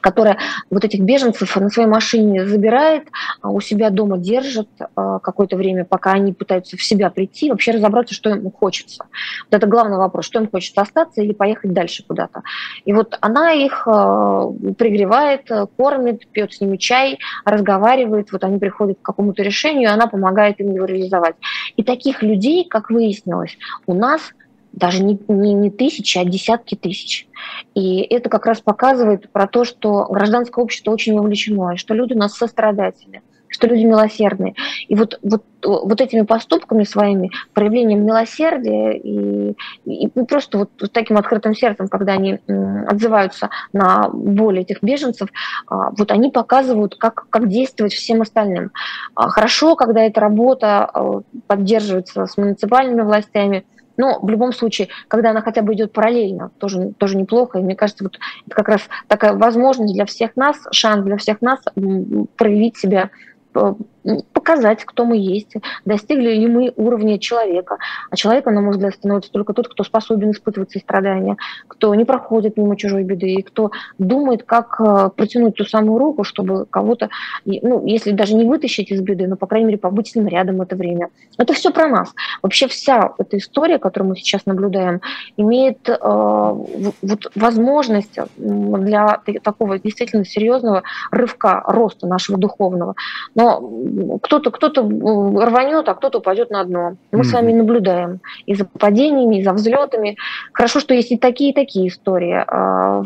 которая 0.00 0.38
вот 0.70 0.84
этих 0.84 1.00
беженцев 1.00 1.56
на 1.56 1.68
своей 1.70 1.88
машине 1.88 2.46
забирает, 2.46 3.08
а, 3.42 3.50
у 3.50 3.60
себя 3.60 3.90
дома 3.90 4.18
держит 4.18 4.68
а, 4.94 5.18
какое-то 5.18 5.56
время, 5.56 5.84
пока 5.84 6.12
они 6.12 6.32
пытаются 6.32 6.76
в 6.76 6.82
себя 6.82 7.10
прийти, 7.10 7.50
вообще 7.50 7.72
разобраться, 7.72 8.14
что 8.14 8.30
им 8.30 8.50
хочется. 8.50 9.04
Вот 9.50 9.56
это 9.56 9.66
главный 9.66 9.96
вопрос, 9.96 10.26
что 10.26 10.40
им 10.40 10.48
хочется 10.48 10.80
остаться 10.80 11.22
или 11.22 11.32
поехать 11.32 11.72
дальше 11.72 12.04
куда-то. 12.06 12.42
И 12.84 12.92
вот 12.92 13.16
она 13.20 13.52
их 13.52 13.86
а, 13.86 14.46
пригревает, 14.76 15.50
кормит, 15.76 16.26
пьет 16.28 16.52
с 16.52 16.60
ними 16.60 16.76
чай, 16.76 17.18
разговаривает, 17.44 18.32
вот 18.32 18.44
они 18.44 18.58
приходят 18.58 18.98
к 18.98 19.02
какому-то 19.02 19.42
решению, 19.42 19.90
и 19.90 19.92
она 19.92 20.06
помогает 20.06 20.60
им 20.60 20.74
его 20.74 20.84
реализовать. 20.84 21.36
И 21.76 21.82
таких 21.82 22.22
людей, 22.22 22.64
как 22.68 22.90
выяснилось, 22.90 23.56
у 23.86 23.94
нас 23.94 24.20
даже 24.78 25.02
не, 25.02 25.18
не, 25.28 25.54
не 25.54 25.70
тысячи, 25.70 26.18
а 26.18 26.24
десятки 26.24 26.74
тысяч. 26.74 27.28
И 27.74 28.00
это 28.00 28.30
как 28.30 28.46
раз 28.46 28.60
показывает 28.60 29.30
про 29.30 29.46
то, 29.46 29.64
что 29.64 30.06
гражданское 30.06 30.62
общество 30.62 30.92
очень 30.92 31.16
вовлечено, 31.16 31.72
и 31.72 31.76
что 31.76 31.94
люди 31.94 32.14
у 32.14 32.18
нас 32.18 32.34
сострадательны, 32.34 33.22
что 33.48 33.66
люди 33.66 33.84
милосердные. 33.84 34.54
И 34.86 34.94
вот, 34.94 35.18
вот, 35.22 35.44
вот 35.62 36.00
этими 36.00 36.22
поступками 36.22 36.84
своими, 36.84 37.30
проявлением 37.52 38.04
милосердия 38.04 38.96
и, 38.96 39.54
и 39.84 40.08
просто 40.24 40.58
вот, 40.58 40.70
вот 40.80 40.92
таким 40.92 41.16
открытым 41.16 41.54
сердцем, 41.54 41.88
когда 41.88 42.12
они 42.12 42.38
отзываются 42.86 43.50
на 43.72 44.08
боль 44.08 44.60
этих 44.60 44.82
беженцев, 44.82 45.28
а, 45.66 45.90
вот 45.90 46.10
они 46.10 46.30
показывают, 46.30 46.96
как, 46.96 47.26
как 47.30 47.48
действовать 47.48 47.94
всем 47.94 48.22
остальным. 48.22 48.70
А, 49.14 49.28
хорошо, 49.28 49.76
когда 49.76 50.02
эта 50.02 50.20
работа 50.20 50.84
а, 50.84 51.20
поддерживается 51.46 52.26
с 52.26 52.36
муниципальными 52.36 53.02
властями– 53.02 53.64
но 53.98 54.18
в 54.20 54.28
любом 54.30 54.54
случае, 54.54 54.88
когда 55.08 55.30
она 55.30 55.42
хотя 55.42 55.60
бы 55.60 55.74
идет 55.74 55.92
параллельно, 55.92 56.50
тоже, 56.58 56.92
тоже 56.96 57.18
неплохо. 57.18 57.58
И 57.58 57.62
мне 57.62 57.76
кажется, 57.76 58.04
вот 58.04 58.16
это 58.46 58.56
как 58.56 58.68
раз 58.68 58.80
такая 59.08 59.34
возможность 59.34 59.92
для 59.92 60.06
всех 60.06 60.34
нас, 60.36 60.56
шанс 60.72 61.04
для 61.04 61.18
всех 61.18 61.42
нас 61.42 61.60
проявить 62.36 62.78
себя 62.78 63.10
Э, 63.58 63.74
показать, 64.32 64.84
кто 64.84 65.04
мы 65.04 65.16
есть, 65.16 65.54
достигли 65.84 66.30
ли 66.30 66.46
мы 66.46 66.72
уровня 66.76 67.18
человека. 67.18 67.78
А 68.10 68.16
человеком, 68.16 68.54
на 68.54 68.60
мой 68.60 68.72
взгляд, 68.72 68.94
становится 68.94 69.30
только 69.30 69.52
тот, 69.52 69.68
кто 69.68 69.84
способен 69.84 70.30
испытывать 70.30 70.70
свои 70.70 70.82
страдания, 70.82 71.36
кто 71.66 71.94
не 71.94 72.04
проходит 72.04 72.56
мимо 72.56 72.76
чужой 72.76 73.04
беды, 73.04 73.34
и 73.34 73.42
кто 73.42 73.70
думает, 73.98 74.42
как 74.44 74.80
э, 74.80 75.10
протянуть 75.14 75.56
ту 75.56 75.64
самую 75.64 75.98
руку, 75.98 76.24
чтобы 76.24 76.66
кого-то, 76.66 77.08
ну, 77.44 77.84
если 77.86 78.12
даже 78.12 78.34
не 78.34 78.44
вытащить 78.44 78.90
из 78.90 79.00
беды, 79.00 79.26
но, 79.26 79.36
по 79.36 79.46
крайней 79.46 79.66
мере, 79.66 79.78
побыть 79.78 80.08
с 80.08 80.14
ним 80.14 80.28
рядом 80.28 80.62
это 80.62 80.76
время. 80.76 81.10
Это 81.36 81.52
все 81.52 81.70
про 81.70 81.88
нас. 81.88 82.14
Вообще 82.42 82.68
вся 82.68 83.12
эта 83.18 83.38
история, 83.38 83.78
которую 83.78 84.10
мы 84.10 84.16
сейчас 84.16 84.46
наблюдаем, 84.46 85.00
имеет 85.36 85.88
э, 85.88 85.96
вот 86.00 87.32
возможность 87.34 88.18
для 88.36 89.20
такого 89.42 89.78
действительно 89.78 90.24
серьезного 90.24 90.82
рывка, 91.10 91.62
роста 91.66 92.06
нашего 92.06 92.38
духовного. 92.38 92.94
Но 93.34 93.60
кто-то 94.22 94.50
кто 94.50 94.68
рванет, 94.68 95.88
а 95.88 95.94
кто-то 95.94 96.18
упадет 96.18 96.50
на 96.50 96.64
дно. 96.64 96.96
Мы 97.12 97.20
mm-hmm. 97.20 97.24
с 97.24 97.32
вами 97.32 97.52
наблюдаем 97.52 98.20
и 98.46 98.54
за 98.54 98.64
падениями, 98.64 99.40
и 99.40 99.42
за 99.44 99.52
взлетами. 99.52 100.16
Хорошо, 100.52 100.80
что 100.80 100.94
есть 100.94 101.12
и 101.12 101.18
такие, 101.18 101.50
и 101.50 101.54
такие 101.54 101.88
истории. 101.88 102.44
А, 102.46 103.02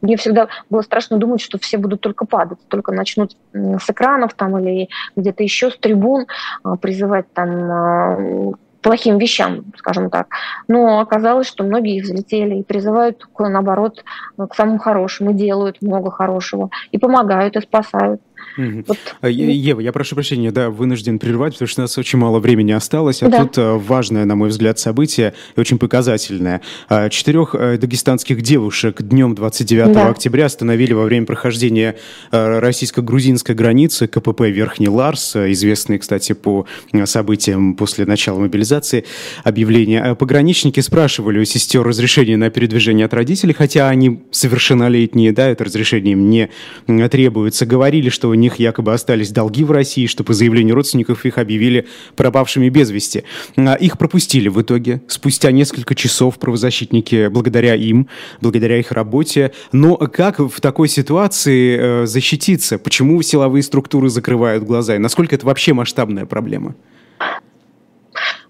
мне 0.00 0.16
всегда 0.16 0.48
было 0.70 0.82
страшно 0.82 1.18
думать, 1.18 1.40
что 1.40 1.58
все 1.58 1.78
будут 1.78 2.00
только 2.00 2.26
падать, 2.26 2.58
только 2.68 2.92
начнут 2.92 3.36
с 3.52 3.90
экранов 3.90 4.34
там 4.34 4.58
или 4.58 4.88
где-то 5.16 5.42
еще 5.42 5.70
с 5.70 5.78
трибун 5.78 6.26
а, 6.62 6.76
призывать 6.76 7.26
там 7.32 7.48
а, 7.70 8.52
плохим 8.84 9.18
вещам, 9.18 9.64
скажем 9.76 10.10
так. 10.10 10.28
Но 10.68 11.00
оказалось, 11.00 11.48
что 11.48 11.64
многие 11.64 12.02
взлетели 12.02 12.56
и 12.56 12.62
призывают, 12.62 13.26
наоборот, 13.38 14.04
к 14.36 14.54
самым 14.54 14.78
хорошим, 14.78 15.30
и 15.30 15.34
делают 15.34 15.80
много 15.80 16.10
хорошего, 16.10 16.68
и 16.92 16.98
помогают, 16.98 17.56
и 17.56 17.60
спасают. 17.60 18.20
Вот. 18.56 18.98
А, 19.20 19.28
Ева, 19.28 19.80
я 19.80 19.92
прошу 19.92 20.14
прощения, 20.14 20.50
да, 20.50 20.70
вынужден 20.70 21.18
прервать, 21.18 21.54
потому 21.54 21.68
что 21.68 21.80
у 21.80 21.84
нас 21.84 21.98
очень 21.98 22.18
мало 22.18 22.38
времени 22.38 22.72
осталось, 22.72 23.22
а 23.22 23.28
да. 23.28 23.44
тут 23.44 23.58
а, 23.58 23.78
важное, 23.78 24.24
на 24.24 24.36
мой 24.36 24.48
взгляд, 24.48 24.78
событие 24.78 25.34
и 25.56 25.60
очень 25.60 25.78
показательное. 25.78 26.60
А, 26.88 27.08
четырех 27.08 27.54
э, 27.54 27.78
дагестанских 27.78 28.42
девушек 28.42 29.02
днем 29.02 29.34
29 29.34 29.92
да. 29.92 30.08
октября 30.08 30.46
остановили 30.46 30.92
во 30.92 31.04
время 31.04 31.26
прохождения 31.26 31.96
российско-грузинской 32.30 33.54
границы 33.54 34.06
КПП 34.06 34.42
Верхний 34.42 34.88
Ларс, 34.88 35.36
известный, 35.36 35.98
кстати, 35.98 36.32
по 36.32 36.66
событиям 37.04 37.74
после 37.74 38.06
начала 38.06 38.38
мобилизации 38.38 39.04
объявления. 39.42 40.14
Пограничники 40.14 40.80
спрашивали 40.80 41.38
у 41.38 41.44
сестер 41.44 41.82
разрешение 41.82 42.36
на 42.36 42.50
передвижение 42.50 43.06
от 43.06 43.14
родителей, 43.14 43.54
хотя 43.54 43.88
они 43.88 44.22
совершеннолетние, 44.30 45.32
да, 45.32 45.48
это 45.48 45.64
разрешение 45.64 46.12
им 46.12 46.30
не 46.30 47.08
требуется. 47.08 47.66
Говорили, 47.66 48.08
что 48.08 48.23
у 48.28 48.34
них 48.34 48.56
якобы 48.56 48.92
остались 48.92 49.30
долги 49.30 49.64
в 49.64 49.70
России, 49.70 50.06
что 50.06 50.24
по 50.24 50.32
заявлению 50.32 50.74
родственников 50.74 51.24
их 51.24 51.38
объявили 51.38 51.86
пропавшими 52.16 52.68
без 52.68 52.90
вести. 52.90 53.24
А, 53.56 53.74
их 53.74 53.98
пропустили 53.98 54.48
в 54.48 54.60
итоге. 54.60 55.02
Спустя 55.08 55.50
несколько 55.50 55.94
часов 55.94 56.38
правозащитники, 56.38 57.28
благодаря 57.28 57.74
им, 57.74 58.08
благодаря 58.40 58.78
их 58.78 58.92
работе. 58.92 59.52
Но 59.72 59.96
как 59.96 60.38
в 60.38 60.60
такой 60.60 60.88
ситуации 60.88 61.78
э, 61.78 62.06
защититься? 62.06 62.78
Почему 62.78 63.20
силовые 63.22 63.62
структуры 63.62 64.08
закрывают 64.08 64.64
глаза? 64.64 64.96
И 64.96 64.98
насколько 64.98 65.34
это 65.34 65.46
вообще 65.46 65.72
масштабная 65.72 66.26
проблема? 66.26 66.74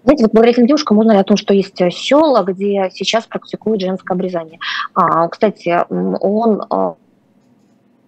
Знаете, 0.03 0.23
вот 0.23 0.33
благодаря 0.33 0.51
этим 0.51 0.67
девушкам 0.67 0.99
узнали 0.99 1.17
о 1.17 1.23
том, 1.23 1.35
что 1.35 1.53
есть 1.53 1.77
села, 1.91 2.43
где 2.43 2.91
сейчас 2.93 3.25
практикуют 3.25 3.81
женское 3.81 4.13
обрезание. 4.13 4.59
А, 4.93 5.27
кстати, 5.27 5.83
он 5.89 6.61
а, 6.69 6.95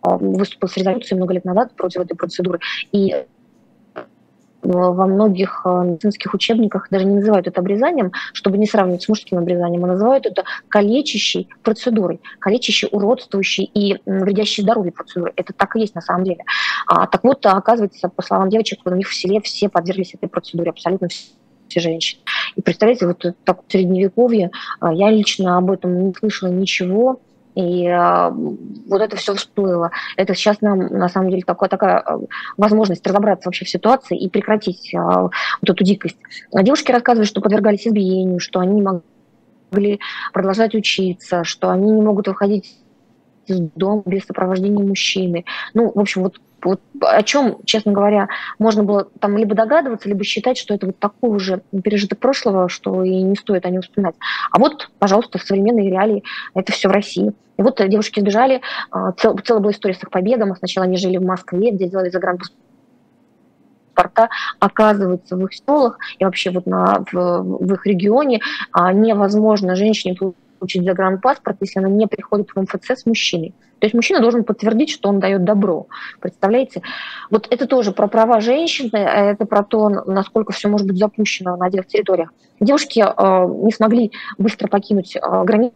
выступил 0.03 0.67
с 0.67 0.77
резолюцией 0.77 1.17
много 1.17 1.33
лет 1.33 1.45
назад 1.45 1.73
против 1.75 2.01
этой 2.01 2.15
процедуры. 2.15 2.59
И 2.91 3.11
э, 3.13 3.25
во 4.61 5.07
многих 5.07 5.61
э, 5.65 5.69
медицинских 5.69 6.33
учебниках 6.33 6.87
даже 6.89 7.05
не 7.05 7.15
называют 7.15 7.47
это 7.47 7.61
обрезанием, 7.61 8.11
чтобы 8.33 8.57
не 8.57 8.67
сравнивать 8.67 9.03
с 9.03 9.09
мужским 9.09 9.37
обрезанием, 9.37 9.83
а 9.85 9.87
называют 9.87 10.25
это 10.25 10.43
калечащей 10.69 11.49
процедурой, 11.63 12.21
калечащей, 12.39 12.89
уродствующей 12.91 13.65
и 13.65 13.99
вредящей 14.05 14.63
здоровью 14.63 14.93
процедурой. 14.93 15.33
Это 15.35 15.53
так 15.53 15.75
и 15.75 15.81
есть 15.81 15.95
на 15.95 16.01
самом 16.01 16.23
деле. 16.23 16.43
А, 16.87 17.07
так 17.07 17.23
вот, 17.23 17.45
оказывается, 17.45 18.09
по 18.09 18.21
словам 18.21 18.49
девочек, 18.49 18.79
у 18.85 18.89
них 18.91 19.07
в 19.07 19.15
селе 19.15 19.41
все 19.41 19.69
подверглись 19.69 20.13
этой 20.13 20.29
процедуре, 20.29 20.71
абсолютно 20.71 21.07
все 21.09 21.31
все 21.67 21.79
женщины. 21.79 22.21
И 22.55 22.61
представляете, 22.61 23.07
вот 23.07 23.23
так 23.43 23.61
в 23.67 23.71
средневековье 23.71 24.51
а, 24.79 24.93
я 24.93 25.09
лично 25.11 25.57
об 25.57 25.71
этом 25.71 26.07
не 26.07 26.13
слышала 26.13 26.49
ничего, 26.49 27.19
и 27.57 27.87
э, 27.87 28.29
вот 28.29 29.01
это 29.01 29.15
все 29.17 29.33
всплыло. 29.33 29.89
Это 30.15 30.35
сейчас 30.35 30.61
нам, 30.61 30.77
на 30.77 31.09
самом 31.09 31.31
деле, 31.31 31.41
такая, 31.41 31.69
такая 31.69 31.97
а, 31.97 32.19
возможность 32.55 33.05
разобраться 33.07 33.47
вообще 33.47 33.65
в 33.65 33.69
ситуации 33.69 34.15
и 34.15 34.29
прекратить 34.29 34.93
э, 34.93 34.97
вот 34.99 35.31
эту 35.63 35.83
дикость. 35.83 36.17
Девушки 36.53 36.91
рассказывают, 36.91 37.27
что 37.27 37.41
подвергались 37.41 37.87
избиению, 37.87 38.39
что 38.39 38.59
они 38.59 38.75
не 38.75 39.01
могли 39.71 39.99
продолжать 40.33 40.75
учиться, 40.75 41.43
что 41.43 41.71
они 41.71 41.91
не 41.91 42.01
могут 42.01 42.27
выходить 42.27 42.77
из 43.47 43.59
дома 43.75 44.03
без 44.05 44.25
сопровождения 44.25 44.85
мужчины. 44.85 45.43
Ну, 45.73 45.91
в 45.95 45.99
общем, 45.99 46.23
вот 46.23 46.39
вот 46.63 46.81
о 47.01 47.23
чем, 47.23 47.57
честно 47.65 47.91
говоря, 47.91 48.27
можно 48.59 48.83
было 48.83 49.07
там 49.19 49.37
либо 49.37 49.55
догадываться, 49.55 50.09
либо 50.09 50.23
считать, 50.23 50.57
что 50.57 50.73
это 50.73 50.87
вот 50.87 50.99
такое 50.99 51.31
уже 51.31 51.61
пережиток 51.83 52.19
прошлого, 52.19 52.69
что 52.69 53.03
и 53.03 53.21
не 53.21 53.35
стоит 53.35 53.65
о 53.65 53.69
нем 53.69 53.81
вспоминать. 53.81 54.15
А 54.51 54.59
вот, 54.59 54.89
пожалуйста, 54.99 55.37
в 55.37 55.43
современной 55.43 55.89
реалии 55.89 56.23
это 56.53 56.71
все 56.71 56.89
в 56.89 56.91
России. 56.91 57.33
И 57.57 57.61
вот 57.61 57.81
девушки 57.87 58.19
сбежали, 58.19 58.61
а, 58.91 59.11
цел, 59.13 59.37
целая 59.43 59.61
была 59.61 59.71
история 59.71 59.95
с 59.95 60.03
их 60.03 60.09
побегом. 60.09 60.55
Сначала 60.55 60.85
они 60.85 60.97
жили 60.97 61.17
в 61.17 61.23
Москве, 61.23 61.71
где 61.71 61.87
делали 61.87 62.09
загранпаспорт 62.09 62.57
паспорта, 63.97 64.29
оказывается 64.59 65.35
в 65.35 65.43
их 65.43 65.53
селах 65.53 65.97
и 66.19 66.25
вообще 66.25 66.51
вот 66.51 66.65
на, 66.67 67.03
в, 67.11 67.13
в 67.13 67.73
их 67.73 67.85
регионе 67.85 68.41
а, 68.71 68.93
невозможно 68.93 69.75
женщине 69.75 70.15
получить 70.15 70.39
загранпаспорт, 70.61 71.57
если 71.61 71.79
она 71.79 71.89
не 71.89 72.07
приходит 72.07 72.49
в 72.49 72.61
МФЦ 72.61 72.91
с 72.91 73.05
мужчиной. 73.05 73.53
То 73.79 73.85
есть 73.85 73.93
мужчина 73.93 74.21
должен 74.21 74.43
подтвердить, 74.43 74.89
что 74.89 75.09
он 75.09 75.19
дает 75.19 75.43
добро. 75.43 75.87
Представляете? 76.19 76.81
Вот 77.29 77.47
это 77.49 77.67
тоже 77.67 77.91
про 77.91 78.07
права 78.07 78.39
женщины, 78.39 78.97
это 78.97 79.45
про 79.45 79.63
то, 79.63 79.89
насколько 79.89 80.51
все 80.51 80.67
может 80.67 80.87
быть 80.87 80.97
запущено 80.97 81.55
на 81.57 81.67
отдельных 81.67 81.87
территориях. 81.87 82.33
Девушки 82.59 82.99
э, 82.99 83.63
не 83.63 83.71
смогли 83.71 84.11
быстро 84.37 84.67
покинуть 84.67 85.15
э, 85.15 85.19
границу 85.43 85.75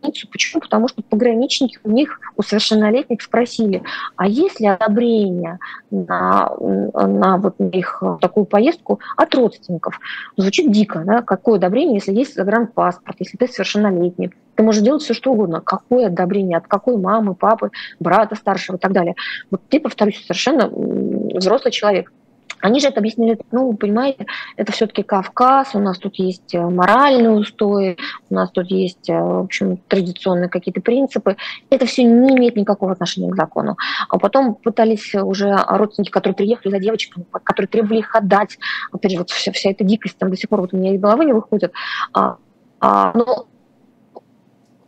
Почему? 0.00 0.60
Потому 0.60 0.88
что 0.88 1.02
пограничники 1.02 1.78
у 1.84 1.90
них, 1.90 2.20
у 2.36 2.42
совершеннолетних 2.42 3.20
спросили, 3.22 3.82
а 4.16 4.28
есть 4.28 4.60
ли 4.60 4.66
одобрение 4.66 5.58
на, 5.90 6.52
на 6.60 7.36
вот 7.38 7.56
их 7.58 8.02
такую 8.20 8.46
поездку 8.46 9.00
от 9.16 9.34
родственников? 9.34 10.00
Звучит 10.36 10.70
дико, 10.70 11.02
да? 11.04 11.22
Какое 11.22 11.56
одобрение, 11.56 11.96
если 11.96 12.14
есть 12.14 12.34
загранпаспорт, 12.34 13.16
если 13.18 13.36
ты 13.36 13.48
совершеннолетний? 13.48 14.32
Ты 14.54 14.62
можешь 14.62 14.82
делать 14.82 15.02
все, 15.02 15.14
что 15.14 15.32
угодно. 15.32 15.60
Какое 15.60 16.06
одобрение? 16.06 16.58
От 16.58 16.66
какой 16.66 16.96
мамы, 16.96 17.34
папы, 17.34 17.70
брата 18.00 18.34
старшего 18.34 18.76
и 18.76 18.78
так 18.78 18.92
далее. 18.92 19.14
Вот 19.50 19.62
ты, 19.68 19.80
повторюсь, 19.80 20.24
совершенно 20.24 20.68
взрослый 20.68 21.72
человек. 21.72 22.12
Они 22.60 22.80
же 22.80 22.88
это 22.88 23.00
объяснили, 23.00 23.38
ну, 23.52 23.72
понимаете, 23.74 24.26
это 24.56 24.72
все-таки 24.72 25.02
Кавказ, 25.02 25.74
у 25.74 25.78
нас 25.78 25.98
тут 25.98 26.16
есть 26.16 26.54
э, 26.54 26.60
моральные 26.60 27.30
устои, 27.30 27.96
у 28.30 28.34
нас 28.34 28.50
тут 28.50 28.70
есть, 28.70 29.08
э, 29.08 29.18
в 29.18 29.44
общем, 29.44 29.76
традиционные 29.88 30.48
какие-то 30.48 30.80
принципы. 30.80 31.36
Это 31.70 31.86
все 31.86 32.04
не 32.04 32.36
имеет 32.36 32.56
никакого 32.56 32.92
отношения 32.92 33.30
к 33.30 33.36
закону. 33.36 33.76
А 34.08 34.18
потом 34.18 34.54
пытались 34.54 35.14
уже 35.14 35.56
родственники, 35.66 36.10
которые 36.10 36.36
приехали 36.36 36.70
за 36.70 36.78
девочками, 36.78 37.26
которые 37.44 37.68
требовали 37.68 37.98
их 37.98 38.14
отдать. 38.14 38.58
Опять 38.92 39.12
же, 39.12 39.18
вот 39.18 39.30
вся, 39.30 39.52
вся 39.52 39.70
эта 39.70 39.84
дикость 39.84 40.18
там 40.18 40.30
до 40.30 40.36
сих 40.36 40.48
пор 40.48 40.60
вот 40.60 40.74
у 40.74 40.76
меня 40.76 40.94
из 40.94 41.00
головы 41.00 41.24
не 41.24 41.32
выходит. 41.32 41.72
А, 42.12 42.36
а, 42.80 43.12
но 43.14 43.46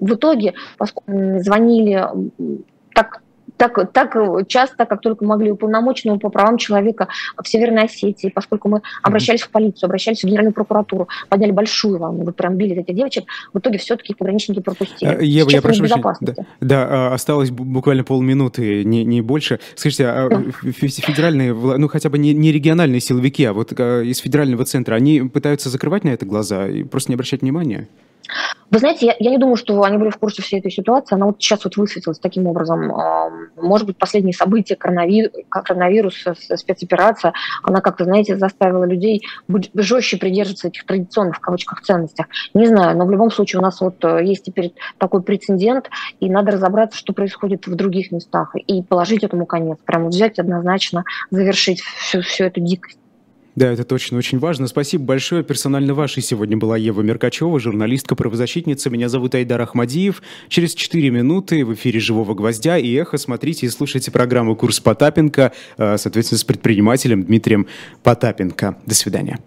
в 0.00 0.14
итоге, 0.14 0.54
поскольку 0.78 1.40
звонили 1.40 2.06
так 3.60 3.92
так, 3.92 4.14
так 4.14 4.48
часто, 4.48 4.86
как 4.86 5.02
только 5.02 5.24
могли 5.24 5.50
уполномоченному 5.50 6.18
по 6.18 6.30
правам 6.30 6.56
человека 6.56 7.08
в 7.36 7.46
Северной 7.46 7.84
Осетии, 7.84 8.28
поскольку 8.34 8.68
мы 8.70 8.80
обращались 9.02 9.42
в 9.42 9.50
полицию, 9.50 9.88
обращались 9.88 10.22
в 10.22 10.24
Генеральную 10.24 10.54
прокуратуру, 10.54 11.08
подняли 11.28 11.50
большую 11.50 11.98
волну, 11.98 12.24
вы 12.24 12.32
прям 12.32 12.56
били 12.56 12.76
этих 12.76 12.94
девочек, 12.94 13.24
в 13.52 13.58
итоге 13.58 13.76
все-таки 13.78 14.14
пограничники 14.14 14.60
пропустили. 14.60 15.18
Э, 15.18 15.24
Ева, 15.24 15.50
я 15.50 15.60
прошу 15.60 15.80
прощения. 15.80 16.14
Да, 16.20 16.34
да, 16.60 16.88
а, 16.88 17.14
осталось 17.14 17.50
буквально 17.50 18.02
полминуты, 18.02 18.82
не, 18.84 19.04
не 19.04 19.20
больше. 19.20 19.60
Скажите, 19.74 20.06
а 20.06 20.30
федеральные, 20.62 21.52
ну 21.52 21.88
хотя 21.88 22.08
бы 22.08 22.18
не, 22.18 22.32
не 22.32 22.52
региональные 22.52 23.00
силовики, 23.00 23.44
а 23.44 23.52
вот 23.52 23.74
а, 23.78 24.00
из 24.00 24.18
федерального 24.18 24.64
центра, 24.64 24.94
они 24.94 25.20
пытаются 25.20 25.68
закрывать 25.68 26.04
на 26.04 26.10
это 26.10 26.24
глаза 26.24 26.66
и 26.66 26.82
просто 26.82 27.10
не 27.10 27.14
обращать 27.14 27.42
внимания? 27.42 27.88
Вы 28.70 28.78
знаете, 28.78 29.06
я, 29.06 29.16
я 29.18 29.30
не 29.30 29.38
думаю, 29.38 29.56
что 29.56 29.82
они 29.82 29.98
были 29.98 30.10
в 30.10 30.18
курсе 30.18 30.42
всей 30.42 30.60
этой 30.60 30.70
ситуации. 30.70 31.16
Она 31.16 31.26
вот 31.26 31.42
сейчас 31.42 31.64
вот 31.64 31.76
высветилась 31.76 32.20
таким 32.20 32.46
образом. 32.46 32.92
Может 33.56 33.86
быть, 33.86 33.98
последние 33.98 34.32
события, 34.32 34.76
коронавирус, 34.76 35.32
коронавирус 35.48 36.24
спецоперация, 36.54 37.32
она 37.64 37.80
как-то, 37.80 38.04
знаете, 38.04 38.36
заставила 38.36 38.84
людей 38.84 39.22
быть 39.48 39.70
жестче 39.74 40.18
придерживаться 40.18 40.68
этих 40.68 40.86
традиционных, 40.86 41.36
в 41.36 41.40
кавычках, 41.40 41.82
ценностях. 41.82 42.26
Не 42.54 42.66
знаю, 42.66 42.96
но 42.96 43.06
в 43.06 43.10
любом 43.10 43.30
случае 43.30 43.58
у 43.58 43.62
нас 43.62 43.80
вот 43.80 44.04
э, 44.04 44.24
есть 44.24 44.44
теперь 44.44 44.72
такой 44.98 45.22
прецедент, 45.22 45.90
и 46.20 46.30
надо 46.30 46.52
разобраться, 46.52 46.98
что 46.98 47.12
происходит 47.12 47.66
в 47.66 47.74
других 47.74 48.12
местах, 48.12 48.54
и 48.54 48.82
положить 48.82 49.24
этому 49.24 49.46
конец. 49.46 49.78
Прямо 49.84 50.08
взять 50.08 50.38
однозначно, 50.38 51.04
завершить 51.30 51.80
всю, 51.80 52.22
всю 52.22 52.44
эту 52.44 52.60
дикость. 52.60 52.99
Да, 53.60 53.70
это 53.70 53.84
точно 53.84 54.16
очень 54.16 54.38
важно. 54.38 54.68
Спасибо 54.68 55.04
большое. 55.04 55.44
Персонально 55.44 55.92
вашей 55.92 56.22
сегодня 56.22 56.56
была 56.56 56.78
Ева 56.78 57.02
Меркачева, 57.02 57.60
журналистка-правозащитница. 57.60 58.88
Меня 58.88 59.10
зовут 59.10 59.34
Айдар 59.34 59.60
Ахмадиев. 59.60 60.22
Через 60.48 60.72
4 60.72 61.10
минуты 61.10 61.66
в 61.66 61.74
эфире 61.74 62.00
«Живого 62.00 62.32
гвоздя» 62.32 62.78
и 62.78 62.90
«Эхо» 62.94 63.18
смотрите 63.18 63.66
и 63.66 63.68
слушайте 63.68 64.10
программу 64.10 64.56
«Курс 64.56 64.80
Потапенко», 64.80 65.52
э, 65.76 65.98
соответственно, 65.98 66.38
с 66.38 66.44
предпринимателем 66.44 67.22
Дмитрием 67.22 67.66
Потапенко. 68.02 68.78
До 68.86 68.94
свидания. 68.94 69.38